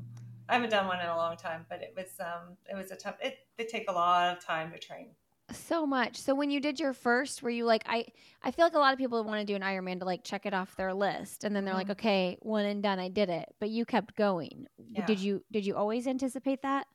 I 0.47 0.53
haven't 0.53 0.69
done 0.69 0.85
one 0.85 0.99
in 0.99 1.07
a 1.07 1.17
long 1.17 1.37
time, 1.37 1.65
but 1.69 1.81
it 1.81 1.95
was 1.97 2.11
um, 2.19 2.55
it 2.69 2.77
was 2.77 2.91
a 2.91 2.95
tough. 2.95 3.15
It 3.19 3.39
they 3.57 3.65
take 3.65 3.89
a 3.89 3.93
lot 3.93 4.37
of 4.37 4.45
time 4.45 4.71
to 4.73 4.77
train 4.77 5.15
so 5.51 5.85
much. 5.85 6.17
So 6.17 6.35
when 6.35 6.51
you 6.51 6.59
did 6.59 6.79
your 6.79 6.93
first, 6.93 7.41
were 7.41 7.49
you 7.49 7.65
like 7.65 7.83
I 7.87 8.05
I 8.43 8.51
feel 8.51 8.65
like 8.65 8.75
a 8.75 8.79
lot 8.79 8.93
of 8.93 8.99
people 8.99 9.23
want 9.23 9.39
to 9.39 9.45
do 9.45 9.55
an 9.55 9.63
Ironman 9.63 9.99
to 9.99 10.05
like 10.05 10.23
check 10.23 10.45
it 10.45 10.53
off 10.53 10.75
their 10.75 10.93
list 10.93 11.43
and 11.43 11.55
then 11.55 11.65
they're 11.65 11.73
mm-hmm. 11.73 11.89
like, 11.89 11.97
okay, 11.97 12.37
one 12.41 12.65
and 12.65 12.83
done, 12.83 12.99
I 12.99 13.09
did 13.09 13.29
it. 13.29 13.49
But 13.59 13.69
you 13.69 13.85
kept 13.85 14.15
going. 14.15 14.67
Yeah. 14.91 15.05
Did 15.05 15.19
you 15.19 15.43
did 15.51 15.65
you 15.65 15.75
always 15.75 16.05
anticipate 16.07 16.61
that? 16.61 16.85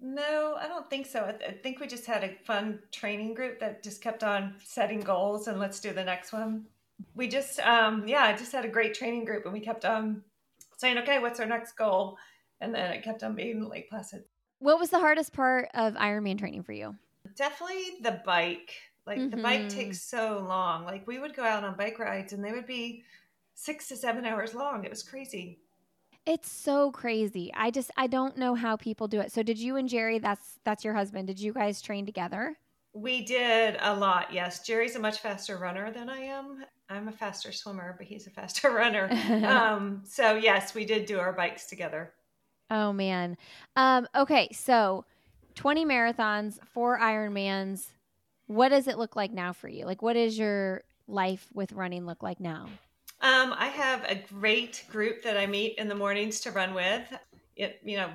No, 0.00 0.56
I 0.58 0.66
don't 0.66 0.88
think 0.88 1.06
so. 1.06 1.26
I, 1.26 1.32
th- 1.32 1.50
I, 1.50 1.52
think 1.52 1.78
we 1.78 1.86
just 1.86 2.06
had 2.06 2.24
a 2.24 2.34
fun 2.44 2.78
training 2.90 3.34
group 3.34 3.60
that 3.60 3.82
just 3.82 4.00
kept 4.00 4.24
on 4.24 4.54
setting 4.64 5.00
goals 5.00 5.46
and 5.46 5.58
let's 5.58 5.78
do 5.78 5.92
the 5.92 6.04
next 6.04 6.32
one. 6.32 6.64
We 7.14 7.28
just, 7.28 7.60
um, 7.60 8.08
yeah, 8.08 8.22
I 8.22 8.32
just 8.32 8.52
had 8.52 8.64
a 8.64 8.68
great 8.68 8.94
training 8.94 9.26
group 9.26 9.44
and 9.44 9.52
we 9.52 9.60
kept 9.60 9.84
on 9.84 10.22
saying, 10.78 10.96
okay, 10.98 11.18
what's 11.18 11.38
our 11.38 11.46
next 11.46 11.72
goal? 11.72 12.16
And 12.62 12.74
then 12.74 12.92
it 12.92 13.02
kept 13.02 13.22
on 13.22 13.34
being 13.34 13.68
Lake 13.68 13.90
Placid. 13.90 14.24
What 14.58 14.78
was 14.78 14.90
the 14.90 14.98
hardest 14.98 15.32
part 15.34 15.68
of 15.74 15.94
Ironman 15.94 16.38
training 16.38 16.62
for 16.62 16.72
you? 16.72 16.96
Definitely 17.36 17.98
the 18.02 18.22
bike. 18.24 18.72
Like 19.06 19.18
mm-hmm. 19.18 19.36
the 19.36 19.42
bike 19.42 19.60
mm-hmm. 19.60 19.78
takes 19.78 20.02
so 20.02 20.44
long. 20.46 20.84
Like 20.84 21.06
we 21.06 21.18
would 21.18 21.34
go 21.34 21.44
out 21.44 21.64
on 21.64 21.76
bike 21.76 21.98
rides 21.98 22.32
and 22.32 22.44
they 22.44 22.52
would 22.52 22.66
be 22.66 23.04
six 23.54 23.88
to 23.88 23.96
seven 23.96 24.24
hours 24.24 24.54
long. 24.54 24.84
It 24.84 24.90
was 24.90 25.02
crazy. 25.02 25.60
It's 26.26 26.50
so 26.50 26.90
crazy. 26.90 27.50
I 27.54 27.70
just 27.70 27.90
I 27.96 28.06
don't 28.06 28.36
know 28.36 28.54
how 28.54 28.76
people 28.76 29.08
do 29.08 29.20
it. 29.20 29.32
So 29.32 29.42
did 29.42 29.58
you 29.58 29.76
and 29.76 29.88
Jerry, 29.88 30.18
that's 30.18 30.58
that's 30.64 30.84
your 30.84 30.94
husband, 30.94 31.26
did 31.28 31.40
you 31.40 31.52
guys 31.52 31.80
train 31.80 32.06
together? 32.06 32.56
We 32.92 33.24
did 33.24 33.76
a 33.80 33.94
lot, 33.94 34.32
yes. 34.32 34.66
Jerry's 34.66 34.96
a 34.96 34.98
much 34.98 35.20
faster 35.20 35.58
runner 35.58 35.92
than 35.92 36.10
I 36.10 36.18
am. 36.18 36.64
I'm 36.88 37.06
a 37.08 37.12
faster 37.12 37.52
swimmer, 37.52 37.94
but 37.96 38.06
he's 38.06 38.26
a 38.26 38.30
faster 38.40 38.70
runner. 38.70 39.08
um, 39.46 40.02
so 40.04 40.34
yes, 40.34 40.74
we 40.74 40.84
did 40.84 41.06
do 41.06 41.18
our 41.18 41.32
bikes 41.32 41.66
together. 41.66 42.12
Oh 42.70 42.92
man. 42.92 43.36
Um, 43.76 44.06
okay, 44.14 44.48
so 44.52 45.04
20 45.54 45.84
marathons, 45.84 46.58
four 46.66 46.98
Ironmans. 46.98 47.86
What 48.46 48.68
does 48.68 48.88
it 48.88 48.98
look 48.98 49.16
like 49.16 49.32
now 49.32 49.52
for 49.52 49.68
you? 49.68 49.86
Like 49.86 50.02
what 50.02 50.16
is 50.16 50.38
your 50.38 50.82
life 51.08 51.48
with 51.54 51.72
running 51.72 52.06
look 52.06 52.22
like 52.22 52.40
now? 52.40 52.66
Um, 53.22 53.54
I 53.56 53.66
have 53.66 54.04
a 54.04 54.14
great 54.14 54.84
group 54.90 55.22
that 55.22 55.36
I 55.36 55.46
meet 55.46 55.76
in 55.78 55.88
the 55.88 55.94
mornings 55.94 56.40
to 56.40 56.50
run 56.50 56.72
with. 56.74 57.02
It, 57.54 57.80
you 57.84 57.96
know, 57.98 58.10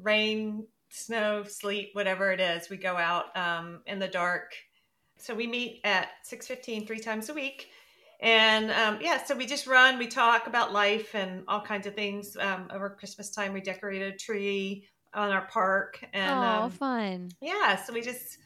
rain, 0.00 0.66
snow, 0.88 1.44
sleet, 1.44 1.90
whatever 1.92 2.32
it 2.32 2.40
is, 2.40 2.70
we 2.70 2.76
go 2.76 2.96
out 2.96 3.36
um, 3.36 3.82
in 3.86 3.98
the 3.98 4.08
dark. 4.08 4.54
So 5.18 5.34
we 5.34 5.46
meet 5.46 5.80
at 5.84 6.08
6.15 6.30 6.86
three 6.86 7.00
times 7.00 7.28
a 7.28 7.34
week. 7.34 7.68
And 8.20 8.70
um, 8.70 8.98
yeah, 9.00 9.22
so 9.22 9.34
we 9.34 9.46
just 9.46 9.66
run, 9.66 9.98
we 9.98 10.06
talk 10.06 10.46
about 10.46 10.72
life 10.72 11.14
and 11.14 11.42
all 11.48 11.60
kinds 11.60 11.86
of 11.86 11.94
things. 11.94 12.36
Um, 12.38 12.68
over 12.72 12.90
Christmas 12.90 13.30
time, 13.30 13.52
we 13.52 13.60
decorated 13.60 14.14
a 14.14 14.16
tree 14.16 14.86
on 15.14 15.30
our 15.30 15.46
park. 15.46 16.02
And, 16.12 16.64
oh, 16.64 16.68
fun. 16.70 17.30
Yeah, 17.40 17.76
so 17.76 17.92
we 17.92 18.02
just 18.02 18.38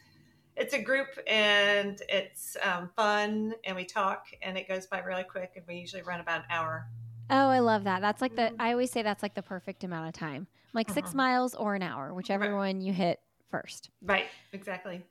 it's 0.55 0.73
a 0.73 0.81
group 0.81 1.07
and 1.27 2.01
it's 2.07 2.55
um, 2.63 2.89
fun 2.95 3.53
and 3.65 3.75
we 3.75 3.83
talk 3.83 4.27
and 4.41 4.57
it 4.57 4.67
goes 4.67 4.85
by 4.85 4.99
really 4.99 5.23
quick 5.23 5.53
and 5.55 5.65
we 5.67 5.75
usually 5.75 6.01
run 6.01 6.19
about 6.19 6.41
an 6.41 6.45
hour. 6.49 6.87
Oh 7.29 7.49
i 7.49 7.59
love 7.59 7.83
that. 7.85 8.01
That's 8.01 8.21
like 8.21 8.35
the 8.35 8.53
i 8.59 8.71
always 8.71 8.91
say 8.91 9.01
that's 9.01 9.23
like 9.23 9.35
the 9.35 9.41
perfect 9.41 9.83
amount 9.83 10.07
of 10.07 10.13
time. 10.13 10.47
Like 10.73 10.87
uh-huh. 10.87 10.95
six 10.95 11.13
miles 11.13 11.55
or 11.55 11.75
an 11.75 11.81
hour 11.81 12.13
whichever 12.13 12.51
right. 12.51 12.55
one 12.55 12.81
you 12.81 12.93
hit 12.93 13.19
first. 13.49 13.89
Right 14.01 14.27
exactly. 14.53 15.03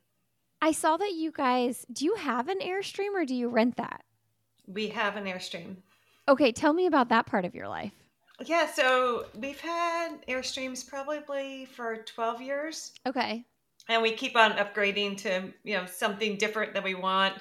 I 0.61 0.71
saw 0.71 0.97
that 0.97 1.13
you 1.13 1.31
guys 1.31 1.85
do 1.91 2.05
you 2.05 2.15
have 2.15 2.47
an 2.47 2.59
airstream 2.59 3.13
or 3.13 3.25
do 3.25 3.35
you 3.35 3.49
rent 3.49 3.77
that? 3.77 4.03
We 4.67 4.87
have 4.89 5.15
an 5.15 5.25
airstream. 5.25 5.75
Okay 6.27 6.51
tell 6.51 6.73
me 6.73 6.87
about 6.87 7.09
that 7.09 7.27
part 7.27 7.45
of 7.45 7.53
your 7.53 7.67
life. 7.67 7.93
Yeah 8.43 8.71
so 8.71 9.25
we've 9.37 9.61
had 9.61 10.25
airstreams 10.27 10.87
probably 10.87 11.65
for 11.65 11.97
12 11.97 12.41
years. 12.41 12.93
Okay 13.05 13.45
and 13.87 14.01
we 14.01 14.13
keep 14.13 14.35
on 14.35 14.53
upgrading 14.53 15.17
to 15.17 15.53
you 15.63 15.75
know 15.75 15.85
something 15.85 16.37
different 16.37 16.73
that 16.73 16.83
we 16.83 16.95
want. 16.95 17.35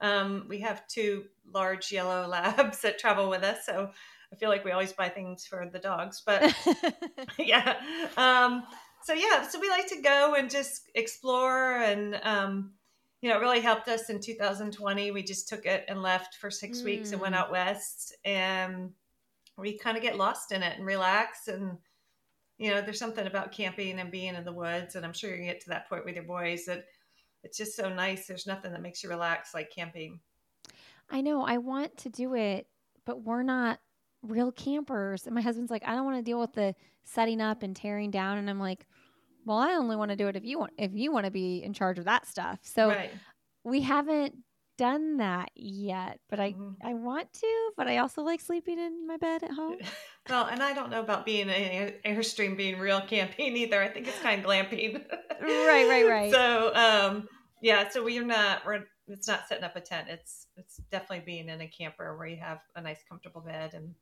Um, 0.00 0.46
we 0.48 0.60
have 0.60 0.86
two 0.86 1.24
large 1.52 1.92
yellow 1.92 2.26
labs 2.28 2.80
that 2.82 2.98
travel 2.98 3.28
with 3.28 3.42
us, 3.42 3.66
so 3.66 3.90
I 4.32 4.36
feel 4.36 4.48
like 4.48 4.64
we 4.64 4.70
always 4.70 4.92
buy 4.92 5.08
things 5.08 5.46
for 5.46 5.68
the 5.70 5.78
dogs. 5.78 6.22
But 6.24 6.54
yeah, 7.38 7.76
um, 8.16 8.64
so 9.02 9.12
yeah, 9.12 9.46
so 9.46 9.60
we 9.60 9.68
like 9.68 9.88
to 9.88 10.00
go 10.02 10.34
and 10.34 10.50
just 10.50 10.90
explore, 10.94 11.76
and 11.76 12.18
um, 12.22 12.72
you 13.20 13.28
know, 13.28 13.36
it 13.36 13.40
really 13.40 13.60
helped 13.60 13.88
us 13.88 14.08
in 14.08 14.20
2020. 14.20 15.10
We 15.10 15.22
just 15.22 15.48
took 15.48 15.66
it 15.66 15.84
and 15.88 16.02
left 16.02 16.36
for 16.36 16.50
six 16.50 16.80
mm. 16.80 16.84
weeks 16.84 17.12
and 17.12 17.20
went 17.20 17.34
mm. 17.34 17.38
out 17.38 17.50
west, 17.50 18.16
and 18.24 18.90
we 19.58 19.76
kind 19.76 19.96
of 19.96 20.02
get 20.02 20.16
lost 20.16 20.52
in 20.52 20.62
it 20.62 20.78
and 20.78 20.86
relax 20.86 21.48
and 21.48 21.76
you 22.60 22.70
know, 22.70 22.82
there's 22.82 22.98
something 22.98 23.26
about 23.26 23.52
camping 23.52 23.98
and 23.98 24.10
being 24.10 24.34
in 24.34 24.44
the 24.44 24.52
woods, 24.52 24.94
and 24.94 25.04
I'm 25.04 25.14
sure 25.14 25.34
you 25.34 25.44
get 25.44 25.62
to 25.62 25.70
that 25.70 25.88
point 25.88 26.04
with 26.04 26.14
your 26.14 26.24
boys 26.24 26.66
that 26.66 26.84
it's 27.42 27.56
just 27.56 27.74
so 27.74 27.88
nice. 27.88 28.26
There's 28.26 28.46
nothing 28.46 28.70
that 28.72 28.82
makes 28.82 29.02
you 29.02 29.08
relax 29.08 29.54
like 29.54 29.72
camping. 29.74 30.20
I 31.08 31.22
know. 31.22 31.42
I 31.42 31.56
want 31.56 31.96
to 31.96 32.10
do 32.10 32.34
it, 32.34 32.66
but 33.06 33.22
we're 33.22 33.42
not 33.42 33.80
real 34.22 34.52
campers. 34.52 35.24
And 35.24 35.34
my 35.34 35.40
husband's 35.40 35.70
like, 35.70 35.88
I 35.88 35.94
don't 35.94 36.04
want 36.04 36.18
to 36.18 36.22
deal 36.22 36.38
with 36.38 36.52
the 36.52 36.74
setting 37.02 37.40
up 37.40 37.62
and 37.62 37.74
tearing 37.74 38.10
down. 38.10 38.36
And 38.36 38.50
I'm 38.50 38.60
like, 38.60 38.86
well, 39.46 39.56
I 39.56 39.72
only 39.72 39.96
want 39.96 40.10
to 40.10 40.16
do 40.16 40.28
it 40.28 40.36
if 40.36 40.44
you 40.44 40.58
want 40.58 40.72
if 40.76 40.92
you 40.92 41.10
want 41.12 41.24
to 41.24 41.30
be 41.30 41.62
in 41.64 41.72
charge 41.72 41.98
of 41.98 42.04
that 42.04 42.26
stuff. 42.26 42.58
So 42.60 42.88
right. 42.88 43.10
we 43.64 43.80
haven't 43.80 44.34
done 44.80 45.18
that 45.18 45.50
yet, 45.54 46.20
but 46.30 46.40
I 46.40 46.52
mm-hmm. 46.52 46.70
I 46.82 46.94
want 46.94 47.30
to, 47.34 47.70
but 47.76 47.86
I 47.86 47.98
also 47.98 48.22
like 48.22 48.40
sleeping 48.40 48.78
in 48.78 49.06
my 49.06 49.18
bed 49.18 49.42
at 49.42 49.50
home. 49.50 49.76
well, 50.30 50.46
and 50.46 50.62
I 50.62 50.72
don't 50.72 50.88
know 50.88 51.00
about 51.00 51.26
being 51.26 51.50
an 51.50 51.92
airstream 52.06 52.56
being 52.56 52.78
real 52.78 53.02
camping 53.02 53.58
either. 53.58 53.82
I 53.82 53.88
think 53.88 54.08
it's 54.08 54.18
kind 54.20 54.42
of 54.42 54.50
glamping. 54.50 55.04
right, 55.42 55.86
right, 55.86 56.06
right. 56.08 56.32
So, 56.32 56.74
um, 56.74 57.28
yeah, 57.60 57.90
so 57.90 58.02
we're 58.02 58.24
not 58.24 58.64
we're 58.64 58.86
it's 59.06 59.28
not 59.28 59.46
setting 59.46 59.64
up 59.64 59.76
a 59.76 59.82
tent. 59.82 60.08
It's 60.08 60.46
it's 60.56 60.78
definitely 60.90 61.26
being 61.26 61.50
in 61.50 61.60
a 61.60 61.68
camper 61.68 62.16
where 62.16 62.26
you 62.26 62.38
have 62.38 62.60
a 62.74 62.80
nice 62.80 63.00
comfortable 63.06 63.42
bed 63.42 63.74
and 63.74 63.94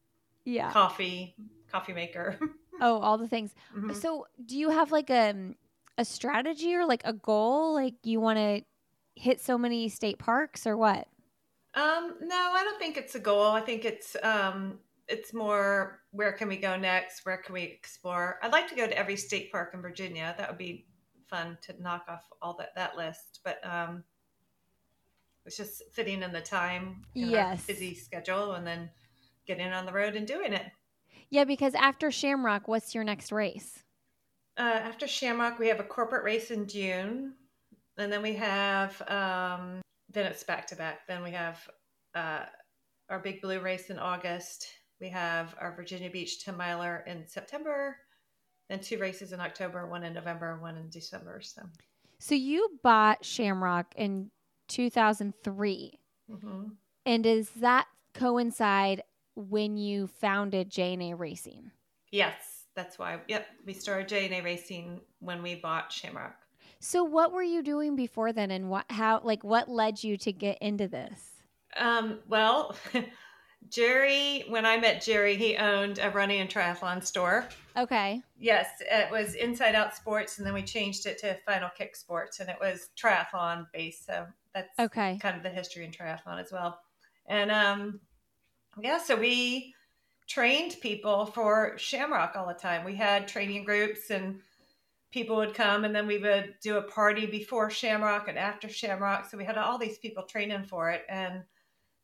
yeah, 0.44 0.70
coffee, 0.70 1.34
coffee 1.72 1.92
maker. 1.92 2.38
oh, 2.80 3.00
all 3.00 3.18
the 3.18 3.26
things. 3.26 3.52
Mm-hmm. 3.76 3.94
So, 3.94 4.28
do 4.46 4.56
you 4.56 4.70
have 4.70 4.92
like 4.92 5.10
a 5.10 5.30
um, 5.30 5.56
a 5.98 6.04
strategy 6.04 6.72
or 6.76 6.86
like 6.86 7.02
a 7.04 7.12
goal 7.12 7.74
like 7.74 7.94
you 8.04 8.20
want 8.20 8.38
to 8.38 8.62
hit 9.18 9.40
so 9.40 9.58
many 9.58 9.88
state 9.88 10.18
parks 10.18 10.66
or 10.66 10.76
what? 10.76 11.08
Um, 11.74 12.14
no, 12.22 12.52
I 12.54 12.64
don't 12.64 12.78
think 12.78 12.96
it's 12.96 13.14
a 13.14 13.20
goal. 13.20 13.52
I 13.52 13.60
think 13.60 13.84
it's 13.84 14.16
um, 14.22 14.78
it's 15.06 15.32
more 15.32 16.00
where 16.10 16.32
can 16.32 16.48
we 16.48 16.56
go 16.56 16.76
next? 16.76 17.24
Where 17.24 17.36
can 17.36 17.52
we 17.54 17.62
explore? 17.62 18.38
I'd 18.42 18.52
like 18.52 18.68
to 18.68 18.74
go 18.74 18.86
to 18.86 18.98
every 18.98 19.16
state 19.16 19.52
park 19.52 19.72
in 19.74 19.82
Virginia. 19.82 20.34
That 20.38 20.48
would 20.48 20.58
be 20.58 20.86
fun 21.28 21.58
to 21.62 21.80
knock 21.80 22.06
off 22.08 22.24
all 22.40 22.56
that 22.58 22.74
that 22.74 22.96
list. 22.96 23.40
But 23.44 23.58
um, 23.64 24.02
it's 25.44 25.56
just 25.56 25.82
fitting 25.92 26.22
in 26.22 26.32
the 26.32 26.40
time, 26.40 27.02
in 27.14 27.30
yes, 27.30 27.66
busy 27.66 27.94
schedule, 27.94 28.52
and 28.52 28.66
then 28.66 28.90
getting 29.46 29.72
on 29.72 29.86
the 29.86 29.92
road 29.92 30.16
and 30.16 30.26
doing 30.26 30.52
it. 30.52 30.66
Yeah, 31.30 31.44
because 31.44 31.74
after 31.74 32.10
Shamrock, 32.10 32.68
what's 32.68 32.94
your 32.94 33.04
next 33.04 33.32
race? 33.32 33.84
Uh, 34.56 34.80
after 34.82 35.06
Shamrock, 35.06 35.58
we 35.58 35.68
have 35.68 35.80
a 35.80 35.84
corporate 35.84 36.24
race 36.24 36.50
in 36.50 36.66
June 36.66 37.34
and 37.98 38.12
then 38.12 38.22
we 38.22 38.34
have 38.34 39.00
um, 39.08 39.80
then 40.12 40.26
it's 40.26 40.44
back 40.44 40.66
to 40.68 40.76
back. 40.76 41.06
Then 41.06 41.22
we 41.22 41.32
have 41.32 41.68
uh, 42.14 42.44
our 43.10 43.18
Big 43.18 43.42
Blue 43.42 43.60
race 43.60 43.90
in 43.90 43.98
August. 43.98 44.68
We 45.00 45.08
have 45.10 45.54
our 45.60 45.74
Virginia 45.74 46.10
Beach 46.10 46.44
10 46.44 46.56
miler 46.56 47.04
in 47.06 47.26
September, 47.26 47.96
then 48.68 48.80
two 48.80 48.98
races 48.98 49.32
in 49.32 49.40
October, 49.40 49.86
one 49.86 50.04
in 50.04 50.12
November, 50.12 50.58
one 50.60 50.76
in 50.76 50.88
December. 50.90 51.40
So, 51.40 51.62
so 52.18 52.34
you 52.34 52.78
bought 52.82 53.24
Shamrock 53.24 53.94
in 53.96 54.30
2003, 54.68 56.00
mm-hmm. 56.30 56.62
and 57.06 57.24
does 57.24 57.50
that 57.50 57.86
coincide 58.14 59.02
when 59.36 59.76
you 59.76 60.08
founded 60.08 60.68
J&A 60.68 61.14
Racing? 61.14 61.70
Yes, 62.10 62.64
that's 62.74 62.98
why. 62.98 63.20
Yep, 63.28 63.46
we 63.66 63.72
started 63.72 64.08
J&A 64.08 64.42
Racing 64.42 65.00
when 65.20 65.42
we 65.42 65.54
bought 65.54 65.92
Shamrock. 65.92 66.34
So 66.80 67.02
what 67.02 67.32
were 67.32 67.42
you 67.42 67.62
doing 67.62 67.96
before 67.96 68.32
then 68.32 68.50
and 68.50 68.70
what 68.70 68.86
how 68.90 69.20
like 69.24 69.42
what 69.42 69.68
led 69.68 70.02
you 70.02 70.16
to 70.18 70.32
get 70.32 70.58
into 70.60 70.86
this? 70.86 71.42
Um, 71.76 72.18
well, 72.28 72.76
Jerry, 73.68 74.44
when 74.48 74.64
I 74.64 74.78
met 74.78 75.02
Jerry, 75.02 75.36
he 75.36 75.56
owned 75.56 75.98
a 75.98 76.10
running 76.10 76.40
and 76.40 76.48
triathlon 76.48 77.04
store. 77.04 77.48
Okay. 77.76 78.22
Yes, 78.38 78.68
it 78.80 79.10
was 79.10 79.34
Inside 79.34 79.74
Out 79.74 79.94
Sports, 79.94 80.38
and 80.38 80.46
then 80.46 80.54
we 80.54 80.62
changed 80.62 81.06
it 81.06 81.18
to 81.18 81.36
Final 81.44 81.68
Kick 81.76 81.96
Sports, 81.96 82.40
and 82.40 82.48
it 82.48 82.56
was 82.60 82.90
triathlon 82.96 83.66
based. 83.72 84.06
So 84.06 84.26
that's 84.54 84.78
okay. 84.78 85.18
kind 85.20 85.36
of 85.36 85.42
the 85.42 85.50
history 85.50 85.84
in 85.84 85.90
triathlon 85.90 86.40
as 86.40 86.52
well. 86.52 86.80
And 87.26 87.50
um, 87.50 88.00
yeah, 88.80 88.98
so 88.98 89.16
we 89.16 89.74
trained 90.26 90.76
people 90.80 91.26
for 91.26 91.74
Shamrock 91.76 92.36
all 92.36 92.46
the 92.46 92.54
time. 92.54 92.84
We 92.84 92.94
had 92.94 93.28
training 93.28 93.64
groups 93.64 94.10
and 94.10 94.40
people 95.10 95.36
would 95.36 95.54
come 95.54 95.84
and 95.84 95.94
then 95.94 96.06
we 96.06 96.18
would 96.18 96.54
do 96.62 96.76
a 96.76 96.82
party 96.82 97.26
before 97.26 97.70
Shamrock 97.70 98.28
and 98.28 98.38
after 98.38 98.68
Shamrock. 98.68 99.30
So 99.30 99.38
we 99.38 99.44
had 99.44 99.56
all 99.56 99.78
these 99.78 99.98
people 99.98 100.24
training 100.24 100.64
for 100.64 100.90
it. 100.90 101.02
And 101.08 101.44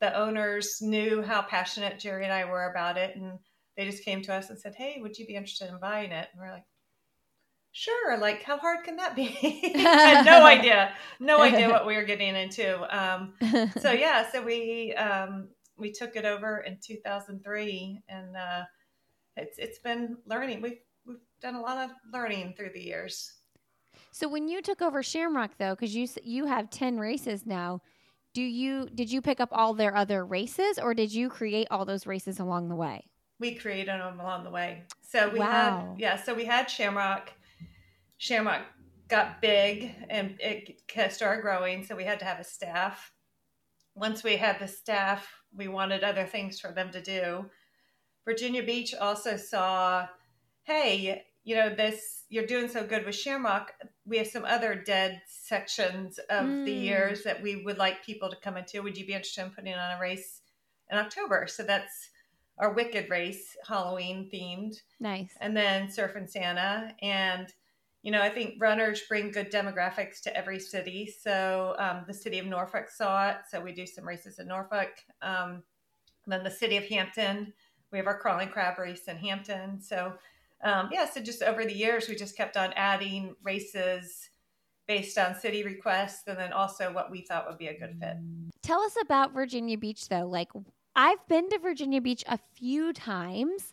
the 0.00 0.16
owners 0.16 0.80
knew 0.80 1.22
how 1.22 1.42
passionate 1.42 1.98
Jerry 1.98 2.24
and 2.24 2.32
I 2.32 2.44
were 2.46 2.70
about 2.70 2.96
it. 2.96 3.16
And 3.16 3.38
they 3.76 3.84
just 3.84 4.04
came 4.04 4.22
to 4.22 4.34
us 4.34 4.50
and 4.50 4.58
said, 4.58 4.74
Hey, 4.74 4.98
would 5.00 5.18
you 5.18 5.26
be 5.26 5.34
interested 5.34 5.68
in 5.68 5.78
buying 5.78 6.12
it? 6.12 6.28
And 6.32 6.40
we're 6.40 6.52
like, 6.52 6.64
Sure. 7.76 8.16
Like, 8.18 8.44
how 8.44 8.56
hard 8.56 8.84
can 8.84 8.96
that 8.96 9.16
be? 9.16 9.36
I 9.74 9.78
had 9.78 10.24
no 10.24 10.44
idea, 10.46 10.94
no 11.18 11.40
idea 11.40 11.68
what 11.68 11.84
we 11.84 11.96
were 11.96 12.04
getting 12.04 12.36
into. 12.36 12.96
Um, 12.96 13.34
so 13.80 13.90
yeah, 13.90 14.30
so 14.30 14.40
we 14.40 14.94
um, 14.94 15.48
we 15.76 15.90
took 15.90 16.14
it 16.14 16.24
over 16.24 16.58
in 16.58 16.78
2003, 16.80 18.02
and 18.08 18.36
uh, 18.36 18.62
it's 19.36 19.58
it's 19.58 19.80
been 19.80 20.18
learning. 20.24 20.62
We've 20.62 20.78
done 21.44 21.54
a 21.54 21.60
lot 21.60 21.78
of 21.78 21.90
learning 22.10 22.54
through 22.56 22.70
the 22.72 22.80
years. 22.80 23.30
So 24.10 24.28
when 24.28 24.48
you 24.48 24.62
took 24.62 24.80
over 24.80 25.02
Shamrock, 25.02 25.52
though, 25.58 25.74
because 25.74 25.94
you 25.94 26.08
you 26.22 26.46
have 26.46 26.70
ten 26.70 26.98
races 26.98 27.44
now, 27.44 27.82
do 28.32 28.42
you 28.42 28.88
did 28.94 29.12
you 29.12 29.20
pick 29.20 29.40
up 29.40 29.50
all 29.52 29.74
their 29.74 29.94
other 29.94 30.24
races, 30.24 30.78
or 30.78 30.94
did 30.94 31.12
you 31.12 31.28
create 31.28 31.68
all 31.70 31.84
those 31.84 32.06
races 32.06 32.40
along 32.40 32.68
the 32.68 32.76
way? 32.76 33.04
we 33.40 33.54
created 33.56 33.88
them 33.88 34.20
along 34.20 34.44
the 34.44 34.50
way. 34.50 34.84
So 35.02 35.28
we 35.28 35.40
Wow. 35.40 35.50
had 35.50 36.00
yeah, 36.00 36.16
so 36.16 36.32
we 36.32 36.44
had 36.44 36.70
Shamrock. 36.70 37.32
Shamrock 38.16 38.62
got 39.08 39.42
big 39.42 39.94
and 40.08 40.40
it 40.40 40.80
started 41.12 41.42
growing, 41.42 41.84
so 41.84 41.94
we 41.96 42.04
had 42.04 42.20
to 42.20 42.24
have 42.24 42.38
a 42.38 42.44
staff. 42.44 43.12
Once 43.94 44.24
we 44.24 44.36
had 44.36 44.58
the 44.58 44.68
staff, 44.68 45.28
we 45.52 45.68
wanted 45.68 46.02
other 46.02 46.24
things 46.24 46.58
for 46.58 46.72
them 46.72 46.90
to 46.92 47.02
do. 47.02 47.50
Virginia 48.24 48.62
Beach 48.62 48.94
also 48.94 49.36
saw, 49.36 50.06
hey, 50.62 51.24
you 51.44 51.54
know, 51.54 51.74
this 51.74 52.24
you're 52.30 52.46
doing 52.46 52.68
so 52.68 52.84
good 52.84 53.04
with 53.04 53.14
Shamrock. 53.14 53.74
We 54.06 54.16
have 54.18 54.26
some 54.26 54.44
other 54.44 54.74
dead 54.74 55.22
sections 55.26 56.18
of 56.30 56.46
the 56.46 56.72
Mm. 56.74 56.82
years 56.82 57.22
that 57.22 57.40
we 57.42 57.62
would 57.64 57.78
like 57.78 58.04
people 58.04 58.28
to 58.30 58.36
come 58.36 58.56
into. 58.56 58.82
Would 58.82 58.96
you 58.96 59.06
be 59.06 59.12
interested 59.12 59.44
in 59.44 59.50
putting 59.50 59.74
on 59.74 59.96
a 59.96 60.00
race 60.00 60.40
in 60.90 60.98
October? 60.98 61.46
So 61.46 61.62
that's 61.62 62.10
our 62.58 62.72
Wicked 62.72 63.10
race, 63.10 63.56
Halloween 63.68 64.30
themed, 64.32 64.80
Nice. 65.00 65.36
and 65.40 65.56
then 65.56 65.90
Surf 65.90 66.16
and 66.16 66.28
Santa. 66.28 66.94
And, 67.02 67.52
you 68.02 68.10
know, 68.10 68.22
I 68.22 68.30
think 68.30 68.54
runners 68.60 69.02
bring 69.08 69.30
good 69.30 69.52
demographics 69.52 70.20
to 70.22 70.36
every 70.36 70.58
city. 70.58 71.06
So 71.06 71.76
um, 71.78 72.04
the 72.06 72.14
city 72.14 72.38
of 72.38 72.46
Norfolk 72.46 72.88
saw 72.88 73.28
it. 73.30 73.36
So 73.50 73.60
we 73.60 73.72
do 73.72 73.86
some 73.86 74.08
races 74.08 74.38
in 74.38 74.48
Norfolk. 74.48 74.90
Um, 75.20 75.62
and 76.24 76.32
then 76.32 76.42
the 76.42 76.50
city 76.50 76.78
of 76.78 76.84
Hampton, 76.86 77.52
we 77.92 77.98
have 77.98 78.06
our 78.06 78.18
crawling 78.18 78.48
crab 78.48 78.78
race 78.78 79.04
in 79.08 79.18
Hampton. 79.18 79.80
So, 79.80 80.14
um, 80.64 80.88
yeah, 80.90 81.08
so 81.08 81.20
just 81.20 81.42
over 81.42 81.64
the 81.64 81.74
years, 81.74 82.08
we 82.08 82.14
just 82.16 82.36
kept 82.36 82.56
on 82.56 82.72
adding 82.74 83.36
races 83.42 84.30
based 84.86 85.16
on 85.16 85.34
city 85.34 85.62
requests 85.62 86.24
and 86.26 86.38
then 86.38 86.52
also 86.52 86.92
what 86.92 87.10
we 87.10 87.22
thought 87.22 87.46
would 87.48 87.58
be 87.58 87.68
a 87.68 87.78
good 87.78 87.96
fit. 88.00 88.16
Tell 88.62 88.80
us 88.80 88.96
about 89.00 89.32
Virginia 89.32 89.78
Beach, 89.78 90.08
though. 90.08 90.26
Like, 90.26 90.48
I've 90.96 91.26
been 91.28 91.48
to 91.50 91.58
Virginia 91.58 92.00
Beach 92.00 92.24
a 92.28 92.38
few 92.54 92.92
times. 92.92 93.72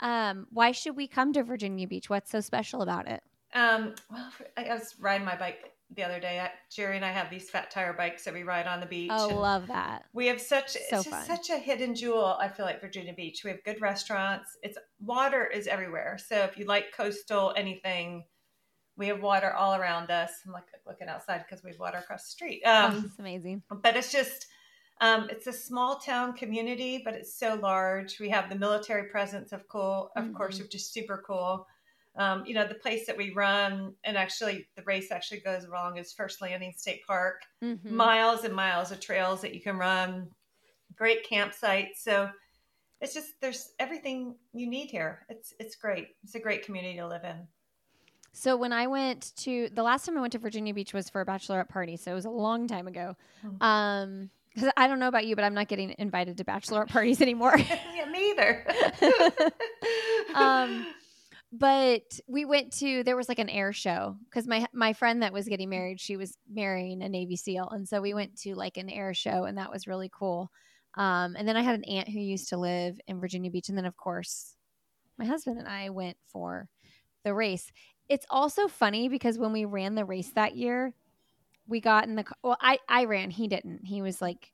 Um, 0.00 0.46
why 0.50 0.72
should 0.72 0.96
we 0.96 1.06
come 1.06 1.32
to 1.32 1.42
Virginia 1.42 1.86
Beach? 1.86 2.10
What's 2.10 2.30
so 2.30 2.40
special 2.40 2.82
about 2.82 3.08
it? 3.08 3.22
Um, 3.54 3.94
well, 4.10 4.30
I 4.56 4.64
I 4.64 4.74
was 4.74 4.94
riding 5.00 5.24
my 5.24 5.36
bike 5.36 5.72
the 5.96 6.02
other 6.04 6.20
day. 6.20 6.38
I, 6.40 6.50
Jerry 6.70 6.96
and 6.96 7.04
I 7.04 7.10
have 7.12 7.30
these 7.30 7.48
fat 7.50 7.70
tire 7.70 7.92
bikes 7.92 8.24
that 8.24 8.34
we 8.34 8.42
ride 8.42 8.66
on 8.66 8.80
the 8.80 8.86
beach. 8.86 9.10
Oh, 9.12 9.28
love 9.28 9.66
that. 9.68 10.04
we 10.12 10.26
have 10.26 10.40
such 10.40 10.70
So 10.72 10.78
it's 10.78 10.90
just 10.90 11.08
fun. 11.10 11.24
such 11.24 11.50
a 11.50 11.56
hidden 11.58 11.94
jewel. 11.94 12.36
I 12.40 12.48
feel 12.48 12.66
like 12.66 12.80
Virginia 12.80 13.14
Beach. 13.14 13.42
We 13.44 13.50
have 13.50 13.64
good 13.64 13.80
restaurants. 13.80 14.56
It's 14.62 14.76
water 15.00 15.46
is 15.46 15.66
everywhere. 15.66 16.18
So 16.18 16.36
if 16.44 16.58
you 16.58 16.66
like 16.66 16.92
coastal 16.94 17.54
anything, 17.56 18.24
we 18.96 19.06
have 19.06 19.22
water 19.22 19.52
all 19.52 19.74
around 19.74 20.10
us. 20.10 20.30
I'm 20.46 20.52
like 20.52 20.64
looking 20.86 21.08
outside 21.08 21.44
because 21.48 21.64
we 21.64 21.70
have 21.70 21.78
water 21.80 21.98
across 21.98 22.24
the 22.24 22.30
street. 22.30 22.62
oh, 22.66 22.86
Um, 22.88 23.04
it's 23.06 23.18
amazing. 23.18 23.62
but 23.82 23.96
it's 23.96 24.12
just 24.12 24.46
um, 25.00 25.28
it's 25.30 25.46
a 25.46 25.52
small 25.52 26.00
town 26.00 26.32
community, 26.32 27.00
but 27.04 27.14
it's 27.14 27.32
so 27.32 27.54
large. 27.54 28.18
We 28.18 28.28
have 28.30 28.48
the 28.50 28.56
military 28.56 29.04
presence 29.04 29.52
of 29.52 29.66
cool, 29.68 30.10
of 30.16 30.34
course, 30.34 30.58
Mhm. 30.58 30.62
which 30.62 30.74
is 30.74 30.90
super 30.90 31.22
cool. 31.24 31.68
Um, 32.18 32.44
you 32.44 32.52
know, 32.54 32.66
the 32.66 32.74
place 32.74 33.06
that 33.06 33.16
we 33.16 33.32
run, 33.32 33.94
and 34.04 34.16
actually 34.16 34.68
the 34.76 34.82
race 34.82 35.10
actually 35.12 35.40
goes 35.40 35.64
along 35.64 35.98
is 35.98 36.12
First 36.12 36.42
Landing 36.42 36.72
State 36.76 37.00
Park. 37.06 37.42
Mhm. 37.62 37.84
Miles 37.84 38.44
and 38.44 38.52
miles 38.54 38.90
of 38.90 38.98
trails 39.00 39.40
that 39.42 39.54
you 39.54 39.60
can 39.62 39.76
run, 39.78 40.28
great 40.96 41.24
campsites. 41.28 41.98
So 41.98 42.28
it's 43.00 43.14
just 43.14 43.40
there's 43.40 43.70
everything 43.78 44.34
you 44.52 44.68
need 44.68 44.90
here. 44.90 45.24
It's 45.28 45.54
it's 45.60 45.76
great. 45.76 46.08
It's 46.24 46.34
a 46.34 46.40
great 46.40 46.64
community 46.64 46.96
to 46.98 47.06
live 47.06 47.22
in. 47.22 47.46
So 48.32 48.56
when 48.56 48.72
I 48.72 48.88
went 48.88 49.32
to 49.38 49.68
the 49.72 49.82
last 49.84 50.04
time 50.04 50.18
I 50.18 50.20
went 50.20 50.32
to 50.32 50.38
Virginia 50.38 50.74
Beach 50.74 50.92
was 50.92 51.08
for 51.08 51.20
a 51.20 51.26
bachelorette 51.26 51.68
party, 51.68 51.96
so 51.96 52.10
it 52.10 52.14
was 52.14 52.24
a 52.24 52.30
long 52.30 52.66
time 52.66 52.88
ago. 52.88 53.16
Mhm. 53.44 53.62
Um, 53.62 54.30
'cause 54.56 54.70
I 54.76 54.88
don't 54.88 54.98
know 54.98 55.08
about 55.08 55.26
you, 55.26 55.36
but 55.36 55.44
I'm 55.44 55.54
not 55.54 55.68
getting 55.68 55.94
invited 55.98 56.36
to 56.38 56.44
bachelorette 56.44 56.88
parties 56.88 57.20
anymore. 57.20 57.54
yeah, 57.94 58.06
me 58.10 58.30
either. 58.30 58.66
Um, 60.34 60.86
but 61.50 62.02
we 62.26 62.44
went 62.44 62.72
to 62.74 63.02
there 63.04 63.16
was 63.16 63.28
like 63.28 63.38
an 63.38 63.48
air 63.48 63.72
show 63.72 64.16
because 64.24 64.46
my 64.46 64.66
my 64.72 64.92
friend 64.92 65.22
that 65.22 65.32
was 65.32 65.48
getting 65.48 65.70
married 65.70 65.98
she 65.98 66.16
was 66.16 66.36
marrying 66.50 67.02
a 67.02 67.08
navy 67.08 67.36
seal 67.36 67.68
and 67.70 67.88
so 67.88 68.00
we 68.02 68.12
went 68.12 68.36
to 68.36 68.54
like 68.54 68.76
an 68.76 68.90
air 68.90 69.14
show 69.14 69.44
and 69.44 69.56
that 69.56 69.70
was 69.70 69.86
really 69.86 70.10
cool 70.12 70.50
um, 70.96 71.36
and 71.36 71.48
then 71.48 71.56
i 71.56 71.62
had 71.62 71.74
an 71.74 71.84
aunt 71.84 72.08
who 72.08 72.20
used 72.20 72.50
to 72.50 72.58
live 72.58 73.00
in 73.06 73.18
virginia 73.20 73.50
beach 73.50 73.68
and 73.70 73.78
then 73.78 73.86
of 73.86 73.96
course 73.96 74.56
my 75.18 75.24
husband 75.24 75.58
and 75.58 75.68
i 75.68 75.88
went 75.88 76.18
for 76.26 76.68
the 77.24 77.32
race 77.32 77.72
it's 78.08 78.26
also 78.28 78.68
funny 78.68 79.08
because 79.08 79.38
when 79.38 79.52
we 79.52 79.64
ran 79.64 79.94
the 79.94 80.04
race 80.04 80.30
that 80.32 80.54
year 80.54 80.92
we 81.66 81.80
got 81.80 82.04
in 82.04 82.14
the 82.14 82.24
well 82.42 82.58
i 82.60 82.78
i 82.88 83.04
ran 83.04 83.30
he 83.30 83.48
didn't 83.48 83.84
he 83.84 84.02
was 84.02 84.20
like 84.20 84.52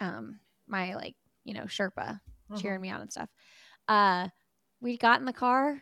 um 0.00 0.40
my 0.66 0.94
like 0.94 1.16
you 1.44 1.52
know 1.54 1.64
sherpa 1.64 2.20
Mhm. 2.50 2.58
cheering 2.60 2.80
me 2.80 2.90
on 2.90 3.00
and 3.02 3.12
stuff. 3.12 3.28
Uh, 3.86 4.28
we 4.80 4.96
got 4.98 5.20
in 5.20 5.26
the 5.26 5.32
car, 5.32 5.80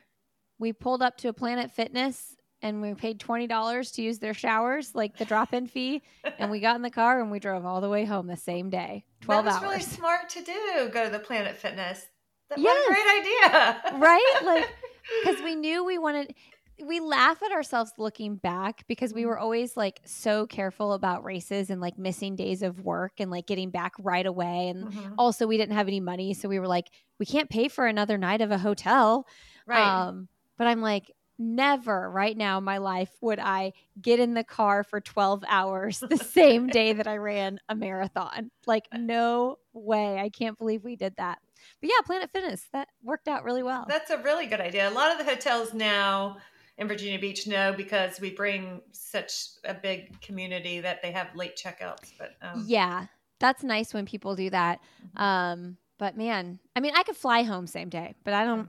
we 0.59 0.73
pulled 0.73 1.03
up 1.03 1.17
to 1.19 1.29
a 1.29 1.33
Planet 1.33 1.71
Fitness, 1.71 2.37
and 2.63 2.83
we 2.83 2.95
paid 2.95 3.21
twenty 3.21 3.47
dollars 3.47 3.93
to 3.93 4.03
use 4.03 4.19
their 4.19 4.35
showers, 4.35 4.95
like 4.95 5.17
the 5.17 5.25
drop-in 5.25 5.67
fee. 5.67 6.03
And 6.39 6.51
we 6.53 6.61
got 6.61 6.77
in 6.77 6.83
the 6.83 6.91
car 6.91 7.21
and 7.21 7.33
we 7.33 7.41
drove 7.41 7.65
all 7.67 7.81
the 7.81 7.89
way 7.89 8.05
home 8.05 8.27
the 8.29 8.37
same 8.37 8.71
day, 8.71 9.05
twelve 9.21 9.45
that 9.45 9.55
was 9.55 9.63
hours. 9.63 9.71
really 9.71 9.83
smart 9.83 10.29
to 10.31 10.43
do. 10.43 10.89
Go 10.93 11.05
to 11.05 11.11
the 11.11 11.19
Planet 11.19 11.57
Fitness. 11.57 12.07
That 12.49 12.59
Yes. 12.61 12.75
was 12.89 12.97
a 12.97 13.01
great 13.01 13.21
idea. 13.21 13.99
right? 14.01 14.35
Like, 14.45 14.69
because 15.25 15.43
we 15.43 15.55
knew 15.55 15.85
we 15.85 15.99
wanted. 15.99 16.35
We 16.81 17.01
laugh 17.01 17.43
at 17.43 17.51
ourselves 17.51 17.91
looking 17.99 18.37
back 18.37 18.85
because 18.87 19.13
we 19.13 19.27
were 19.27 19.37
always 19.37 19.77
like 19.77 20.01
so 20.05 20.47
careful 20.47 20.93
about 20.93 21.25
races 21.25 21.71
and 21.71 21.81
like 21.81 21.99
missing 21.99 22.37
days 22.37 22.63
of 22.63 22.85
work 22.85 23.15
and 23.19 23.33
like 23.33 23.49
getting 23.49 23.71
back 23.71 23.95
right 23.99 24.25
away. 24.25 24.69
And 24.69 24.87
Mhm. 24.87 25.15
also, 25.19 25.49
we 25.49 25.57
didn't 25.57 25.75
have 25.75 25.89
any 25.89 25.99
money, 25.99 26.35
so 26.35 26.49
we 26.49 26.61
were 26.61 26.69
like, 26.69 26.87
we 27.19 27.27
can't 27.27 27.51
pay 27.51 27.67
for 27.67 27.87
another 27.89 28.17
night 28.17 28.41
of 28.41 28.53
a 28.53 28.59
hotel. 28.59 29.27
Right. 29.67 29.83
Um, 29.83 30.29
but 30.59 30.67
I'm 30.67 30.83
like, 30.83 31.11
never 31.39 32.11
right 32.11 32.37
now 32.37 32.59
in 32.59 32.65
my 32.65 32.79
life 32.79 33.11
would 33.21 33.39
I 33.39 33.73
get 34.03 34.19
in 34.19 34.35
the 34.35 34.43
car 34.43 34.83
for 34.83 35.01
12 35.01 35.45
hours 35.49 36.01
the 36.01 36.17
same 36.33 36.67
day 36.67 36.93
that 36.93 37.07
I 37.07 37.17
ran 37.17 37.61
a 37.69 37.75
marathon. 37.75 38.51
Like, 38.67 38.89
no 38.93 39.59
way. 39.73 40.19
I 40.19 40.29
can't 40.31 40.59
believe 40.59 40.85
we 40.85 40.97
did 40.97 41.15
that. 41.17 41.39
But 41.81 41.91
yeah, 41.91 42.05
Planet 42.05 42.31
Fitness, 42.33 42.67
that 42.73 42.89
worked 43.03 43.29
out 43.29 43.45
really 43.45 43.63
well. 43.63 43.87
That's 43.89 44.11
a 44.11 44.19
really 44.19 44.47
good 44.47 44.61
idea. 44.61 44.89
A 44.89 44.91
lot 44.91 45.13
of 45.13 45.19
the 45.19 45.31
hotels 45.31 45.73
now 45.73 46.39
in 46.77 46.89
Virginia 46.89 47.19
Beach 47.19 47.47
know 47.47 47.73
because 47.77 48.21
we 48.21 48.31
bring 48.31 48.81
such 48.93 49.49
a 49.65 49.75
big 49.75 50.21
community 50.21 50.81
that 50.81 51.03
they 51.03 51.13
have 51.13 51.35
late 51.35 51.57
checkouts. 51.57 52.13
But 52.19 52.35
um, 52.43 52.65
yeah, 52.67 53.07
that's 53.39 53.63
nice 53.63 53.95
when 53.95 54.07
people 54.07 54.35
do 54.35 54.51
that. 54.51 54.81
Mhm. 55.17 55.21
Um, 55.21 55.77
but 55.99 56.17
man, 56.17 56.61
I 56.77 56.81
mean, 56.81 56.93
I 56.97 57.03
could 57.03 57.17
fly 57.17 57.43
home 57.43 57.67
same 57.67 57.89
day, 57.89 58.15
but 58.25 58.35
I 58.35 58.45
don't. 58.45 58.69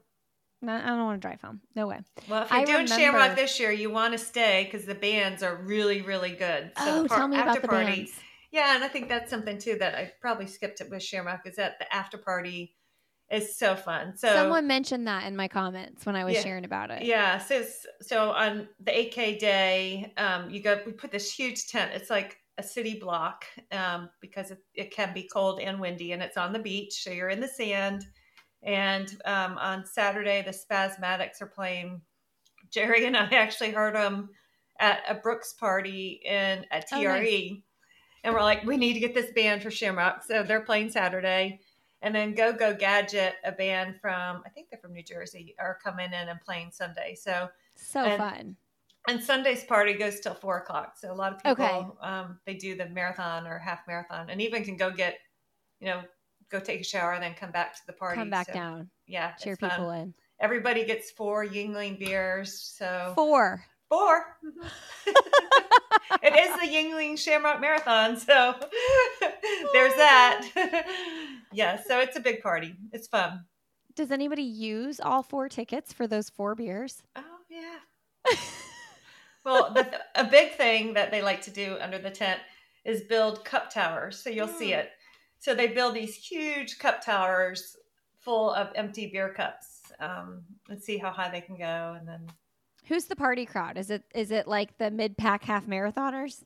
No, 0.61 0.73
I 0.73 0.85
don't 0.87 1.05
want 1.05 1.21
to 1.21 1.27
drive 1.27 1.41
home. 1.41 1.61
No 1.75 1.87
way. 1.87 1.99
well, 2.29 2.43
if 2.43 2.51
you're 2.51 2.59
I 2.59 2.65
doing 2.65 2.77
remember- 2.83 2.95
Shamrock 2.95 3.35
this 3.35 3.59
year, 3.59 3.71
you 3.71 3.89
want 3.89 4.13
to 4.13 4.17
stay 4.17 4.63
because 4.69 4.85
the 4.85 4.95
bands 4.95 5.41
are 5.43 5.55
really, 5.55 6.01
really 6.01 6.31
good. 6.31 6.71
oh, 6.77 7.03
the 7.03 7.09
par- 7.09 7.17
tell 7.19 7.27
me 7.27 7.37
about 7.37 7.47
after 7.49 7.61
the 7.61 7.67
party- 7.67 7.95
bands. 7.95 8.11
Yeah, 8.51 8.75
and 8.75 8.83
I 8.83 8.87
think 8.87 9.09
that's 9.09 9.29
something 9.29 9.59
too 9.59 9.75
that 9.79 9.93
I 9.95 10.11
probably 10.21 10.47
skipped 10.47 10.81
it 10.81 10.89
with 10.89 11.03
Shamrock 11.03 11.45
is 11.45 11.55
that 11.57 11.77
the 11.79 11.93
after 11.93 12.17
party 12.17 12.75
is 13.29 13.55
so 13.55 13.75
fun. 13.75 14.17
So 14.17 14.33
Someone 14.33 14.65
mentioned 14.65 15.05
that 15.07 15.25
in 15.27 15.35
my 15.35 15.47
comments 15.47 16.03
when 16.03 16.15
I 16.15 16.25
was 16.25 16.33
Yeah. 16.33 16.41
sharing 16.41 16.65
about 16.65 16.89
it. 16.89 17.03
Yeah, 17.03 17.37
so 17.37 17.63
so 18.01 18.31
on 18.31 18.67
the 18.79 18.91
8K 18.91 19.37
day, 19.37 20.13
um, 20.17 20.49
you 20.49 20.61
go. 20.63 20.81
We 20.83 20.93
put 20.93 21.11
this 21.11 21.31
huge 21.31 21.67
tent. 21.67 21.91
It's 21.93 22.09
like 22.09 22.37
a 22.57 22.63
city 22.63 22.97
block 22.99 23.45
um, 23.71 24.09
because 24.19 24.49
it, 24.49 24.57
it 24.73 24.91
can 24.91 25.13
be 25.13 25.29
cold 25.31 25.59
and 25.59 25.79
windy, 25.79 26.13
and 26.13 26.23
it's 26.23 26.35
on 26.37 26.51
the 26.51 26.57
beach, 26.59 27.03
so 27.03 27.11
you're 27.11 27.29
in 27.29 27.39
the 27.39 27.47
sand. 27.47 28.03
And 28.63 29.09
um, 29.25 29.57
on 29.57 29.85
Saturday, 29.85 30.41
the 30.41 30.51
Spazmatics 30.51 31.41
are 31.41 31.47
playing. 31.47 32.01
Jerry 32.71 33.05
and 33.05 33.17
I 33.17 33.25
actually 33.31 33.71
heard 33.71 33.95
them 33.95 34.29
at 34.79 35.01
a 35.09 35.15
Brooks 35.15 35.53
party 35.53 36.21
in 36.23 36.65
at 36.71 36.85
Oh, 36.91 37.01
TRE, 37.01 37.07
nice. 37.07 37.51
and 38.23 38.33
we're 38.33 38.41
like, 38.43 38.63
we 38.63 38.77
need 38.77 38.93
to 38.93 38.99
get 38.99 39.13
this 39.15 39.31
band 39.31 39.63
for 39.63 39.71
Shamrock. 39.71 40.23
So 40.23 40.43
they're 40.43 40.61
playing 40.61 40.89
Saturday. 40.91 41.61
And 42.01 42.13
then 42.15 42.33
Go 42.33 42.53
Go 42.53 42.73
Gadget, 42.73 43.35
a 43.43 43.51
band 43.51 43.99
from 43.99 44.41
I 44.45 44.49
think 44.49 44.69
they're 44.69 44.79
from 44.79 44.93
New 44.93 45.03
Jersey, 45.03 45.55
are 45.59 45.77
coming 45.83 46.07
in 46.07 46.29
and 46.29 46.39
playing 46.39 46.71
Sunday. 46.71 47.15
So 47.15 47.49
So 47.75 48.01
And- 48.03 48.17
fun. 48.17 48.55
and 49.07 49.21
Sunday's 49.23 49.63
party 49.65 49.93
goes 49.93 50.19
till 50.19 50.33
four 50.35 50.59
o'clock. 50.59 50.95
So 50.97 51.11
a 51.11 51.15
lot 51.15 51.33
of 51.33 51.39
people 51.43 51.65
Okay. 51.65 51.87
um, 52.01 52.39
they 52.45 52.53
do 52.53 52.75
the 52.77 52.85
marathon 52.87 53.47
or 53.47 53.57
half 53.57 53.85
marathon, 53.87 54.29
and 54.29 54.41
even 54.41 54.63
can 54.63 54.77
go 54.77 54.91
get 54.91 55.17
you 55.81 55.87
know 55.87 56.03
go 56.49 56.59
take 56.59 56.81
a 56.81 56.83
shower 56.83 57.13
and 57.13 57.23
then 57.23 57.33
come 57.33 57.51
back 57.51 57.75
to 57.75 57.81
the 57.87 57.93
party. 57.93 58.17
Come 58.17 58.29
back 58.29 58.47
So, 58.47 58.53
down. 58.53 58.89
Yeah, 59.07 59.31
Cheer 59.33 59.53
it's 59.53 59.59
fun. 59.59 59.69
people 59.69 59.91
in. 59.91 60.13
Everybody 60.39 60.85
gets 60.85 61.11
four 61.11 61.45
Yuengling 61.45 61.99
beers. 61.99 62.73
So 62.77 63.13
Four. 63.15 63.63
four. 63.89 64.37
it 66.23 66.35
is 66.35 66.59
the 66.59 66.67
Yuengling 66.67 67.17
Shamrock 67.17 67.59
Marathon, 67.59 68.17
so 68.17 68.55
there's 69.73 69.95
that. 69.95 70.85
yeah, 71.51 71.81
so 71.85 71.99
it's 71.99 72.15
a 72.15 72.21
big 72.21 72.41
party. 72.41 72.75
It's 72.93 73.07
fun. 73.07 73.45
Does 73.95 74.11
anybody 74.11 74.43
use 74.43 74.99
all 74.99 75.23
four 75.23 75.49
tickets 75.49 75.91
for 75.91 76.07
those 76.07 76.29
four 76.29 76.55
beers? 76.55 77.03
Oh 77.15 77.23
yeah. 77.49 78.35
well, 79.43 79.73
the, 79.73 79.99
a 80.15 80.23
big 80.23 80.53
thing 80.53 80.93
that 80.93 81.11
they 81.11 81.21
like 81.21 81.41
to 81.41 81.51
do 81.51 81.77
under 81.81 81.97
the 81.97 82.11
tent 82.11 82.39
is 82.85 83.01
build 83.01 83.43
cup 83.43 83.73
towers. 83.73 84.17
So 84.17 84.29
you'll 84.29 84.47
mm. 84.47 84.57
see 84.57 84.73
it. 84.73 84.91
So 85.39 85.55
they 85.55 85.67
build 85.67 85.95
these 85.95 86.15
huge 86.15 86.79
cup 86.79 87.03
towers 87.03 87.77
full 88.19 88.51
of 88.51 88.69
empty 88.75 89.07
beer 89.07 89.33
cups 89.33 89.79
um, 89.99 90.43
and 90.69 90.81
see 90.81 90.97
how 90.97 91.11
high 91.11 91.29
they 91.29 91.41
can 91.41 91.57
go. 91.57 91.95
And 91.97 92.07
then, 92.07 92.27
who's 92.85 93.05
the 93.05 93.15
party 93.15 93.45
crowd? 93.45 93.77
Is 93.77 93.89
it 93.89 94.03
is 94.13 94.31
it 94.31 94.47
like 94.47 94.77
the 94.77 94.91
mid 94.91 95.17
pack 95.17 95.43
half 95.43 95.65
marathoners? 95.65 96.43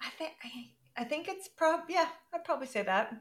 I 0.00 0.08
think 0.18 0.32
I, 0.42 1.02
I 1.02 1.04
think 1.04 1.28
it's 1.28 1.48
prob 1.48 1.82
yeah 1.88 2.08
I'd 2.34 2.44
probably 2.44 2.66
say 2.66 2.82
that. 2.82 3.14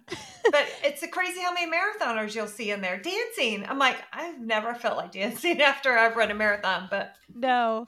but 0.51 0.67
it's 0.83 1.03
a 1.03 1.07
crazy 1.07 1.41
how 1.41 1.53
many 1.53 1.71
marathoners 1.71 2.33
you'll 2.33 2.47
see 2.47 2.71
in 2.71 2.81
there 2.81 2.97
dancing. 2.97 3.65
I'm 3.67 3.77
like 3.79 3.97
I've 4.13 4.39
never 4.39 4.73
felt 4.73 4.97
like 4.97 5.11
dancing 5.11 5.61
after 5.61 5.97
I've 5.97 6.15
run 6.15 6.31
a 6.31 6.35
marathon, 6.35 6.87
but 6.89 7.15
no. 7.35 7.87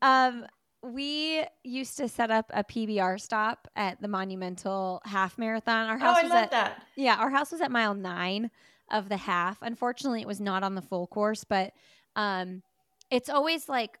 Um, 0.00 0.46
we 0.82 1.44
used 1.62 1.96
to 1.98 2.08
set 2.08 2.30
up 2.30 2.50
a 2.52 2.64
PBR 2.64 3.20
stop 3.20 3.68
at 3.76 4.00
the 4.02 4.08
Monumental 4.08 5.00
Half 5.04 5.38
Marathon. 5.38 5.88
Our 5.88 5.98
house 5.98 6.16
oh, 6.16 6.20
I 6.20 6.22
was 6.24 6.30
love 6.30 6.44
at, 6.44 6.50
that. 6.50 6.86
Yeah, 6.96 7.16
our 7.16 7.30
house 7.30 7.52
was 7.52 7.60
at 7.60 7.70
mile 7.70 7.94
nine 7.94 8.50
of 8.90 9.08
the 9.08 9.16
half. 9.16 9.58
Unfortunately, 9.62 10.20
it 10.20 10.26
was 10.26 10.40
not 10.40 10.62
on 10.64 10.74
the 10.74 10.82
full 10.82 11.06
course, 11.06 11.44
but 11.44 11.72
um, 12.16 12.62
it's 13.10 13.28
always 13.28 13.68
like 13.68 13.98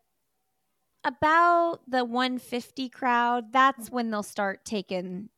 about 1.04 1.80
the 1.86 2.04
150 2.04 2.88
crowd. 2.88 3.52
That's 3.52 3.90
when 3.90 4.10
they'll 4.10 4.22
start 4.22 4.64
taking 4.64 5.28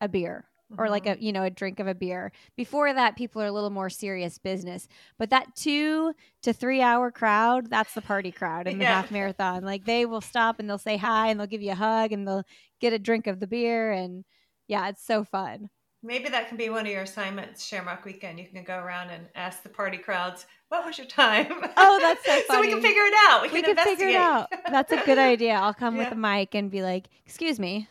a 0.00 0.08
beer 0.08 0.46
or 0.78 0.88
like 0.88 1.06
a 1.06 1.10
mm-hmm. 1.10 1.22
you 1.22 1.32
know 1.32 1.44
a 1.44 1.50
drink 1.50 1.80
of 1.80 1.86
a 1.86 1.94
beer. 1.94 2.32
Before 2.56 2.92
that 2.92 3.16
people 3.16 3.42
are 3.42 3.46
a 3.46 3.52
little 3.52 3.70
more 3.70 3.90
serious 3.90 4.38
business. 4.38 4.88
But 5.18 5.30
that 5.30 5.54
two 5.54 6.12
to 6.42 6.52
three 6.52 6.82
hour 6.82 7.10
crowd 7.10 7.70
that's 7.70 7.94
the 7.94 8.02
party 8.02 8.32
crowd 8.32 8.66
in 8.66 8.78
the 8.78 8.84
yeah. 8.84 9.02
half 9.02 9.10
marathon. 9.10 9.64
Like 9.64 9.84
they 9.84 10.06
will 10.06 10.20
stop 10.20 10.58
and 10.58 10.68
they'll 10.68 10.78
say 10.78 10.96
hi 10.96 11.28
and 11.28 11.38
they'll 11.38 11.46
give 11.46 11.62
you 11.62 11.72
a 11.72 11.76
hug 11.76 12.12
and 12.12 12.26
they'll 12.26 12.44
get 12.80 12.92
a 12.92 12.98
drink 12.98 13.26
of 13.26 13.40
the 13.40 13.46
beer. 13.46 13.92
And 13.92 14.24
yeah 14.68 14.88
it's 14.88 15.04
so 15.04 15.24
fun. 15.24 15.70
Maybe 16.02 16.28
that 16.28 16.48
can 16.48 16.56
be 16.56 16.68
one 16.68 16.86
of 16.86 16.92
your 16.92 17.02
assignments 17.02 17.64
shamrock 17.64 18.04
weekend. 18.04 18.38
You 18.38 18.46
can 18.46 18.62
go 18.62 18.78
around 18.78 19.10
and 19.10 19.26
ask 19.34 19.62
the 19.62 19.68
party 19.68 19.98
crowds 19.98 20.46
what 20.68 20.84
was 20.84 20.98
your 20.98 21.06
time? 21.06 21.46
Oh 21.76 21.98
that's 22.00 22.24
so 22.24 22.40
funny 22.42 22.44
so 22.48 22.60
we 22.60 22.68
can 22.68 22.82
figure 22.82 23.04
it 23.04 23.14
out. 23.28 23.42
We, 23.42 23.50
we 23.50 23.62
can, 23.62 23.76
can 23.76 23.84
figure 23.84 24.08
it 24.08 24.16
out. 24.16 24.48
That's 24.68 24.92
a 24.92 25.02
good 25.04 25.18
idea. 25.34 25.54
I'll 25.54 25.74
come 25.74 25.94
yeah. 25.96 26.04
with 26.04 26.12
a 26.12 26.16
mic 26.16 26.54
and 26.56 26.70
be 26.70 26.82
like 26.82 27.08
excuse 27.24 27.60
me 27.60 27.88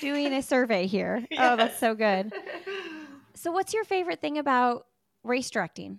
doing 0.00 0.32
a 0.32 0.42
survey 0.42 0.86
here. 0.86 1.26
Yes. 1.30 1.40
Oh, 1.52 1.56
that's 1.56 1.78
so 1.78 1.94
good. 1.94 2.32
So, 3.34 3.50
what's 3.50 3.74
your 3.74 3.82
favorite 3.82 4.20
thing 4.20 4.38
about 4.38 4.86
race 5.24 5.50
directing? 5.50 5.98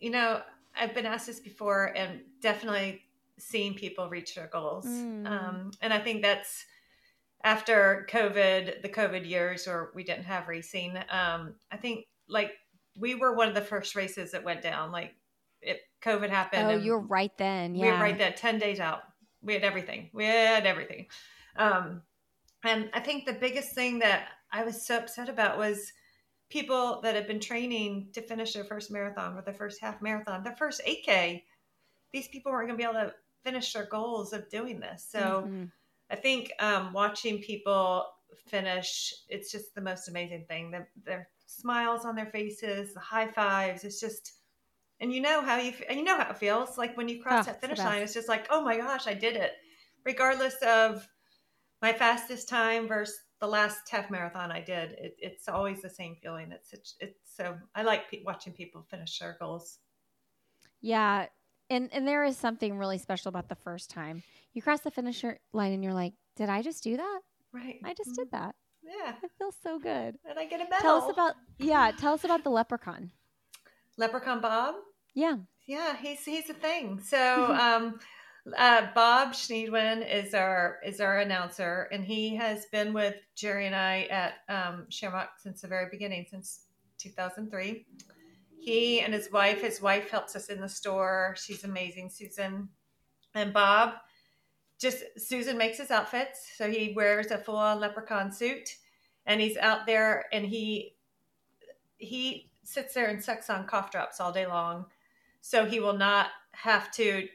You 0.00 0.10
know, 0.10 0.40
I've 0.74 0.92
been 0.92 1.06
asked 1.06 1.26
this 1.28 1.38
before, 1.38 1.92
and 1.94 2.22
definitely 2.40 3.02
seeing 3.38 3.74
people 3.74 4.08
reach 4.08 4.34
their 4.34 4.48
goals. 4.48 4.86
Mm. 4.86 5.26
Um, 5.26 5.70
and 5.80 5.92
I 5.92 6.00
think 6.00 6.22
that's 6.22 6.64
after 7.44 8.06
COVID, 8.10 8.82
the 8.82 8.88
COVID 8.88 9.28
years 9.28 9.66
where 9.66 9.90
we 9.94 10.02
didn't 10.02 10.24
have 10.24 10.48
racing. 10.48 10.96
Um, 11.10 11.54
I 11.70 11.76
think 11.76 12.06
like 12.28 12.52
we 12.98 13.14
were 13.14 13.34
one 13.34 13.48
of 13.48 13.54
the 13.54 13.60
first 13.60 13.94
races 13.94 14.32
that 14.32 14.42
went 14.42 14.62
down. 14.62 14.90
Like 14.90 15.14
it, 15.60 15.80
COVID 16.02 16.30
happened. 16.30 16.66
Oh, 16.66 16.76
you're 16.76 16.98
right 16.98 17.36
then. 17.36 17.74
Yeah, 17.74 17.84
we 17.84 17.90
were 17.92 17.98
right 17.98 18.18
then. 18.18 18.34
Ten 18.34 18.58
days 18.58 18.80
out, 18.80 19.02
we 19.42 19.52
had 19.52 19.62
everything. 19.62 20.10
We 20.12 20.24
had 20.24 20.66
everything. 20.66 21.06
Um, 21.56 22.02
and 22.64 22.90
I 22.92 23.00
think 23.00 23.26
the 23.26 23.32
biggest 23.34 23.74
thing 23.74 23.98
that 24.00 24.28
I 24.52 24.64
was 24.64 24.86
so 24.86 24.98
upset 24.98 25.28
about 25.28 25.58
was 25.58 25.92
people 26.50 27.00
that 27.02 27.14
had 27.14 27.26
been 27.26 27.40
training 27.40 28.08
to 28.12 28.22
finish 28.22 28.52
their 28.52 28.64
first 28.64 28.90
marathon 28.90 29.36
or 29.36 29.42
their 29.42 29.54
first 29.54 29.80
half 29.80 30.00
marathon, 30.00 30.42
their 30.42 30.56
first 30.56 30.80
8K. 30.86 31.42
These 32.12 32.28
people 32.28 32.52
weren't 32.52 32.68
going 32.68 32.78
to 32.78 32.82
be 32.82 32.88
able 32.88 33.08
to 33.08 33.14
finish 33.42 33.72
their 33.72 33.86
goals 33.86 34.32
of 34.32 34.48
doing 34.50 34.80
this. 34.80 35.06
So 35.10 35.44
mm-hmm. 35.46 35.64
I 36.10 36.16
think 36.16 36.52
um, 36.60 36.92
watching 36.92 37.40
people 37.40 38.06
finish, 38.46 39.12
it's 39.28 39.50
just 39.50 39.74
the 39.74 39.80
most 39.80 40.08
amazing 40.08 40.44
thing. 40.48 40.70
The, 40.70 40.86
their 41.04 41.28
smiles 41.46 42.04
on 42.04 42.14
their 42.14 42.26
faces, 42.26 42.94
the 42.94 43.00
high 43.00 43.28
fives. 43.28 43.84
It's 43.84 44.00
just, 44.00 44.34
and 45.00 45.12
you 45.12 45.20
know 45.20 45.42
how 45.42 45.56
you, 45.58 45.72
and 45.88 45.98
you 45.98 46.04
know 46.04 46.16
how 46.16 46.30
it 46.30 46.38
feels 46.38 46.78
like 46.78 46.96
when 46.96 47.08
you 47.08 47.22
cross 47.22 47.48
oh, 47.48 47.52
that 47.52 47.60
finish 47.60 47.78
line. 47.78 48.02
It's 48.02 48.14
just 48.14 48.28
like, 48.28 48.46
oh 48.50 48.62
my 48.62 48.76
gosh, 48.76 49.06
I 49.06 49.14
did 49.14 49.36
it, 49.36 49.52
regardless 50.04 50.54
of 50.62 51.06
my 51.84 51.92
fastest 51.92 52.48
time 52.48 52.88
versus 52.88 53.18
the 53.40 53.46
last 53.46 53.90
half 53.90 54.10
marathon 54.10 54.50
I 54.50 54.62
did, 54.62 54.92
it, 54.92 55.16
it's 55.18 55.50
always 55.50 55.82
the 55.82 55.90
same 55.90 56.16
feeling. 56.22 56.50
It's 56.50 56.72
it's, 56.72 56.94
it's 56.98 57.36
so 57.36 57.58
I 57.74 57.82
like 57.82 58.10
pe- 58.10 58.22
watching 58.24 58.54
people 58.54 58.86
finish 58.88 59.18
their 59.18 59.36
goals. 59.38 59.80
Yeah, 60.80 61.26
and 61.68 61.90
and 61.92 62.08
there 62.08 62.24
is 62.24 62.38
something 62.38 62.78
really 62.78 62.96
special 62.96 63.28
about 63.28 63.50
the 63.50 63.54
first 63.54 63.90
time 63.90 64.22
you 64.54 64.62
cross 64.62 64.80
the 64.80 64.90
finisher 64.90 65.38
line 65.52 65.72
and 65.72 65.84
you're 65.84 65.92
like, 65.92 66.14
did 66.36 66.48
I 66.48 66.62
just 66.62 66.82
do 66.82 66.96
that? 66.96 67.20
Right, 67.52 67.80
I 67.84 67.92
just 67.92 68.10
mm-hmm. 68.10 68.22
did 68.22 68.30
that. 68.30 68.54
Yeah, 68.82 69.12
it 69.22 69.30
feels 69.36 69.56
so 69.62 69.78
good. 69.78 70.16
And 70.24 70.38
I 70.38 70.46
get 70.46 70.60
a 70.60 70.64
medal. 70.64 70.80
Tell 70.80 70.96
us 70.96 71.10
about 71.10 71.34
yeah. 71.58 71.90
Tell 71.98 72.14
us 72.14 72.24
about 72.24 72.44
the 72.44 72.50
leprechaun. 72.50 73.10
Leprechaun 73.98 74.40
Bob. 74.40 74.76
Yeah. 75.12 75.36
Yeah, 75.66 75.96
he's 76.00 76.24
he's 76.24 76.48
a 76.48 76.54
thing. 76.54 77.02
So 77.04 77.52
um, 77.60 77.98
uh, 78.56 78.86
Bob 78.94 79.32
Schneidwin 79.32 80.06
is 80.08 80.34
our 80.34 80.78
is 80.84 81.00
our 81.00 81.20
announcer, 81.20 81.88
and 81.90 82.04
he 82.04 82.36
has 82.36 82.66
been 82.66 82.92
with 82.92 83.16
Jerry 83.34 83.66
and 83.66 83.74
I 83.74 84.02
at 84.10 84.34
um, 84.48 84.86
Shamrock 84.90 85.38
since 85.38 85.62
the 85.62 85.68
very 85.68 85.88
beginning, 85.90 86.26
since 86.28 86.60
2003. 86.98 87.86
He 88.58 89.00
and 89.00 89.12
his 89.14 89.30
wife, 89.32 89.62
his 89.62 89.80
wife 89.80 90.10
helps 90.10 90.36
us 90.36 90.48
in 90.48 90.60
the 90.60 90.68
store. 90.68 91.34
She's 91.38 91.64
amazing, 91.64 92.10
Susan. 92.10 92.68
And 93.34 93.52
Bob, 93.52 93.94
just 94.78 95.04
Susan 95.16 95.56
makes 95.56 95.78
his 95.78 95.90
outfits, 95.90 96.50
so 96.56 96.70
he 96.70 96.92
wears 96.94 97.30
a 97.30 97.38
full 97.38 97.56
on 97.56 97.80
leprechaun 97.80 98.30
suit, 98.30 98.76
and 99.26 99.40
he's 99.40 99.56
out 99.56 99.86
there, 99.86 100.26
and 100.32 100.44
he 100.44 100.96
he 101.96 102.50
sits 102.62 102.92
there 102.92 103.08
and 103.08 103.24
sucks 103.24 103.48
on 103.48 103.66
cough 103.66 103.90
drops 103.90 104.20
all 104.20 104.32
day 104.32 104.46
long, 104.46 104.84
so 105.40 105.64
he 105.64 105.80
will 105.80 105.96
not 105.96 106.28
have 106.52 106.90
to 106.92 107.26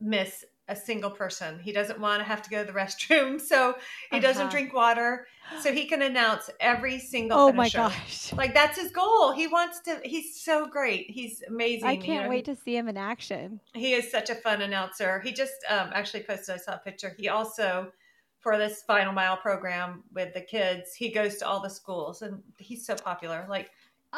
miss 0.00 0.44
a 0.68 0.76
single 0.76 1.10
person. 1.10 1.58
He 1.58 1.72
doesn't 1.72 2.00
want 2.00 2.20
to 2.20 2.24
have 2.24 2.42
to 2.42 2.50
go 2.50 2.64
to 2.64 2.72
the 2.72 2.78
restroom, 2.78 3.40
so 3.40 3.74
he 4.10 4.18
uh-huh. 4.18 4.20
doesn't 4.20 4.50
drink 4.50 4.72
water. 4.72 5.26
So 5.60 5.72
he 5.72 5.86
can 5.86 6.02
announce 6.02 6.50
every 6.58 6.98
single. 6.98 7.38
Oh 7.38 7.52
finisher. 7.52 7.78
my 7.78 7.88
gosh! 7.88 8.32
Like 8.36 8.52
that's 8.52 8.78
his 8.78 8.90
goal. 8.90 9.32
He 9.32 9.46
wants 9.46 9.80
to. 9.80 10.00
He's 10.02 10.42
so 10.42 10.66
great. 10.66 11.08
He's 11.08 11.42
amazing. 11.46 11.88
I 11.88 11.96
can't 11.96 12.06
you 12.06 12.22
know, 12.22 12.28
wait 12.28 12.44
to 12.46 12.56
see 12.56 12.76
him 12.76 12.88
in 12.88 12.96
action. 12.96 13.60
He 13.72 13.92
is 13.94 14.10
such 14.10 14.28
a 14.28 14.34
fun 14.34 14.62
announcer. 14.62 15.20
He 15.20 15.32
just 15.32 15.54
um, 15.68 15.90
actually 15.94 16.24
posted. 16.24 16.56
I 16.56 16.58
saw 16.58 16.74
a 16.74 16.78
picture. 16.78 17.14
He 17.16 17.28
also. 17.28 17.92
For 18.40 18.58
this 18.58 18.82
final 18.82 19.12
mile 19.12 19.36
program 19.36 20.04
with 20.14 20.32
the 20.32 20.40
kids, 20.40 20.94
he 20.94 21.10
goes 21.10 21.34
to 21.38 21.48
all 21.48 21.60
the 21.60 21.68
schools 21.68 22.22
and 22.22 22.40
he's 22.58 22.86
so 22.86 22.94
popular. 22.94 23.44
Like 23.48 23.72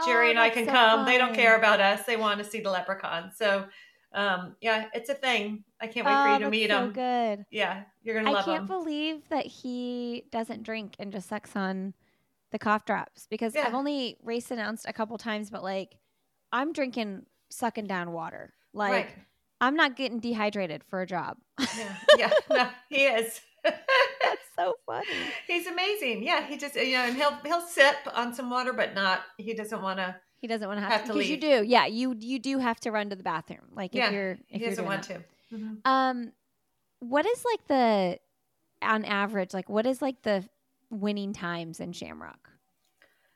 Jerry 0.04 0.28
oh, 0.28 0.30
and 0.30 0.38
I 0.38 0.50
can 0.50 0.66
so 0.66 0.72
come. 0.72 1.00
Fun. 1.00 1.06
They 1.06 1.18
don't 1.18 1.34
care 1.34 1.56
about 1.56 1.80
us. 1.80 2.04
They 2.04 2.16
want 2.16 2.38
to 2.38 2.44
see 2.44 2.60
the 2.60 2.70
leprechaun. 2.70 3.32
So 3.34 3.66
um, 4.12 4.56
yeah, 4.60 4.86
it's 4.94 5.08
a 5.08 5.14
thing. 5.14 5.64
I 5.80 5.86
can't 5.86 6.06
wait 6.06 6.12
oh, 6.12 6.24
for 6.24 6.32
you 6.32 6.38
to 6.38 6.50
meet 6.50 6.70
so 6.70 6.84
him. 6.84 6.92
Good. 6.92 7.44
Yeah, 7.50 7.82
you're 8.02 8.16
gonna 8.16 8.30
love 8.30 8.46
him. 8.46 8.50
I 8.50 8.56
can't 8.56 8.70
him. 8.70 8.76
believe 8.78 9.28
that 9.28 9.46
he 9.46 10.24
doesn't 10.32 10.62
drink 10.62 10.94
and 10.98 11.12
just 11.12 11.28
sucks 11.28 11.54
on 11.54 11.94
the 12.50 12.58
cough 12.58 12.84
drops 12.84 13.26
because 13.28 13.54
yeah. 13.54 13.66
I've 13.66 13.74
only 13.74 14.16
race 14.22 14.50
announced 14.50 14.86
a 14.88 14.92
couple 14.92 15.18
times, 15.18 15.50
but 15.50 15.62
like 15.62 15.96
I'm 16.52 16.72
drinking, 16.72 17.26
sucking 17.50 17.86
down 17.86 18.12
water. 18.12 18.54
Like 18.72 18.92
right. 18.92 19.08
I'm 19.60 19.76
not 19.76 19.96
getting 19.96 20.20
dehydrated 20.20 20.84
for 20.84 21.02
a 21.02 21.06
job. 21.06 21.36
yeah, 21.76 21.96
yeah, 22.18 22.30
no, 22.50 22.68
he 22.88 23.04
is. 23.04 23.40
That's 23.64 24.42
so 24.56 24.74
funny. 24.86 25.06
He's 25.46 25.66
amazing. 25.66 26.22
Yeah, 26.22 26.46
he 26.46 26.56
just 26.56 26.76
you 26.76 26.92
know, 26.92 27.04
and 27.04 27.16
he'll 27.16 27.36
he'll 27.44 27.66
sip 27.66 27.96
on 28.14 28.32
some 28.32 28.48
water, 28.48 28.72
but 28.72 28.94
not. 28.94 29.20
He 29.36 29.52
doesn't 29.52 29.82
want 29.82 29.98
to 29.98 30.16
he 30.40 30.46
doesn't 30.46 30.66
want 30.66 30.78
to 30.78 30.82
have, 30.82 30.92
have 30.92 31.06
to 31.06 31.12
because 31.12 31.28
you 31.28 31.36
do. 31.36 31.64
Yeah, 31.64 31.86
you 31.86 32.14
you 32.18 32.38
do 32.38 32.58
have 32.58 32.78
to 32.80 32.90
run 32.90 33.10
to 33.10 33.16
the 33.16 33.22
bathroom. 33.22 33.68
Like 33.74 33.94
yeah, 33.94 34.06
if 34.06 34.12
you're 34.12 34.30
if 34.48 34.60
he 34.60 34.66
doesn't 34.66 34.84
want 34.84 35.08
that. 35.08 35.28
to. 35.50 35.56
Mm-hmm. 35.56 35.74
Um, 35.84 36.32
what 37.00 37.26
is 37.26 37.44
like 37.44 37.66
the 37.66 38.18
on 38.82 39.04
average? 39.04 39.52
Like 39.52 39.68
what 39.68 39.86
is 39.86 40.00
like 40.00 40.22
the 40.22 40.44
winning 40.90 41.32
times 41.32 41.80
in 41.80 41.92
Shamrock? 41.92 42.50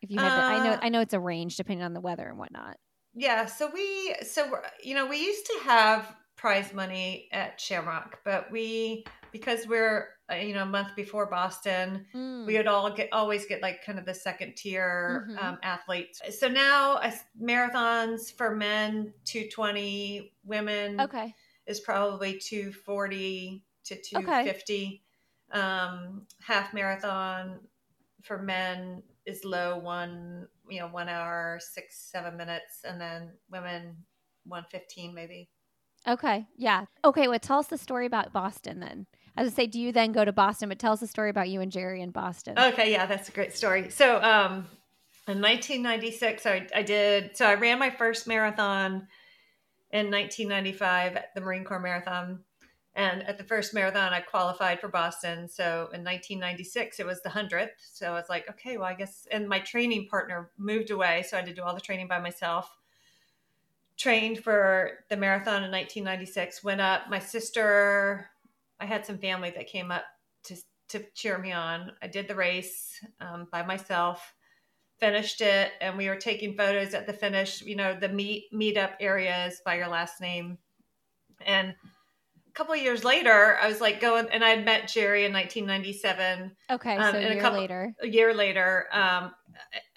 If 0.01 0.11
you 0.11 0.19
had, 0.19 0.33
uh, 0.33 0.37
to, 0.37 0.43
I 0.43 0.65
know 0.65 0.73
uh, 0.73 0.79
I 0.83 0.89
know 0.89 1.01
it's 1.01 1.15
a 1.15 1.21
range 1.21 1.57
depending 1.57 1.85
on 1.85 1.93
the 1.93 2.01
weather 2.01 2.29
and 2.29 2.39
whatnot. 2.39 2.79
Yeah, 3.15 3.47
so 3.47 3.71
we 3.73 4.15
so 4.23 4.61
you 4.83 4.95
know 4.95 5.07
we 5.07 5.19
used 5.19 5.47
to 5.47 5.59
have 5.65 6.15
prize 6.37 6.73
money 6.73 7.29
at 7.33 7.61
Shamrock, 7.61 8.21
but 8.25 8.51
we 8.51 9.05
because 9.33 9.67
we're 9.67 10.09
you 10.41 10.55
know 10.55 10.63
a 10.63 10.67
month 10.67 10.95
before 10.97 11.27
Boston, 11.27 12.07
mm. 12.15 12.47
we 12.47 12.57
would 12.57 12.67
all 12.67 12.93
get 12.93 13.09
always 13.13 13.47
get 13.47 13.63
like 13.63 13.85
kind 13.85 13.99
of 13.99 14.05
the 14.05 14.15
second 14.15 14.55
tier 14.57 15.29
mm-hmm. 15.29 15.47
um, 15.47 15.59
athletes. 15.63 16.21
So 16.39 16.49
now 16.49 16.95
uh, 16.95 17.13
marathons 17.41 18.33
for 18.37 18.55
men 18.55 19.13
220, 19.25 20.33
women 20.45 21.01
okay 21.01 21.35
is 21.67 21.81
probably 21.81 22.39
240 22.39 23.63
to 23.85 23.95
250. 23.95 25.03
Okay. 25.55 25.59
Um, 25.59 26.27
half 26.41 26.73
marathon 26.73 27.61
for 28.23 28.41
men 28.43 29.03
is 29.27 29.45
low 29.45 29.79
one 29.79 30.49
you 30.69 30.81
know 30.81 30.89
one 30.89 31.09
hour 31.09 31.61
six 31.61 32.11
seven 32.11 32.37
minutes 32.37 32.81
and 32.85 33.01
then 33.01 33.33
women 33.51 33.97
115 34.47 35.15
maybe 35.15 35.49
Okay. 36.07 36.47
Yeah. 36.57 36.87
Okay. 37.05 37.29
Well, 37.29 37.39
tell 37.39 37.59
us 37.59 37.69
the 37.69 37.79
story 37.79 38.07
about 38.07 38.33
Boston 38.33 38.81
then. 38.81 39.07
I 39.37 39.43
was 39.43 39.55
say, 39.55 39.67
do 39.67 39.81
you 39.81 39.93
then 39.93 40.13
go 40.13 40.25
to 40.25 40.33
Boston? 40.33 40.69
But 40.69 40.79
tell 40.79 40.93
us 40.93 41.03
a 41.03 41.07
story 41.07 41.31
about 41.31 41.49
you 41.49 41.61
and 41.61 41.73
Jerry 41.73 42.03
in 42.03 42.11
Boston. 42.11 42.59
Okay, 42.59 42.93
yeah, 42.93 43.07
that's 43.07 43.29
a 43.29 43.33
great 43.33 43.57
story. 43.57 43.91
So, 43.91 44.17
um, 44.23 44.67
in 45.29 45.41
1996, 45.41 46.47
I, 46.47 46.67
I 46.75 46.83
did. 46.83 47.37
So 47.37 47.47
I 47.47 47.55
ran 47.55 47.79
my 47.79 47.91
first 47.91 48.27
marathon 48.27 49.07
in 49.91 50.11
1995 50.11 51.17
at 51.17 51.35
the 51.35 51.41
Marine 51.41 51.65
Corps 51.65 51.79
Marathon, 51.79 52.41
and 52.95 53.23
at 53.23 53.39
the 53.39 53.45
first 53.45 53.73
marathon, 53.73 54.13
I 54.13 54.21
qualified 54.21 54.81
for 54.81 54.89
Boston. 54.89 55.49
So 55.49 55.89
in 55.95 56.03
1996, 56.03 56.99
it 56.99 57.07
was 57.07 57.23
the 57.23 57.31
hundredth. 57.31 57.75
So 57.93 58.09
I 58.09 58.13
was 58.13 58.29
like, 58.29 58.51
okay, 58.51 58.77
well, 58.77 58.89
I 58.89 58.95
guess. 58.95 59.27
And 59.31 59.49
my 59.49 59.61
training 59.61 60.09
partner 60.09 60.51
moved 60.59 60.91
away, 60.91 61.25
so 61.29 61.37
I 61.37 61.41
had 61.41 61.49
to 61.49 61.55
do 61.55 61.63
all 61.63 61.75
the 61.75 61.81
training 61.81 62.09
by 62.09 62.19
myself 62.19 62.77
trained 63.97 64.43
for 64.43 65.05
the 65.11 65.17
marathon 65.17 65.63
in 65.63 65.71
1996 65.71 66.65
went 66.65 66.81
up 66.81 67.09
my 67.09 67.19
sister 67.19 68.27
i 68.83 68.87
had 68.87 69.07
some 69.07 69.19
family 69.19 69.51
that 69.51 69.67
came 69.67 69.91
up 69.91 70.05
to, 70.45 70.57
to 70.89 71.03
cheer 71.15 71.39
me 71.39 71.53
on 71.53 71.93
i 72.03 72.07
did 72.07 72.29
the 72.29 72.35
race 72.35 72.99
um, 73.21 73.47
by 73.51 73.63
myself 73.63 74.35
finished 74.99 75.41
it 75.41 75.73
and 75.81 75.97
we 75.97 76.09
were 76.09 76.17
taking 76.17 76.57
photos 76.57 76.95
at 76.95 77.07
the 77.07 77.13
finish 77.13 77.63
you 77.63 77.77
know 77.77 77.95
the 77.99 78.09
meet 78.09 78.45
meetup 78.53 78.93
areas 79.01 79.61
by 79.65 79.77
your 79.77 79.89
last 79.89 80.21
name 80.21 80.59
and 81.47 81.69
a 81.69 82.53
couple 82.53 82.75
of 82.75 82.81
years 82.81 83.05
later 83.05 83.57
i 83.63 83.69
was 83.69 83.81
like 83.81 84.01
going 84.01 84.27
and 84.31 84.45
i 84.45 84.51
had 84.51 84.65
met 84.65 84.87
jerry 84.89 85.25
in 85.25 85.33
1997 85.33 86.53
okay 86.71 86.97
um, 86.97 87.13
so 87.13 87.19
a 87.19 87.23
a 87.23 87.33
year 87.33 87.41
couple- 87.41 87.61
later. 87.61 87.95
a 88.03 88.07
year 88.09 88.35
later, 88.35 88.87
um, 88.93 89.33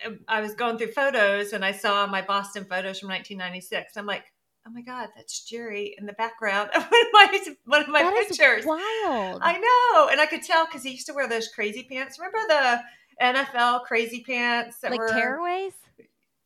I, 0.04 0.38
I 0.38 0.42
was 0.42 0.54
going 0.54 0.78
through 0.78 0.92
photos 0.92 1.54
and 1.54 1.64
I 1.64 1.72
saw 1.72 2.08
my 2.08 2.22
Boston 2.22 2.66
photos 2.66 3.00
from 3.00 3.10
1996. 3.10 3.98
I'm 3.98 4.06
like, 4.06 4.26
oh 4.68 4.72
my 4.72 4.82
god, 4.82 5.10
that's 5.16 5.44
Jerry 5.46 5.96
in 5.98 6.06
the 6.06 6.14
background 6.14 6.70
of 6.76 6.84
one 6.84 7.02
of 7.06 7.12
my 7.14 7.56
one 7.66 7.82
of 7.82 7.88
my 7.88 8.02
That 8.04 8.14
is 8.18 8.38
pictures. 8.38 8.66
wild. 8.66 9.42
I 9.44 9.58
know, 9.60 10.10
and 10.10 10.20
I 10.22 10.26
could 10.26 10.44
tell 10.44 10.66
because 10.66 10.84
he 10.84 10.92
used 10.92 11.08
to 11.08 11.14
wear 11.14 11.28
those 11.28 11.48
crazy 11.50 11.84
pants. 11.90 12.18
Remember 12.20 12.40
the 12.48 12.82
NFL 13.22 13.84
crazy 13.84 14.24
pants 14.28 14.80
that 14.80 14.92
like 14.92 15.00
were 15.00 15.10
tearaways? 15.10 15.72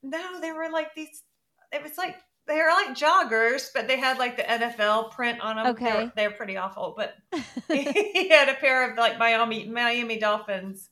no, 0.04 0.40
they 0.42 0.52
were 0.52 0.70
like 0.72 0.94
these. 0.96 1.24
It 1.72 1.84
was 1.84 1.98
like 1.98 2.18
they 2.48 2.56
were 2.58 2.70
like 2.70 2.96
joggers, 2.98 3.70
but 3.74 3.88
they 3.88 3.98
had 4.00 4.18
like 4.18 4.36
the 4.38 4.44
NFL 4.44 5.12
print 5.12 5.40
on 5.42 5.56
them. 5.58 5.66
They 5.66 5.72
Okay. 5.72 6.04
were, 6.06 6.12
they 6.16 6.28
were 6.28 6.34
pretty 6.34 6.58
awful, 6.58 6.96
but 6.98 7.16
he 7.68 8.30
had 8.30 8.50
a 8.50 8.56
pair 8.56 8.90
of 8.92 8.98
like 8.98 9.18
Miami 9.20 9.68
Miami 9.68 10.18
Dolphins 10.20 10.90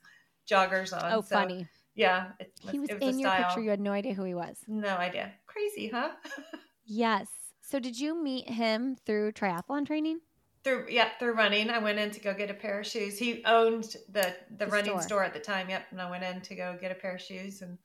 joggers 0.50 0.94
on. 0.94 1.12
oh, 1.12 1.22
so, 1.22 1.36
funny. 1.36 1.68
Yeah, 1.96 2.28
it 2.40 2.52
He 2.72 2.80
was 2.80 2.90
it 2.92 3.02
in 3.02 3.20
your 3.20 3.32
picture. 3.32 3.60
You 3.60 3.72
had 3.72 3.80
no 3.80 3.92
idea 3.92 4.14
who 4.14 4.24
he 4.24 4.36
was. 4.36 4.58
No 4.68 4.96
idea. 4.98 5.32
Crazy, 5.48 5.88
huh? 5.92 6.10
Yes. 6.88 7.28
So 7.62 7.80
did 7.80 8.00
you 8.00 8.22
meet 8.22 8.50
him 8.50 8.96
through 9.06 9.34
triathlon 9.34 9.86
training? 9.86 10.20
through 10.64 10.88
yeah, 10.90 11.10
through 11.20 11.34
running. 11.34 11.70
I 11.70 11.78
went 11.78 11.98
in 12.00 12.12
to 12.12 12.20
go 12.20 12.34
get 12.34 12.50
a 12.50 12.54
pair 12.54 12.80
of 12.82 12.86
shoes. 12.88 13.18
He 13.18 13.44
owned 13.46 13.96
the 14.10 14.36
the, 14.58 14.66
The 14.66 14.68
running 14.68 14.92
store. 14.92 15.02
store. 15.02 15.24
at 15.24 15.34
the 15.34 15.40
time. 15.40 15.70
Yep, 15.70 15.86
and 15.92 16.02
I 16.02 16.10
went 16.10 16.24
in 16.26 16.42
to 16.42 16.56
go 16.56 16.78
get 16.82 16.92
a 16.92 16.96
pair 16.96 17.16
of 17.16 17.22
shoes 17.22 17.62
and 17.62 17.78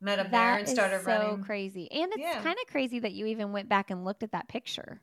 met 0.00 0.18
him 0.18 0.26
there 0.30 0.40
That 0.40 0.58
and 0.60 0.68
is 0.68 0.74
started 0.74 1.02
so 1.02 1.06
running. 1.06 1.44
crazy. 1.44 1.90
And 1.92 2.10
it's 2.12 2.20
Yeah. 2.20 2.42
kind 2.42 2.56
of 2.60 2.66
crazy 2.72 2.98
that 3.00 3.12
you 3.12 3.26
even 3.26 3.52
went 3.52 3.68
back 3.68 3.90
and 3.90 4.04
looked 4.04 4.22
at 4.24 4.32
that 4.32 4.48
picture. 4.48 5.00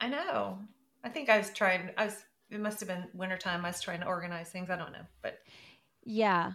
I 0.00 0.08
know. 0.08 0.58
I 1.02 1.08
think 1.08 1.28
I 1.28 1.38
was 1.38 1.50
trying. 1.50 1.90
I 1.96 2.04
was. 2.06 2.24
It 2.50 2.60
must 2.60 2.78
have 2.80 2.88
been 2.88 3.08
wintertime. 3.12 3.64
I 3.64 3.70
was 3.70 3.80
trying 3.80 4.00
to 4.00 4.06
organize 4.06 4.50
things. 4.50 4.70
I 4.70 4.76
don't 4.76 4.92
know, 4.92 5.06
but 5.22 5.38
Yeah. 6.04 6.52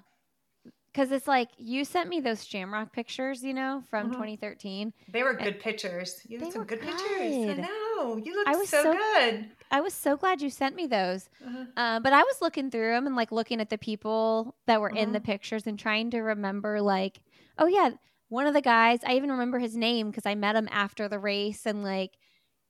Cause 0.93 1.09
it's 1.11 1.25
like 1.27 1.47
you 1.57 1.85
sent 1.85 2.09
me 2.09 2.19
those 2.19 2.43
Shamrock 2.45 2.91
pictures, 2.91 3.41
you 3.43 3.53
know, 3.53 3.81
from 3.89 4.09
Mhm. 4.09 4.13
2013. 4.13 4.91
they 5.07 5.23
were 5.23 5.33
good 5.33 5.57
pictures. 5.61 6.19
You 6.27 6.37
had 6.39 6.51
some 6.51 6.59
were 6.59 6.65
good, 6.65 6.81
pictures. 6.81 7.07
good. 7.45 7.59
I 7.59 7.61
know. 7.61 8.17
You 8.17 8.35
look 8.35 8.45
I 8.47 8.57
was 8.57 8.67
so, 8.67 8.83
so- 8.83 8.91
good. 8.93 9.49
I 9.71 9.79
was 9.79 9.93
so 9.93 10.17
glad 10.17 10.41
you 10.41 10.49
sent 10.49 10.75
me 10.75 10.87
those. 10.87 11.29
Uh-huh. 11.45 11.65
Uh, 11.77 11.99
but 12.01 12.11
I 12.11 12.23
was 12.23 12.41
looking 12.41 12.69
through 12.69 12.91
them 12.91 13.07
and 13.07 13.15
like 13.15 13.31
looking 13.31 13.61
at 13.61 13.69
the 13.69 13.77
people 13.77 14.57
that 14.65 14.81
were 14.81 14.89
in 14.89 15.13
the 15.13 15.21
Mhm. 15.21 15.23
pictures 15.25 15.65
and 15.65 15.79
trying 15.79 16.11
to 16.11 16.19
remember, 16.19 16.81
like, 16.81 17.21
oh 17.57 17.67
yeah, 17.67 17.91
one 18.27 18.45
of 18.47 18.53
the 18.53 18.61
guys. 18.61 18.99
I 19.05 19.13
even 19.15 19.31
remember 19.31 19.59
his 19.59 19.77
name 19.77 20.09
because 20.09 20.25
I 20.25 20.35
met 20.35 20.57
him 20.57 20.67
after 20.71 21.07
the 21.07 21.19
race 21.19 21.65
and 21.65 21.83
like, 21.83 22.17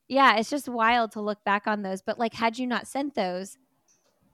yeah, 0.08 0.36
it's 0.38 0.50
just 0.52 0.70
wild 0.70 1.12
to 1.14 1.22
look 1.22 1.44
back 1.44 1.66
on 1.66 1.82
those. 1.82 2.04
But 2.04 2.20
like, 2.20 2.36
had 2.36 2.60
you 2.60 2.68
not 2.68 2.86
sent 2.86 3.16
those, 3.16 3.58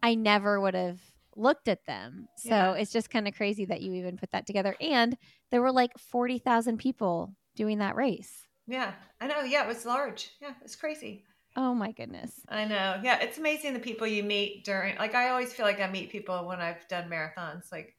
I 0.04 0.16
never 0.16 0.60
would 0.60 0.74
have 0.74 1.00
looked 1.38 1.68
at 1.68 1.86
them. 1.86 2.28
So 2.36 2.56
Yeah. 2.58 2.74
it's 2.74 2.92
just 2.92 3.10
kind 3.10 3.28
of 3.28 3.36
crazy 3.36 3.66
that 3.66 3.82
you 3.82 3.94
even 3.94 4.18
put 4.18 4.32
that 4.32 4.46
together. 4.48 4.76
And 4.82 5.18
there 5.52 5.62
were 5.62 5.72
like 5.72 5.98
forty 5.98 6.40
thousand 6.40 6.78
people 6.78 7.36
doing 7.56 7.80
that 7.80 7.96
race. 7.96 8.48
Yeah, 8.68 8.96
I 9.20 9.26
know. 9.28 9.42
Yeah, 9.42 9.64
it 9.64 9.68
was 9.68 9.84
large. 9.86 10.36
Yeah, 10.40 10.56
it's 10.62 10.76
crazy. 10.76 11.26
Oh 11.58 11.74
my 11.74 11.92
goodness. 11.92 12.46
I 12.50 12.66
know. 12.66 13.00
Yeah, 13.04 13.20
it's 13.22 13.38
amazing 13.38 13.74
the 13.74 13.80
people 13.80 14.08
you 14.08 14.24
meet 14.24 14.64
during. 14.66 14.96
Like, 14.98 15.16
I 15.16 15.30
always 15.30 15.54
feel 15.54 15.66
like 15.66 15.80
I 15.82 15.90
meet 15.90 16.12
people 16.12 16.46
when 16.48 16.62
I've 16.62 16.88
done 16.88 17.10
marathons. 17.10 17.72
Like, 17.72 17.98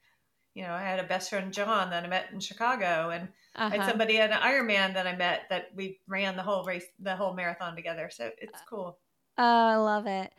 you 0.55 0.63
know, 0.63 0.73
I 0.73 0.81
had 0.81 0.99
a 0.99 1.07
best 1.07 1.29
friend 1.31 1.53
John 1.53 1.89
that 1.91 2.05
I 2.05 2.07
met 2.07 2.31
in 2.31 2.39
Chicago, 2.39 3.09
and 3.11 3.33
I 3.69 3.75
Uh-huh. 3.75 3.75
had 3.75 3.85
somebody 3.85 4.19
at 4.19 4.31
an 4.31 4.39
Ironman 4.41 4.93
that 4.95 5.07
I 5.07 5.15
met 5.15 5.49
that 5.49 5.75
we 5.75 6.01
ran 6.07 6.35
the 6.37 6.43
whole 6.43 6.65
race, 6.65 6.87
the 6.99 7.15
whole 7.17 7.33
marathon 7.35 7.75
together. 7.75 8.09
So 8.11 8.31
Uh, 8.47 8.51
it's 8.51 8.61
cool. 8.61 9.01
Oh, 9.37 9.43
I 9.43 9.77
love 9.77 10.07
it. 10.07 10.33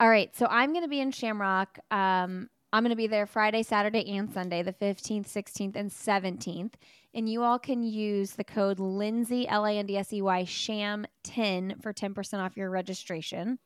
All 0.00 0.08
right. 0.08 0.34
So 0.36 0.46
I'm 0.48 0.72
going 0.72 0.84
to 0.84 0.88
be 0.88 1.00
in 1.00 1.10
Shamrock. 1.10 1.78
Um, 1.90 2.48
I'm 2.72 2.82
going 2.84 2.90
to 2.90 2.96
be 2.96 3.06
there 3.06 3.26
Friday, 3.26 3.62
Saturday, 3.62 4.08
and 4.16 4.30
Sunday, 4.32 4.62
the 4.62 4.72
15th, 4.72 5.26
16th, 5.26 5.74
and 5.74 5.90
17th. 5.90 6.74
And 7.14 7.28
you 7.28 7.42
all 7.42 7.58
can 7.58 7.82
use 7.82 8.32
the 8.32 8.44
code 8.44 8.78
Lindsey, 8.78 9.48
L 9.48 9.64
A 9.64 9.72
N 9.72 9.86
D 9.86 9.96
S 9.96 10.12
E 10.12 10.20
Y, 10.22 10.44
SHAM10 10.44 11.82
for 11.82 11.92
10% 11.92 12.38
off 12.38 12.56
your 12.56 12.70
registration. 12.70 13.58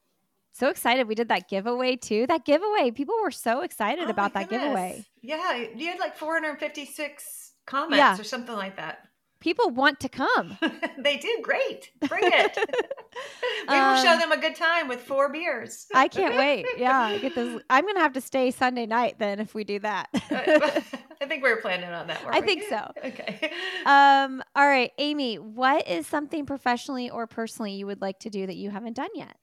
So 0.52 0.68
excited. 0.68 1.08
We 1.08 1.14
did 1.14 1.28
that 1.28 1.48
giveaway 1.48 1.96
too. 1.96 2.26
That 2.28 2.44
giveaway, 2.44 2.90
people 2.92 3.14
were 3.22 3.30
so 3.30 3.62
excited 3.62 4.06
Oh 4.06 4.10
about 4.10 4.34
that 4.34 4.48
giveaway. 4.48 5.04
Yeah, 5.22 5.56
you 5.74 5.86
had 5.88 5.98
like 5.98 6.16
456 6.16 7.52
comments 7.66 7.96
Yeah. 7.98 8.18
or 8.18 8.24
something 8.24 8.54
like 8.54 8.76
that. 8.76 9.08
People 9.42 9.70
want 9.70 9.98
to 9.98 10.08
come. 10.08 10.56
they 10.98 11.16
do 11.16 11.40
great. 11.42 11.90
Bring 12.08 12.22
it. 12.24 12.56
we 13.68 13.74
will 13.74 13.96
show 13.96 14.12
Um, 14.12 14.20
them 14.20 14.30
a 14.30 14.36
good 14.36 14.54
time 14.54 14.86
with 14.86 15.00
four 15.00 15.32
beers. 15.32 15.86
I 15.92 16.06
can't 16.06 16.36
wait. 16.36 16.64
Yeah, 16.78 17.18
get 17.18 17.34
those. 17.34 17.60
I'm 17.68 17.82
going 17.82 17.96
to 17.96 18.00
have 18.02 18.12
to 18.12 18.20
stay 18.20 18.52
Sunday 18.52 18.86
night 18.86 19.16
then 19.18 19.40
if 19.40 19.52
we 19.52 19.64
do 19.64 19.80
that. 19.80 20.10
I 20.30 21.26
think 21.26 21.42
we 21.42 21.50
were 21.50 21.60
planning 21.60 21.90
on 21.90 22.06
that. 22.06 22.20
I 22.24 22.38
we? 22.38 22.46
think 22.46 22.62
so. 22.68 22.92
Okay. 23.04 23.50
Um, 23.84 24.44
all 24.54 24.66
right, 24.68 24.92
Amy, 24.98 25.40
what 25.40 25.88
is 25.88 26.06
something 26.06 26.46
professionally 26.46 27.10
or 27.10 27.26
personally 27.26 27.72
you 27.72 27.86
would 27.86 28.00
like 28.00 28.20
to 28.20 28.30
do 28.30 28.46
that 28.46 28.54
you 28.54 28.70
haven't 28.70 28.94
done 28.94 29.10
yet? 29.16 29.36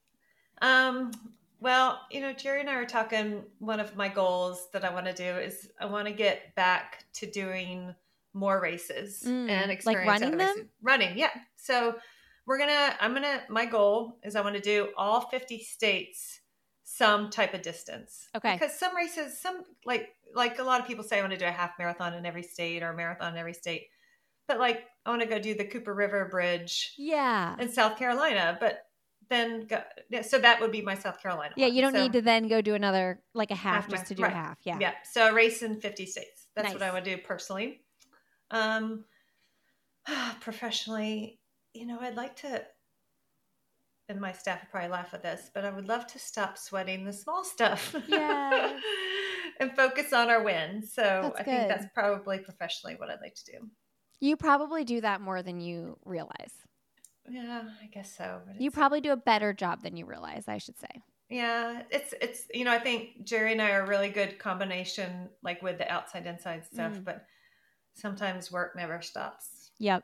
Um, 0.62 1.12
well, 1.60 2.00
you 2.10 2.22
know, 2.22 2.32
Jerry 2.32 2.62
and 2.62 2.70
I 2.70 2.78
were 2.78 2.86
talking. 2.86 3.44
One 3.60 3.82
of 3.82 3.98
my 3.98 4.08
goals 4.08 4.70
that 4.72 4.86
I 4.86 4.94
want 4.94 5.08
to 5.08 5.14
do 5.14 5.24
is 5.40 5.70
I 5.78 5.88
want 5.88 6.08
to 6.08 6.14
get 6.14 6.56
back 6.56 7.04
to 7.16 7.30
doing 7.30 7.94
more 8.34 8.60
races 8.62 9.24
Mm, 9.26 9.50
and 9.50 9.68
like 9.68 9.78
experience 9.78 10.08
running 10.08 10.28
other 10.30 10.38
them? 10.38 10.56
races. 10.56 10.70
Running, 10.82 11.18
yeah. 11.18 11.30
So 11.56 11.96
we're 12.46 12.58
gonna. 12.60 12.96
I'm 13.00 13.14
gonna. 13.14 13.42
My 13.50 13.66
goal 13.66 14.20
is 14.24 14.36
I 14.36 14.42
want 14.42 14.56
to 14.56 14.62
do 14.62 14.90
all 14.98 15.22
50 15.22 15.60
states 15.64 16.42
some 16.84 17.30
type 17.30 17.54
of 17.54 17.62
distance. 17.62 18.28
Okay. 18.36 18.54
Because 18.54 18.74
some 18.78 18.96
races, 18.96 19.40
some 19.40 19.64
like 19.86 20.10
like 20.34 20.60
a 20.60 20.64
lot 20.64 20.82
of 20.82 20.88
people 20.88 21.04
say 21.04 21.18
I 21.18 21.22
want 21.22 21.34
to 21.34 21.40
do 21.40 21.46
a 21.46 21.52
half 21.52 21.72
marathon 21.78 22.14
in 22.16 22.26
every 22.26 22.44
state 22.44 22.82
or 22.84 22.90
a 22.90 22.96
marathon 22.96 23.34
in 23.34 23.40
every 23.40 23.54
state. 23.54 23.88
But 24.48 24.60
like 24.60 24.86
I 25.06 25.10
want 25.12 25.22
to 25.22 25.28
go 25.28 25.38
do 25.40 25.54
the 25.54 25.66
Cooper 25.66 25.94
River 25.94 26.28
Bridge 26.30 26.94
Yeah. 26.98 27.56
in 27.60 27.72
South 27.72 27.98
Carolina, 27.98 28.58
but 28.60 28.80
then 29.30 29.68
go, 29.68 29.80
yeah, 30.10 30.24
so 30.24 30.40
that 30.40 30.60
would 30.60 30.72
be 30.72 30.82
my 30.82 30.96
South 30.96 31.22
Carolina. 31.22 31.54
Yeah, 31.56 31.68
one. 31.68 31.76
you 31.76 31.82
don't 31.84 31.94
So- 31.94 32.02
need 32.02 32.14
to 32.14 32.22
then 32.24 32.48
go 32.48 32.62
do 32.62 32.74
another 32.74 33.22
like 33.36 33.52
a 33.52 33.56
half, 33.56 33.84
Half 33.84 33.92
just 33.92 34.08
to 34.08 34.16
do 34.16 34.22
marathon, 34.24 34.42
a 34.44 34.48
half. 34.48 34.58
Yeah. 34.64 34.78
Yeah, 34.82 34.94
so 35.12 35.28
a 35.28 35.34
race 35.34 35.62
in 35.62 35.80
fifty 35.80 36.08
states. 36.08 36.48
That's 36.56 36.74
what 36.74 36.82
I 36.82 36.88
Nice. 36.88 36.94
would 36.96 37.04
do 37.04 37.18
personally. 37.20 37.84
Um, 38.52 39.06
professionally, 40.42 41.40
you 41.74 41.86
know, 41.86 42.00
I'd 42.00 42.16
like 42.16 42.36
to, 42.38 42.64
and 44.08 44.20
my 44.20 44.32
staff 44.32 44.62
would 44.62 44.72
probably 44.72 44.90
laugh 44.90 45.14
at 45.14 45.24
this, 45.24 45.52
but 45.54 45.66
I 45.66 45.70
would 45.70 45.88
love 45.88 46.08
to 46.08 46.20
stop 46.20 46.58
sweating 46.58 47.06
the 47.06 47.14
small 47.14 47.44
stuff. 47.44 47.96
Yes. 48.08 48.82
and 49.60 49.76
focus 49.76 50.14
on 50.14 50.30
our 50.30 50.42
wins. 50.42 50.94
So 50.94 51.02
That's 51.24 51.40
I 51.40 51.44
think 51.44 51.68
that's 51.68 51.86
probably 51.94 52.40
professionally 52.40 52.96
what 52.98 53.10
I'd 53.10 53.22
like 53.22 53.36
to 53.36 53.46
do. 53.46 53.70
You 54.20 54.36
probably 54.36 54.84
do 54.84 55.02
that 55.02 55.22
more 55.22 55.44
than 55.44 55.62
you 55.62 55.98
realize. 56.06 56.54
Yeah, 57.30 57.64
I 57.82 57.88
guess 57.88 58.16
so. 58.16 58.42
but 58.46 58.60
You 58.60 58.72
probably 58.72 59.02
do 59.02 59.12
a 59.12 59.18
better 59.18 59.54
job 59.54 59.84
than 59.84 59.96
you 59.96 60.06
realize, 60.06 60.46
I 60.48 60.58
should 60.58 60.80
say. 60.80 61.02
Yeah, 61.30 61.84
it's 61.92 62.14
it's 62.22 62.44
you 62.52 62.66
know 62.66 62.72
I 62.72 62.80
think 62.80 63.24
Jerry 63.24 63.52
and 63.52 63.62
I 63.62 63.72
are 63.72 63.84
a 63.84 63.88
really 63.88 64.10
good 64.10 64.40
combination, 64.40 65.30
like 65.44 65.62
with 65.62 65.78
the 65.78 65.90
outside 65.92 66.26
inside 66.26 66.66
stuff. 66.66 66.94
Mm. 66.94 67.04
But 67.04 67.26
sometimes 67.94 68.52
work 68.52 68.76
never 68.76 69.02
stops. 69.02 69.72
Yep. 69.80 70.04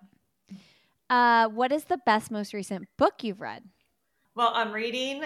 Uh, 1.10 1.48
what 1.50 1.72
is 1.72 1.84
the 1.86 1.98
best, 2.06 2.32
most 2.32 2.54
recent 2.54 2.88
book 2.98 3.24
you've 3.24 3.42
read? 3.42 3.64
Well, 4.36 4.52
I'm 4.54 4.72
reading 4.72 5.24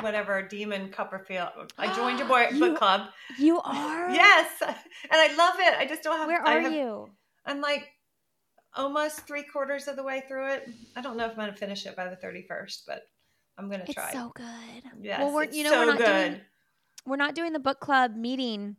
whatever 0.00 0.42
Demon 0.42 0.90
Copperfield. 0.90 1.72
I 1.76 1.94
joined 1.94 2.18
your 2.18 2.28
boy 2.28 2.46
You- 2.52 2.60
book 2.60 2.78
club. 2.78 3.02
You 3.38 3.60
are? 3.60 4.10
Yes, 4.14 4.48
and 4.62 4.74
I 5.12 5.34
love 5.36 5.54
it. 5.58 5.74
I 5.78 5.86
just 5.86 6.02
don't 6.02 6.16
have. 6.16 6.26
Where 6.28 6.40
are 6.42 6.60
have- 6.60 6.72
you? 6.72 7.10
I'm 7.44 7.60
like 7.60 7.88
almost 8.74 9.26
three 9.26 9.42
quarters 9.42 9.86
of 9.88 9.96
the 9.96 10.02
way 10.02 10.22
through 10.28 10.48
it. 10.52 10.68
I 10.96 11.00
don't 11.02 11.16
know 11.16 11.24
if 11.24 11.30
I'm 11.32 11.36
going 11.36 11.50
to 11.50 11.56
finish 11.56 11.84
it 11.86 11.94
by 11.96 12.08
the 12.08 12.16
31st, 12.16 12.82
but 12.86 13.02
I'm 13.56 13.68
gonna 13.70 13.84
It's 13.84 13.94
try. 13.94 14.12
so 14.12 14.30
good. 14.34 14.46
yes, 15.02 15.20
well, 15.20 15.34
we're 15.34 15.42
it's 15.44 15.56
you 15.56 15.64
know 15.64 15.70
so 15.70 15.80
we're 15.80 15.86
not 15.86 15.98
good. 15.98 16.28
doing 16.30 16.40
we're 17.06 17.16
not 17.16 17.34
doing 17.34 17.52
the 17.52 17.58
book 17.58 17.80
club 17.80 18.14
meeting 18.14 18.76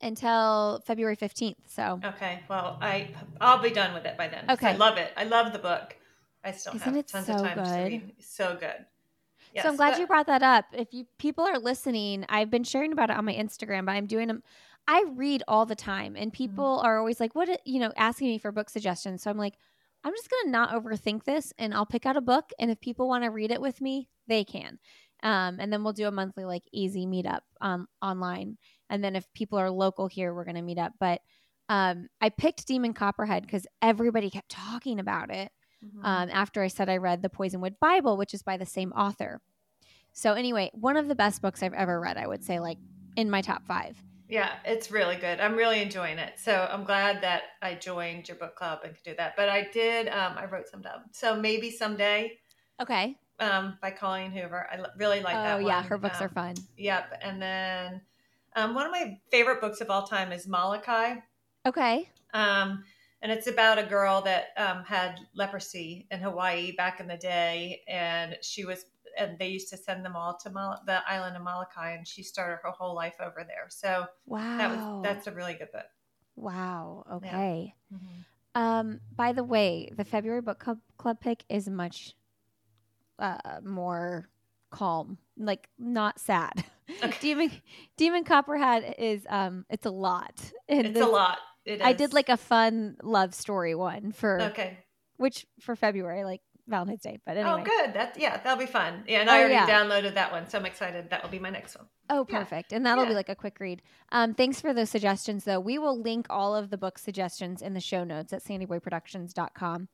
until 0.00 0.82
February 0.86 1.16
15th. 1.16 1.56
So 1.66 2.00
Okay, 2.04 2.40
well, 2.48 2.78
I 2.80 3.08
I'll 3.40 3.62
be 3.62 3.70
done 3.70 3.94
with 3.94 4.04
it 4.04 4.16
by 4.16 4.28
then. 4.28 4.44
Okay. 4.50 4.68
I 4.68 4.76
love 4.76 4.98
it. 4.98 5.12
I 5.16 5.24
love 5.24 5.52
the 5.52 5.58
book. 5.58 5.96
I 6.44 6.52
still 6.52 6.74
Isn't 6.74 6.84
have 6.86 6.96
it 6.96 7.08
tons 7.08 7.26
so 7.26 7.34
of 7.34 7.40
time 7.40 7.56
to 7.64 7.84
read. 7.90 8.12
So 8.20 8.56
good. 8.58 8.86
Yes, 9.54 9.62
so 9.64 9.70
I'm 9.70 9.76
glad 9.76 9.92
but- 9.92 10.00
you 10.00 10.06
brought 10.06 10.26
that 10.26 10.42
up. 10.42 10.66
If 10.72 10.92
you 10.92 11.06
people 11.18 11.44
are 11.44 11.58
listening, 11.58 12.24
I've 12.28 12.50
been 12.50 12.64
sharing 12.64 12.92
about 12.92 13.10
it 13.10 13.16
on 13.16 13.24
my 13.24 13.34
Instagram, 13.34 13.86
but 13.86 13.92
I'm 13.92 14.06
doing 14.06 14.28
them. 14.28 14.42
I 14.88 15.04
read 15.14 15.42
all 15.48 15.66
the 15.66 15.74
time, 15.74 16.14
and 16.14 16.30
Mm-hmm. 16.30 16.36
people 16.36 16.80
are 16.84 16.98
always 16.98 17.18
like, 17.18 17.34
"What?" 17.34 17.60
You 17.64 17.80
know, 17.80 17.92
asking 17.96 18.28
me 18.28 18.38
for 18.38 18.52
book 18.52 18.70
suggestions. 18.70 19.22
So 19.22 19.30
I'm 19.30 19.38
like, 19.38 19.54
I'm 20.04 20.12
just 20.12 20.28
gonna 20.30 20.50
not 20.52 20.70
overthink 20.70 21.24
this, 21.24 21.52
and 21.58 21.74
I'll 21.74 21.86
pick 21.86 22.06
out 22.06 22.16
a 22.16 22.20
book, 22.20 22.50
and 22.60 22.70
if 22.70 22.80
people 22.80 23.08
want 23.08 23.24
to 23.24 23.30
read 23.30 23.50
it 23.50 23.60
with 23.60 23.80
me, 23.80 24.08
they 24.28 24.44
can. 24.44 24.78
Um, 25.22 25.58
and 25.58 25.72
then 25.72 25.82
we'll 25.82 25.94
do 25.94 26.06
a 26.06 26.10
monthly 26.12 26.44
like 26.44 26.62
easy 26.72 27.06
meetup 27.06 27.40
um, 27.60 27.88
online. 28.02 28.58
And 28.90 29.02
then 29.02 29.16
if 29.16 29.30
people 29.34 29.58
are 29.58 29.70
local 29.70 30.06
here, 30.06 30.34
we're 30.34 30.44
gonna 30.44 30.62
meet 30.62 30.78
up. 30.78 30.92
But 31.00 31.20
um, 31.68 32.08
I 32.20 32.28
picked 32.28 32.66
Demon 32.66 32.94
Copperhead 32.94 33.42
because 33.42 33.66
everybody 33.82 34.30
kept 34.30 34.48
talking 34.50 35.00
about 35.00 35.30
it 35.30 35.50
Mhm. 35.84 36.04
um, 36.04 36.30
after 36.32 36.62
I 36.62 36.68
said 36.68 36.88
I 36.88 36.96
read 36.98 37.22
the 37.22 37.28
Poisonwood 37.28 37.78
Bible, 37.80 38.16
which 38.16 38.32
is 38.34 38.42
by 38.42 38.56
the 38.56 38.64
same 38.66 38.92
author. 38.92 39.40
So 40.12 40.32
anyway, 40.32 40.70
one 40.72 40.96
of 40.96 41.08
the 41.08 41.14
best 41.14 41.42
books 41.42 41.62
I've 41.62 41.74
ever 41.74 42.00
read, 42.00 42.16
I 42.16 42.26
would 42.26 42.42
say, 42.44 42.60
like 42.60 42.78
in 43.16 43.28
my 43.30 43.42
top 43.42 43.66
five. 43.66 44.00
Yeah, 44.28 44.54
it's 44.64 44.90
really 44.90 45.16
good. 45.16 45.40
I'm 45.40 45.54
really 45.54 45.80
enjoying 45.82 46.18
it. 46.18 46.38
So 46.38 46.68
I'm 46.70 46.84
glad 46.84 47.20
that 47.22 47.42
I 47.62 47.74
joined 47.74 48.26
your 48.28 48.36
book 48.38 48.56
club 48.56 48.80
and 48.84 48.94
could 48.94 49.04
do 49.04 49.14
that. 49.18 49.34
But 49.36 49.48
I 49.48 49.68
did, 49.72 50.08
um, 50.08 50.36
I 50.38 50.46
wrote 50.46 50.68
some 50.68 50.82
down. 50.82 51.02
So 51.12 51.36
maybe 51.36 51.70
someday 51.70 52.38
Okay. 52.80 53.16
um, 53.38 53.76
by 53.82 53.90
Colleen 53.90 54.32
Hoover. 54.32 54.66
I 54.72 54.78
l- 54.78 54.92
really 54.96 55.20
like 55.20 55.34
that 55.34 55.54
oh 55.58 55.62
one. 55.62 55.66
yeah, 55.66 55.82
her 55.82 55.98
books 55.98 56.20
are 56.20 56.28
Um, 56.28 56.34
fun. 56.34 56.54
Yep. 56.78 57.18
And 57.22 57.40
then 57.42 58.00
um, 58.56 58.74
one 58.74 58.86
of 58.86 58.92
my 58.92 59.18
favorite 59.30 59.60
books 59.60 59.80
of 59.80 59.90
all 59.90 60.06
time 60.06 60.32
is 60.32 60.48
Molokai. 60.48 61.16
Okay. 61.66 62.08
Um, 62.34 62.84
and 63.22 63.30
it's 63.32 63.46
about 63.46 63.78
a 63.78 63.84
girl 63.84 64.20
that 64.22 64.48
um, 64.56 64.84
had 64.84 65.18
leprosy 65.34 66.06
in 66.10 66.20
Hawaii 66.20 66.72
back 66.76 67.00
in 67.00 67.06
the 67.06 67.16
day, 67.16 67.82
and 67.88 68.36
she 68.42 68.64
was, 68.64 68.84
and 69.18 69.38
they 69.38 69.48
used 69.48 69.68
to 69.70 69.76
send 69.76 70.04
them 70.04 70.14
all 70.16 70.36
to 70.42 70.50
Mal- 70.50 70.82
the 70.86 71.00
island 71.08 71.36
of 71.36 71.42
Molokai, 71.42 71.92
and 71.92 72.06
she 72.06 72.22
started 72.22 72.58
her 72.62 72.70
whole 72.70 72.94
life 72.94 73.16
over 73.20 73.44
there. 73.46 73.66
So 73.68 74.06
Wow. 74.26 74.58
that 74.58 74.70
was 74.70 75.02
that's 75.02 75.26
a 75.26 75.32
really 75.32 75.54
good 75.54 75.72
book. 75.72 75.86
wow. 76.36 77.04
Okay. 77.14 77.74
Mm-hmm. 77.92 78.60
Um. 78.62 79.00
By 79.14 79.32
the 79.32 79.44
way, 79.44 79.90
the 79.96 80.04
February 80.04 80.40
book 80.42 80.58
club, 80.58 80.78
club 80.96 81.20
pick 81.20 81.44
is 81.48 81.68
much 81.68 82.14
uh 83.18 83.60
more 83.64 84.28
calm, 84.70 85.18
like 85.38 85.68
not 85.78 86.18
sad. 86.20 86.64
Okay. 87.02 87.16
Demon 87.20 87.50
Demon 87.96 88.24
Copperhead 88.24 88.94
is 88.98 89.26
um. 89.28 89.64
It's 89.70 89.86
a 89.86 89.90
lot. 89.90 90.40
And 90.68 90.86
It's 90.86 90.94
this- 90.94 91.02
a 91.02 91.08
lot. 91.08 91.38
It 91.64 91.82
I 91.82 91.92
did 91.94 92.12
like 92.12 92.28
a 92.28 92.36
fun 92.36 92.96
love 93.02 93.34
story 93.34 93.74
one 93.74 94.12
for 94.12 94.40
okay. 94.40 94.78
which 95.16 95.44
for 95.60 95.74
February, 95.74 96.22
like 96.22 96.40
Valentine's 96.68 97.02
Day. 97.02 97.18
But 97.26 97.36
anyway. 97.36 97.60
Oh, 97.60 97.64
good. 97.64 97.94
That 97.94 98.16
yeah, 98.20 98.36
that'll 98.36 98.56
be 98.56 98.70
fun. 98.70 99.02
Yeah, 99.08 99.22
and 99.22 99.28
Oh, 99.28 99.32
I 99.32 99.38
already 99.40 99.54
yeah. 99.54 99.66
downloaded 99.68 100.14
that 100.14 100.30
one, 100.30 100.48
so 100.48 100.58
I'm 100.58 100.66
excited. 100.66 101.10
That 101.10 101.24
will 101.24 101.30
be 101.30 101.40
my 101.40 101.50
next 101.50 101.76
one. 101.76 101.86
Oh, 102.08 102.24
Yeah. 102.28 102.38
perfect. 102.38 102.72
And 102.72 102.86
that'll 102.86 103.06
be 103.06 103.14
like 103.14 103.28
a 103.28 103.34
quick 103.34 103.58
read. 103.58 103.82
Um, 104.12 104.32
thanks 104.34 104.60
for 104.60 104.72
those 104.72 104.90
suggestions, 104.90 105.42
though. 105.42 105.58
We 105.58 105.76
will 105.78 106.00
link 106.00 106.26
all 106.30 106.54
of 106.54 106.70
the 106.70 106.78
book 106.78 106.98
suggestions 106.98 107.62
in 107.62 107.74
the 107.74 107.80
show 107.80 108.04
notes 108.04 108.32
at 108.32 108.44
sandyboyproductions.com. 108.44 109.88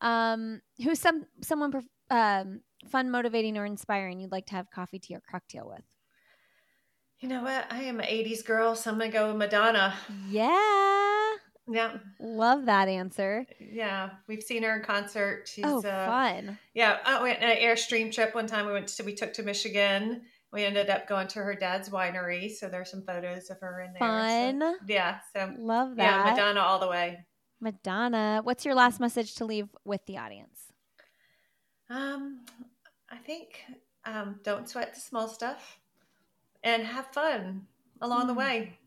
Um, 0.00 0.62
who's 0.82 0.98
some 1.00 1.26
someone 1.42 1.72
um, 2.10 2.60
fun, 2.88 3.10
motivating, 3.10 3.56
or 3.58 3.64
inspiring 3.64 4.20
you'd 4.20 4.32
like 4.32 4.46
to 4.46 4.54
have 4.54 4.70
coffee, 4.70 4.98
tea, 4.98 5.14
or 5.14 5.22
cocktail 5.30 5.68
with? 5.68 5.84
You 7.20 7.28
know 7.28 7.42
what? 7.42 7.66
I 7.72 7.82
am 7.84 7.98
an 8.00 8.06
'80s 8.06 8.44
girl, 8.44 8.74
so 8.76 8.90
I'm 8.90 8.98
gonna 8.98 9.10
go 9.10 9.28
with 9.28 9.36
Madonna. 9.36 9.94
Yeah, 10.28 11.30
Yeah, 11.66 11.98
love 12.20 12.66
that 12.66 12.88
answer. 12.88 13.44
yeah. 13.60 14.10
We've 14.28 14.42
seen 14.42 14.62
her 14.62 14.76
in 14.76 14.84
concert. 14.84 15.48
She's 15.52 15.64
oh, 15.66 15.78
uh, 15.78 16.06
fun. 16.06 16.58
Yeah, 16.74 16.98
I 17.04 17.20
went 17.22 17.42
on 17.42 17.50
an 17.50 17.56
Airstream 17.56 18.12
trip 18.12 18.34
one 18.34 18.46
time. 18.46 18.66
We 18.66 18.72
went 18.72 18.88
to 18.88 19.02
we 19.02 19.14
took 19.14 19.32
to 19.34 19.42
Michigan. 19.42 20.22
We 20.52 20.64
ended 20.64 20.88
up 20.88 21.06
going 21.06 21.28
to 21.28 21.40
her 21.40 21.54
dad's 21.54 21.90
winery, 21.90 22.50
so 22.50 22.68
there's 22.68 22.90
some 22.90 23.02
photos 23.02 23.50
of 23.50 23.60
her 23.60 23.80
in 23.82 23.92
there. 23.92 24.00
So- 24.00 24.58
Fun. 24.68 24.76
yeah, 24.88 25.18
so 25.34 25.52
Love 25.58 25.96
that. 25.96 26.02
yeah, 26.26 26.30
Madonna 26.30 26.60
all 26.60 26.78
the 26.78 26.88
way. 26.88 27.26
Madonna. 27.60 28.40
What's 28.44 28.64
your 28.64 28.74
last 28.74 28.98
message 29.00 29.34
to 29.34 29.44
leave 29.44 29.68
with 29.84 30.06
the 30.06 30.16
audience? 30.16 30.67
Um, 31.90 32.40
I 33.10 33.16
think 33.16 33.64
um, 34.04 34.40
don't 34.42 34.68
sweat 34.68 34.94
the 34.94 35.00
small 35.00 35.28
stuff, 35.28 35.78
and 36.62 36.82
have 36.84 37.06
fun 37.12 37.66
along 38.00 38.26
the 38.26 38.34
Mm. 38.34 38.38
way. 38.38 38.78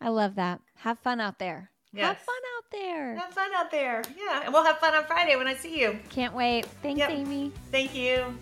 I 0.00 0.08
love 0.08 0.34
that. 0.36 0.60
Have 0.76 0.98
fun 0.98 1.20
out 1.20 1.38
there. 1.38 1.70
Have 1.96 2.18
fun 2.18 2.34
out 2.58 2.64
there. 2.72 3.14
Have 3.16 3.32
fun 3.32 3.50
out 3.54 3.70
there. 3.70 4.02
Yeah, 4.18 4.42
and 4.44 4.52
we'll 4.52 4.64
have 4.64 4.78
fun 4.78 4.94
on 4.94 5.04
Friday 5.04 5.36
when 5.36 5.46
I 5.46 5.54
see 5.54 5.80
you. 5.80 5.98
Can't 6.10 6.34
wait. 6.34 6.66
Thanks, 6.82 6.98
Yep. 6.98 7.10
Amy. 7.10 7.52
Thank 7.70 7.94
you. 7.94 8.36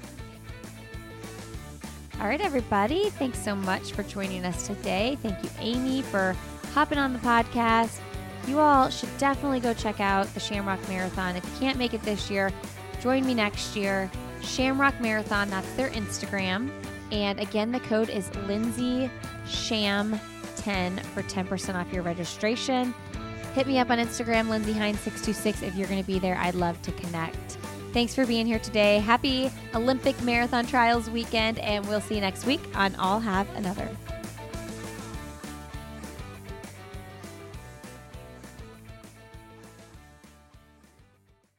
All 2.21 2.29
right, 2.29 2.41
everybody. 2.41 3.11
Thanks 3.11 3.39
so 3.39 3.55
much 3.55 3.93
for 3.93 4.03
joining 4.05 4.45
us 4.45 4.67
today. 4.67 5.19
Thank 5.23 5.43
you, 5.43 5.51
Amy, 5.59 6.03
for 6.03 6.37
hopping 6.73 6.99
on 6.99 7.13
the 7.13 7.19
podcast. 7.19 8.01
You 8.47 8.59
all 8.59 8.89
should 8.91 9.15
definitely 9.19 9.61
go 9.61 9.75
check 9.75 10.01
out 10.01 10.33
the 10.35 10.41
Shamrock 10.41 10.81
Marathon. 10.89 11.37
If 11.37 11.45
you 11.45 11.59
can't 11.59 11.79
make 11.79 11.95
it 11.95 12.03
this 12.03 12.31
year, 12.31 12.51
join 13.03 13.27
me 13.27 13.35
next 13.35 13.75
year. 13.75 14.11
Shamrock 14.43 14.99
Marathon, 15.01 15.51
that's 15.51 15.71
their 15.73 15.91
Instagram. 15.91 16.71
And 17.11 17.41
again, 17.41 17.73
the 17.73 17.81
code 17.81 18.09
is 18.09 18.35
Lindsey 18.47 19.11
Sham 19.47 20.19
10 20.57 20.99
for 20.99 21.23
10% 21.23 21.75
off 21.75 21.93
your 21.93 22.03
registration. 22.03 22.95
Hit 23.55 23.67
me 23.67 23.79
up 23.79 23.91
on 23.91 23.99
Instagram, 23.99 24.49
Lindsey 24.49 24.73
Hein 24.73 24.95
626 24.95 25.63
if 25.63 25.75
you're 25.75 25.89
going 25.89 26.01
to 26.01 26.07
be 26.07 26.19
there. 26.19 26.39
I'd 26.39 26.55
love 26.55 26.81
to 26.83 26.93
connect. 26.93 27.59
Thanks 27.93 28.15
for 28.15 28.25
being 28.25 28.47
here 28.47 28.59
today. 28.59 28.99
Happy 28.99 29.51
Olympic 29.75 30.21
Marathon 30.23 30.65
Trials 30.65 31.11
weekend, 31.11 31.59
and 31.59 31.87
we'll 31.87 32.01
see 32.01 32.15
you 32.15 32.23
next 32.23 32.47
week 32.47 32.61
on 32.75 32.95
I'll 32.99 33.21
Have 33.21 33.47
Another. 33.57 33.91